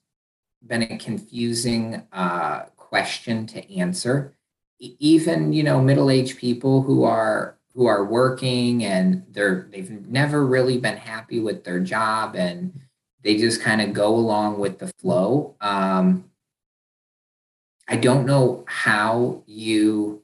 been 0.64 0.82
a 0.82 0.98
confusing 0.98 2.06
uh, 2.12 2.64
question 2.76 3.46
to 3.48 3.74
answer. 3.74 4.34
Even 4.98 5.52
you 5.52 5.62
know 5.62 5.80
middle-aged 5.80 6.38
people 6.38 6.82
who 6.82 7.04
are 7.04 7.56
who 7.74 7.86
are 7.86 8.04
working 8.04 8.84
and 8.84 9.24
they're 9.30 9.66
they've 9.70 9.90
never 10.08 10.44
really 10.46 10.78
been 10.78 10.96
happy 10.96 11.40
with 11.40 11.64
their 11.64 11.80
job 11.80 12.36
and 12.36 12.80
they 13.22 13.36
just 13.36 13.62
kind 13.62 13.80
of 13.80 13.92
go 13.92 14.14
along 14.14 14.58
with 14.58 14.78
the 14.78 14.92
flow. 14.98 15.56
Um, 15.60 16.30
I 17.88 17.96
don't 17.96 18.26
know 18.26 18.64
how 18.66 19.42
you 19.46 20.22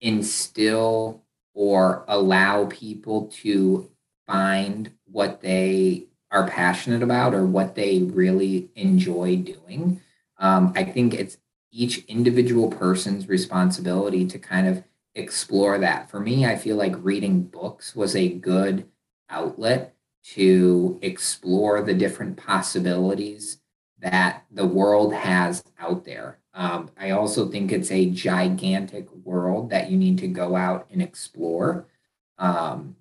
instill 0.00 1.22
or 1.54 2.04
allow 2.06 2.66
people 2.66 3.26
to 3.42 3.90
find 4.26 4.92
what 5.10 5.40
they 5.40 6.04
are 6.30 6.46
passionate 6.46 7.02
about 7.02 7.34
or 7.34 7.44
what 7.44 7.74
they 7.74 8.02
really 8.02 8.68
enjoy 8.76 9.36
doing. 9.36 10.00
Um, 10.38 10.72
I 10.76 10.84
think 10.84 11.14
it's 11.14 11.38
each 11.70 12.04
individual 12.06 12.68
person's 12.68 13.28
responsibility 13.28 14.26
to 14.26 14.38
kind 14.38 14.66
of 14.66 14.82
explore 15.14 15.78
that. 15.78 16.10
For 16.10 16.20
me, 16.20 16.46
I 16.46 16.56
feel 16.56 16.76
like 16.76 16.94
reading 17.04 17.42
books 17.42 17.94
was 17.94 18.16
a 18.16 18.28
good 18.28 18.88
outlet 19.28 19.94
to 20.34 20.98
explore 21.02 21.82
the 21.82 21.94
different 21.94 22.36
possibilities 22.36 23.58
that 24.00 24.44
the 24.50 24.66
world 24.66 25.12
has 25.12 25.62
out 25.78 26.04
there. 26.04 26.38
Um, 26.54 26.90
I 26.98 27.10
also 27.10 27.48
think 27.48 27.72
it's 27.72 27.90
a 27.90 28.10
gigantic 28.10 29.10
world 29.24 29.70
that 29.70 29.90
you 29.90 29.96
need 29.96 30.18
to 30.18 30.28
go 30.28 30.56
out 30.56 30.88
and 30.90 31.02
explore. 31.02 31.86
Um, 32.38 32.96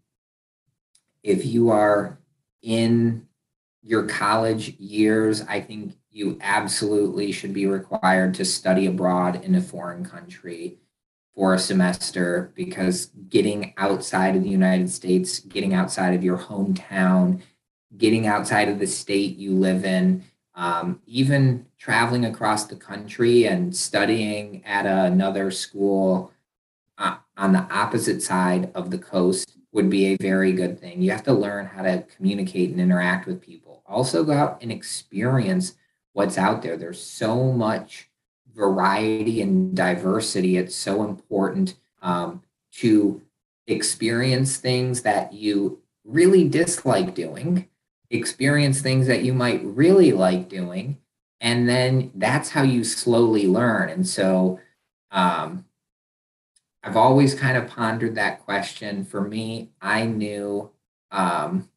if 1.23 1.45
you 1.45 1.69
are 1.69 2.19
in 2.61 3.27
your 3.81 4.03
college 4.03 4.69
years, 4.77 5.41
I 5.41 5.61
think 5.61 5.95
you 6.17 6.35
absolutely 6.41 7.31
should 7.31 7.53
be 7.53 7.67
required 7.67 8.33
to 8.33 8.43
study 8.43 8.87
abroad 8.87 9.43
in 9.45 9.53
a 9.53 9.61
foreign 9.61 10.03
country 10.03 10.79
for 11.35 11.53
a 11.53 11.59
semester 11.59 12.51
because 12.55 13.11
getting 13.29 13.71
outside 13.77 14.35
of 14.35 14.41
the 14.41 14.49
United 14.49 14.89
States, 14.89 15.39
getting 15.41 15.75
outside 15.75 16.15
of 16.15 16.23
your 16.23 16.39
hometown, 16.39 17.39
getting 17.95 18.25
outside 18.25 18.67
of 18.67 18.79
the 18.79 18.87
state 18.87 19.37
you 19.37 19.51
live 19.51 19.85
in, 19.85 20.23
um, 20.55 20.99
even 21.05 21.67
traveling 21.77 22.25
across 22.25 22.65
the 22.65 22.75
country 22.75 23.45
and 23.45 23.75
studying 23.75 24.65
at 24.65 24.87
another 24.87 25.51
school 25.51 26.33
uh, 26.97 27.17
on 27.37 27.53
the 27.53 27.67
opposite 27.71 28.23
side 28.23 28.71
of 28.73 28.89
the 28.89 28.97
coast 28.97 29.55
would 29.71 29.87
be 29.87 30.07
a 30.07 30.17
very 30.17 30.51
good 30.51 30.79
thing. 30.79 30.99
You 30.99 31.11
have 31.11 31.23
to 31.25 31.33
learn 31.33 31.67
how 31.67 31.83
to 31.83 32.03
communicate 32.15 32.71
and 32.71 32.81
interact 32.81 33.27
with 33.27 33.39
people. 33.39 33.83
Also, 33.85 34.23
go 34.23 34.33
out 34.33 34.57
and 34.63 34.71
experience 34.71 35.75
what's 36.17 36.37
out 36.39 36.63
there. 36.63 36.75
There's 36.75 37.01
so 37.01 37.51
much 37.51 38.09
variety 38.51 39.39
and 39.39 39.75
diversity. 39.75 40.57
It's 40.57 40.75
so 40.75 41.03
important 41.03 41.75
um, 42.01 42.41
to 42.79 43.21
experience 43.67 44.57
things 44.57 45.03
that 45.03 45.33
you 45.33 45.79
really 46.03 46.49
dislike 46.49 47.13
doing 47.13 47.69
experience 48.09 48.81
things 48.81 49.05
that 49.05 49.23
you 49.23 49.33
might 49.33 49.61
really 49.63 50.13
like 50.13 50.47
doing 50.47 50.97
and 51.41 51.67
then 51.67 52.09
that's 52.15 52.51
how 52.51 52.63
you 52.63 52.81
slowly 52.81 53.45
learn 53.45 53.89
and 53.89 54.07
so 54.07 54.57
um, 55.11 55.65
i've 56.81 56.95
always 56.95 57.35
kind 57.35 57.57
of 57.57 57.67
pondered 57.67 58.15
that 58.15 58.39
question 58.45 59.03
for 59.03 59.19
me 59.19 59.69
i 59.81 60.05
knew 60.05 60.71
um, 61.11 61.67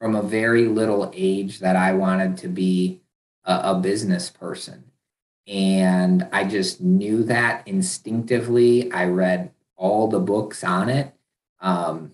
from 0.00 0.16
a 0.16 0.22
very 0.22 0.66
little 0.66 1.12
age 1.14 1.60
that 1.60 1.76
i 1.76 1.92
wanted 1.92 2.36
to 2.36 2.48
be 2.48 3.00
a, 3.46 3.70
a 3.70 3.74
business 3.80 4.30
person 4.30 4.84
and 5.46 6.28
i 6.32 6.44
just 6.44 6.80
knew 6.80 7.22
that 7.22 7.66
instinctively 7.66 8.90
i 8.92 9.04
read 9.04 9.50
all 9.76 10.08
the 10.08 10.20
books 10.20 10.62
on 10.62 10.88
it 10.88 11.14
um, 11.60 12.12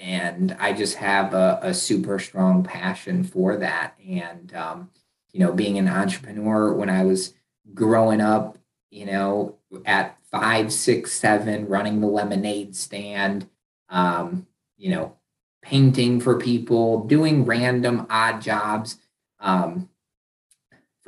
and 0.00 0.56
I 0.58 0.72
just 0.72 0.96
have 0.96 1.34
a, 1.34 1.58
a 1.62 1.74
super 1.74 2.18
strong 2.18 2.64
passion 2.64 3.22
for 3.22 3.56
that. 3.56 3.94
And 4.08 4.52
um, 4.54 4.90
you 5.32 5.40
know, 5.40 5.52
being 5.52 5.78
an 5.78 5.88
entrepreneur 5.88 6.72
when 6.72 6.88
I 6.90 7.04
was 7.04 7.34
growing 7.74 8.20
up, 8.20 8.58
you 8.90 9.06
know, 9.06 9.56
at 9.84 10.16
five, 10.30 10.72
six, 10.72 11.12
seven, 11.12 11.68
running 11.68 12.00
the 12.00 12.06
lemonade 12.06 12.74
stand, 12.74 13.48
um, 13.88 14.46
you 14.76 14.90
know, 14.90 15.16
painting 15.62 16.20
for 16.20 16.38
people, 16.38 17.04
doing 17.04 17.44
random 17.44 18.06
odd 18.08 18.40
jobs. 18.40 18.96
Um, 19.38 19.88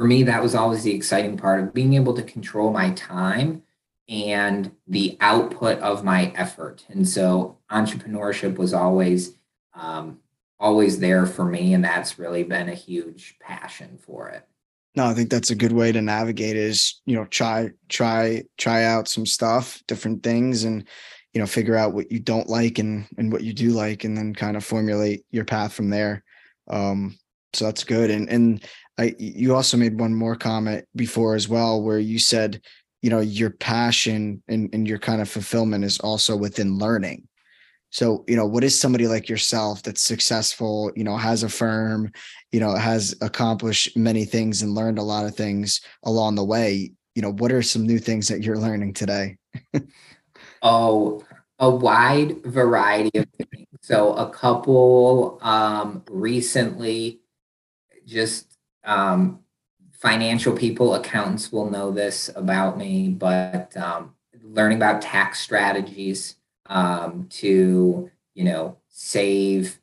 for 0.03 0.09
me, 0.09 0.25
that 0.25 0.43
was 0.43 0.57
always 0.57 0.83
the 0.83 0.93
exciting 0.93 1.37
part 1.37 1.63
of 1.63 1.73
being 1.73 1.95
able 1.95 2.13
to 2.13 2.25
control 2.25 2.73
my 2.73 2.91
time 2.91 3.63
and 4.09 4.73
the 4.89 5.17
output 5.21 5.79
of 5.79 6.03
my 6.03 6.33
effort. 6.35 6.85
And 6.89 7.09
so 7.09 7.59
entrepreneurship 7.71 8.57
was 8.57 8.75
always 8.75 9.37
um, 9.75 10.19
always 10.59 10.99
there 10.99 11.25
for 11.25 11.45
me, 11.45 11.73
and 11.73 11.85
that's 11.85 12.19
really 12.19 12.43
been 12.43 12.69
a 12.69 12.75
huge 12.75 13.37
passion 13.41 13.97
for 13.97 14.29
it. 14.31 14.45
No, 14.97 15.07
I 15.07 15.15
think 15.15 15.31
that's 15.31 15.53
a 15.53 15.55
good 15.55 15.71
way 15.71 15.93
to 15.93 16.03
navigate 16.03 16.57
is, 16.57 17.01
you 17.07 17.15
know, 17.15 17.27
try, 17.27 17.71
try, 17.89 18.43
try 18.59 18.83
out 18.83 19.07
some 19.07 19.25
stuff, 19.25 19.85
different 19.87 20.25
things 20.25 20.65
and, 20.65 20.85
you 21.33 21.41
know, 21.41 21.47
figure 21.47 21.77
out 21.77 21.95
what 21.95 22.11
you 22.11 22.19
don't 22.19 22.49
like 22.49 22.81
and, 22.81 23.07
and 23.19 23.31
what 23.31 23.45
you 23.45 23.53
do 23.53 23.71
like, 23.71 24.03
and 24.03 24.17
then 24.17 24.35
kind 24.35 24.57
of 24.57 24.65
formulate 24.65 25.25
your 25.31 25.45
path 25.45 25.73
from 25.73 25.91
there. 25.91 26.25
Um, 26.69 27.17
so 27.53 27.67
that's 27.67 27.85
good. 27.85 28.11
And, 28.11 28.29
and 28.29 28.65
I, 28.99 29.15
you 29.19 29.55
also 29.55 29.77
made 29.77 29.99
one 29.99 30.15
more 30.15 30.37
comment 30.37 30.85
before 30.95 31.35
as 31.35 31.49
well, 31.49 31.83
where 31.83 31.99
you 31.99 32.19
said, 32.19 32.61
you 33.01 33.11
know, 33.11 33.21
your 33.21 33.51
passion 33.51 34.43
and, 34.49 34.69
and 34.73 34.87
your 34.87 34.99
kind 34.99 35.21
of 35.21 35.29
fulfillment 35.29 35.85
is 35.85 35.99
also 36.01 36.37
within 36.37 36.79
learning. 36.79 37.27
So, 37.91 38.25
you 38.27 38.37
know, 38.37 38.47
what 38.47 38.65
is 38.65 38.79
somebody 38.79 39.07
like 39.07 39.29
yourself 39.29 39.83
that's 39.83 40.01
successful, 40.01 40.91
you 40.97 41.05
know, 41.05 41.17
has 41.17 41.43
a 41.43 41.49
firm, 41.49 42.11
you 42.51 42.59
know, 42.59 42.75
has 42.75 43.15
accomplished 43.21 43.97
many 43.97 44.25
things 44.25 44.63
and 44.63 44.75
learned 44.75 44.99
a 44.99 45.03
lot 45.03 45.27
of 45.27 45.35
things 45.35 45.83
along 46.05 46.37
the 46.37 46.45
way? 46.45 46.93
You 47.15 47.21
know, 47.21 47.33
what 47.33 47.53
are 47.53 47.61
some 47.61 47.87
new 47.87 47.99
things 47.99 48.29
that 48.29 48.43
you're 48.43 48.59
learning 48.59 48.95
today? 48.95 49.37
oh, 50.63 51.23
a 51.59 51.69
wide 51.69 52.43
variety 52.45 53.19
of 53.19 53.27
things. 53.37 53.67
So, 53.83 54.15
a 54.15 54.31
couple 54.31 55.39
um, 55.43 56.03
recently, 56.09 57.21
just 58.07 58.52
um, 58.85 59.41
financial 59.93 60.55
people, 60.55 60.95
accountants 60.95 61.53
will 61.53 61.71
know 61.71 61.91
this 61.91 62.31
about 62.35 62.77
me, 62.77 63.09
but 63.09 63.77
um, 63.77 64.15
learning 64.43 64.79
about 64.79 65.03
tax 65.03 65.41
strategies 65.41 66.37
um, 66.67 67.27
to 67.31 68.11
you 68.35 68.45
know 68.45 68.77
save 68.89 69.79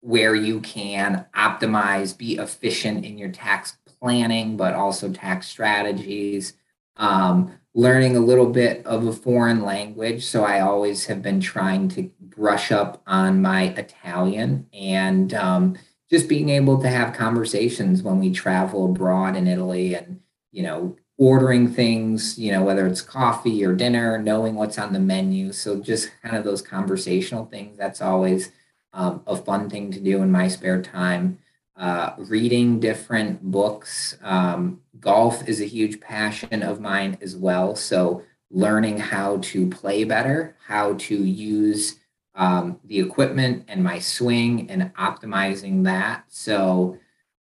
where 0.00 0.34
you 0.34 0.60
can 0.60 1.26
optimize 1.34 2.16
be 2.16 2.36
efficient 2.36 3.04
in 3.04 3.18
your 3.18 3.30
tax 3.30 3.78
planning 4.00 4.56
but 4.56 4.74
also 4.74 5.10
tax 5.10 5.46
strategies. 5.48 6.54
Um, 6.96 7.52
learning 7.74 8.16
a 8.16 8.20
little 8.20 8.48
bit 8.48 8.84
of 8.86 9.06
a 9.06 9.12
foreign 9.12 9.62
language 9.62 10.24
so 10.24 10.44
i 10.44 10.60
always 10.60 11.04
have 11.04 11.20
been 11.20 11.38
trying 11.38 11.88
to 11.88 12.10
brush 12.20 12.72
up 12.72 13.02
on 13.06 13.42
my 13.42 13.64
italian 13.76 14.66
and 14.72 15.34
um, 15.34 15.76
just 16.10 16.28
being 16.28 16.48
able 16.48 16.80
to 16.80 16.88
have 16.88 17.14
conversations 17.14 18.02
when 18.02 18.18
we 18.18 18.32
travel 18.32 18.86
abroad 18.86 19.36
in 19.36 19.46
italy 19.46 19.94
and 19.94 20.20
you 20.52 20.62
know 20.62 20.96
ordering 21.18 21.68
things, 21.68 22.38
you 22.38 22.52
know, 22.52 22.62
whether 22.62 22.86
it's 22.86 23.00
coffee 23.00 23.64
or 23.64 23.74
dinner, 23.74 24.18
knowing 24.18 24.54
what's 24.54 24.78
on 24.78 24.92
the 24.92 25.00
menu. 25.00 25.52
So 25.52 25.80
just 25.80 26.10
kind 26.22 26.36
of 26.36 26.44
those 26.44 26.60
conversational 26.60 27.46
things. 27.46 27.78
That's 27.78 28.02
always 28.02 28.52
um, 28.92 29.22
a 29.26 29.36
fun 29.36 29.70
thing 29.70 29.90
to 29.92 30.00
do 30.00 30.22
in 30.22 30.30
my 30.30 30.48
spare 30.48 30.82
time. 30.82 31.38
Uh, 31.74 32.14
reading 32.18 32.80
different 32.80 33.42
books. 33.42 34.16
Um, 34.22 34.80
golf 34.98 35.46
is 35.46 35.60
a 35.60 35.66
huge 35.66 36.00
passion 36.00 36.62
of 36.62 36.80
mine 36.80 37.18
as 37.20 37.36
well. 37.36 37.76
So 37.76 38.22
learning 38.50 38.98
how 38.98 39.38
to 39.38 39.68
play 39.68 40.04
better, 40.04 40.56
how 40.66 40.94
to 40.94 41.16
use 41.16 41.96
um, 42.36 42.78
the 42.84 43.00
equipment 43.00 43.64
and 43.66 43.82
my 43.82 43.98
swing 43.98 44.70
and 44.70 44.94
optimizing 44.94 45.84
that. 45.84 46.24
So, 46.28 46.98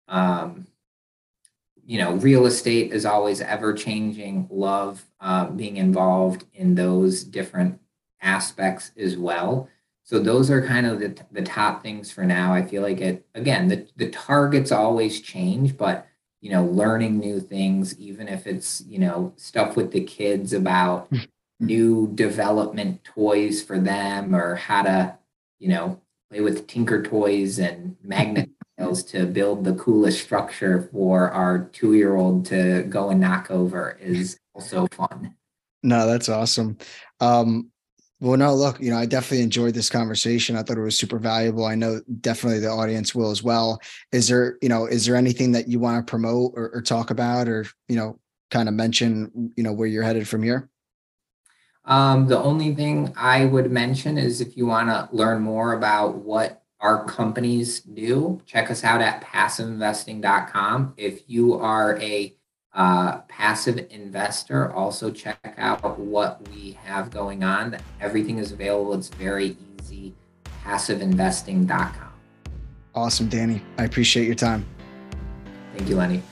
um, 0.07 0.66
you 1.84 1.99
know, 1.99 2.12
real 2.14 2.47
estate 2.47 2.93
is 2.93 3.05
always 3.05 3.40
ever 3.40 3.72
changing. 3.72 4.47
Love 4.51 5.05
uh, 5.20 5.47
being 5.47 5.78
involved 5.78 6.45
in 6.53 6.74
those 6.74 7.24
different 7.24 7.80
aspects 8.20 8.93
as 8.97 9.16
well. 9.16 9.68
So 10.05 10.18
those 10.18 10.51
are 10.51 10.64
kind 10.64 10.86
of 10.86 11.01
the, 11.01 11.16
the 11.32 11.43
top 11.43 11.82
things 11.82 12.11
for 12.11 12.24
now. 12.24 12.53
I 12.53 12.62
feel 12.62 12.82
like 12.82 13.01
it 13.01 13.26
again, 13.34 13.68
the, 13.68 13.88
the 13.97 14.11
targets 14.11 14.70
always 14.70 15.20
change, 15.20 15.76
but 15.76 16.07
you 16.40 16.51
know, 16.51 16.64
learning 16.64 17.18
new 17.18 17.40
things, 17.40 17.97
even 17.99 18.26
if 18.28 18.47
it's, 18.49 18.82
you 18.82 18.99
know, 18.99 19.32
stuff 19.36 19.76
with 19.76 19.93
the 19.93 20.03
kids 20.03 20.53
about 20.53 21.11
new 21.62 22.10
development 22.14 23.04
toys 23.04 23.62
for 23.62 23.78
them 23.78 24.34
or 24.34 24.56
how 24.56 24.82
to, 24.82 25.18
you 25.58 25.68
know, 25.68 26.00
play 26.30 26.40
with 26.40 26.66
Tinker 26.66 27.02
toys 27.02 27.58
and 27.58 27.96
magnet 28.02 28.50
tiles 28.78 29.04
to 29.04 29.26
build 29.26 29.64
the 29.64 29.74
coolest 29.74 30.22
structure 30.22 30.88
for 30.92 31.30
our 31.30 31.70
two 31.72 31.94
year 31.94 32.16
old 32.16 32.44
to 32.46 32.82
go 32.84 33.10
and 33.10 33.20
knock 33.20 33.50
over 33.50 33.96
is 34.00 34.38
also 34.54 34.86
fun. 34.92 35.34
No, 35.82 36.06
that's 36.06 36.28
awesome. 36.28 36.76
Um, 37.20 37.70
well, 38.20 38.38
no, 38.38 38.54
look, 38.54 38.80
you 38.80 38.90
know, 38.90 38.98
I 38.98 39.06
definitely 39.06 39.42
enjoyed 39.42 39.74
this 39.74 39.90
conversation. 39.90 40.56
I 40.56 40.62
thought 40.62 40.78
it 40.78 40.82
was 40.82 40.96
super 40.96 41.18
valuable. 41.18 41.64
I 41.64 41.74
know 41.74 42.00
definitely 42.20 42.60
the 42.60 42.68
audience 42.68 43.16
will 43.16 43.32
as 43.32 43.42
well. 43.42 43.80
Is 44.12 44.28
there, 44.28 44.58
you 44.62 44.68
know, 44.68 44.86
is 44.86 45.06
there 45.06 45.16
anything 45.16 45.50
that 45.52 45.66
you 45.66 45.80
want 45.80 46.06
to 46.06 46.08
promote 46.08 46.52
or, 46.54 46.70
or 46.72 46.82
talk 46.82 47.10
about 47.10 47.48
or, 47.48 47.66
you 47.88 47.96
know, 47.96 48.20
kind 48.52 48.68
of 48.68 48.76
mention, 48.76 49.52
you 49.56 49.64
know, 49.64 49.72
where 49.72 49.88
you're 49.88 50.04
headed 50.04 50.28
from 50.28 50.44
here? 50.44 50.70
Um, 51.84 52.28
the 52.28 52.38
only 52.38 52.74
thing 52.74 53.12
I 53.16 53.44
would 53.44 53.70
mention 53.70 54.18
is 54.18 54.40
if 54.40 54.56
you 54.56 54.66
want 54.66 54.88
to 54.88 55.08
learn 55.14 55.42
more 55.42 55.72
about 55.72 56.16
what 56.16 56.62
our 56.80 57.04
companies 57.04 57.80
do, 57.80 58.40
check 58.46 58.70
us 58.70 58.84
out 58.84 59.00
at 59.00 59.22
passiveinvesting.com. 59.22 60.94
If 60.96 61.22
you 61.28 61.54
are 61.54 61.98
a 61.98 62.34
uh, 62.74 63.18
passive 63.22 63.86
investor, 63.90 64.72
also 64.72 65.10
check 65.10 65.54
out 65.58 65.98
what 65.98 66.48
we 66.48 66.78
have 66.84 67.10
going 67.10 67.44
on. 67.44 67.78
Everything 68.00 68.38
is 68.38 68.52
available. 68.52 68.94
It's 68.94 69.08
very 69.08 69.56
easy. 69.80 70.14
Passiveinvesting.com. 70.64 72.12
Awesome, 72.94 73.28
Danny. 73.28 73.62
I 73.78 73.84
appreciate 73.84 74.26
your 74.26 74.34
time. 74.34 74.66
Thank 75.74 75.88
you, 75.88 75.96
Lenny. 75.96 76.22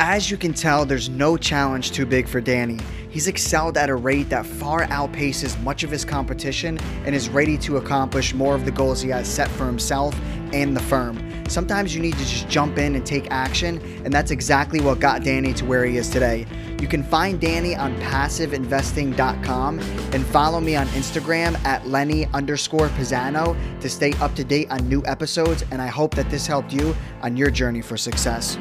As 0.00 0.30
you 0.30 0.36
can 0.36 0.52
tell, 0.52 0.84
there's 0.84 1.08
no 1.08 1.36
challenge 1.36 1.92
too 1.92 2.06
big 2.06 2.26
for 2.26 2.40
Danny. 2.40 2.80
He's 3.12 3.28
excelled 3.28 3.76
at 3.76 3.90
a 3.90 3.94
rate 3.94 4.30
that 4.30 4.46
far 4.46 4.86
outpaces 4.86 5.60
much 5.62 5.84
of 5.84 5.90
his 5.90 6.02
competition 6.02 6.78
and 7.04 7.14
is 7.14 7.28
ready 7.28 7.58
to 7.58 7.76
accomplish 7.76 8.32
more 8.32 8.54
of 8.54 8.64
the 8.64 8.70
goals 8.70 9.02
he 9.02 9.10
has 9.10 9.28
set 9.28 9.48
for 9.48 9.66
himself 9.66 10.18
and 10.54 10.74
the 10.74 10.80
firm. 10.80 11.18
Sometimes 11.46 11.94
you 11.94 12.00
need 12.00 12.14
to 12.14 12.24
just 12.24 12.48
jump 12.48 12.78
in 12.78 12.94
and 12.94 13.04
take 13.04 13.30
action, 13.30 13.80
and 14.04 14.12
that's 14.14 14.30
exactly 14.30 14.80
what 14.80 14.98
got 14.98 15.22
Danny 15.22 15.52
to 15.54 15.66
where 15.66 15.84
he 15.84 15.98
is 15.98 16.08
today. 16.08 16.46
You 16.80 16.88
can 16.88 17.02
find 17.02 17.38
Danny 17.38 17.76
on 17.76 17.94
passiveinvesting.com 18.00 19.78
and 19.78 20.26
follow 20.26 20.60
me 20.60 20.74
on 20.74 20.86
Instagram 20.88 21.62
at 21.66 21.86
Lenny 21.86 22.26
underscore 22.32 22.88
Pisano 22.88 23.56
to 23.80 23.90
stay 23.90 24.14
up 24.14 24.34
to 24.36 24.42
date 24.42 24.70
on 24.70 24.88
new 24.88 25.02
episodes. 25.04 25.64
And 25.70 25.80
I 25.80 25.86
hope 25.86 26.14
that 26.14 26.28
this 26.30 26.46
helped 26.46 26.72
you 26.72 26.96
on 27.20 27.36
your 27.36 27.50
journey 27.50 27.82
for 27.82 27.96
success. 27.96 28.58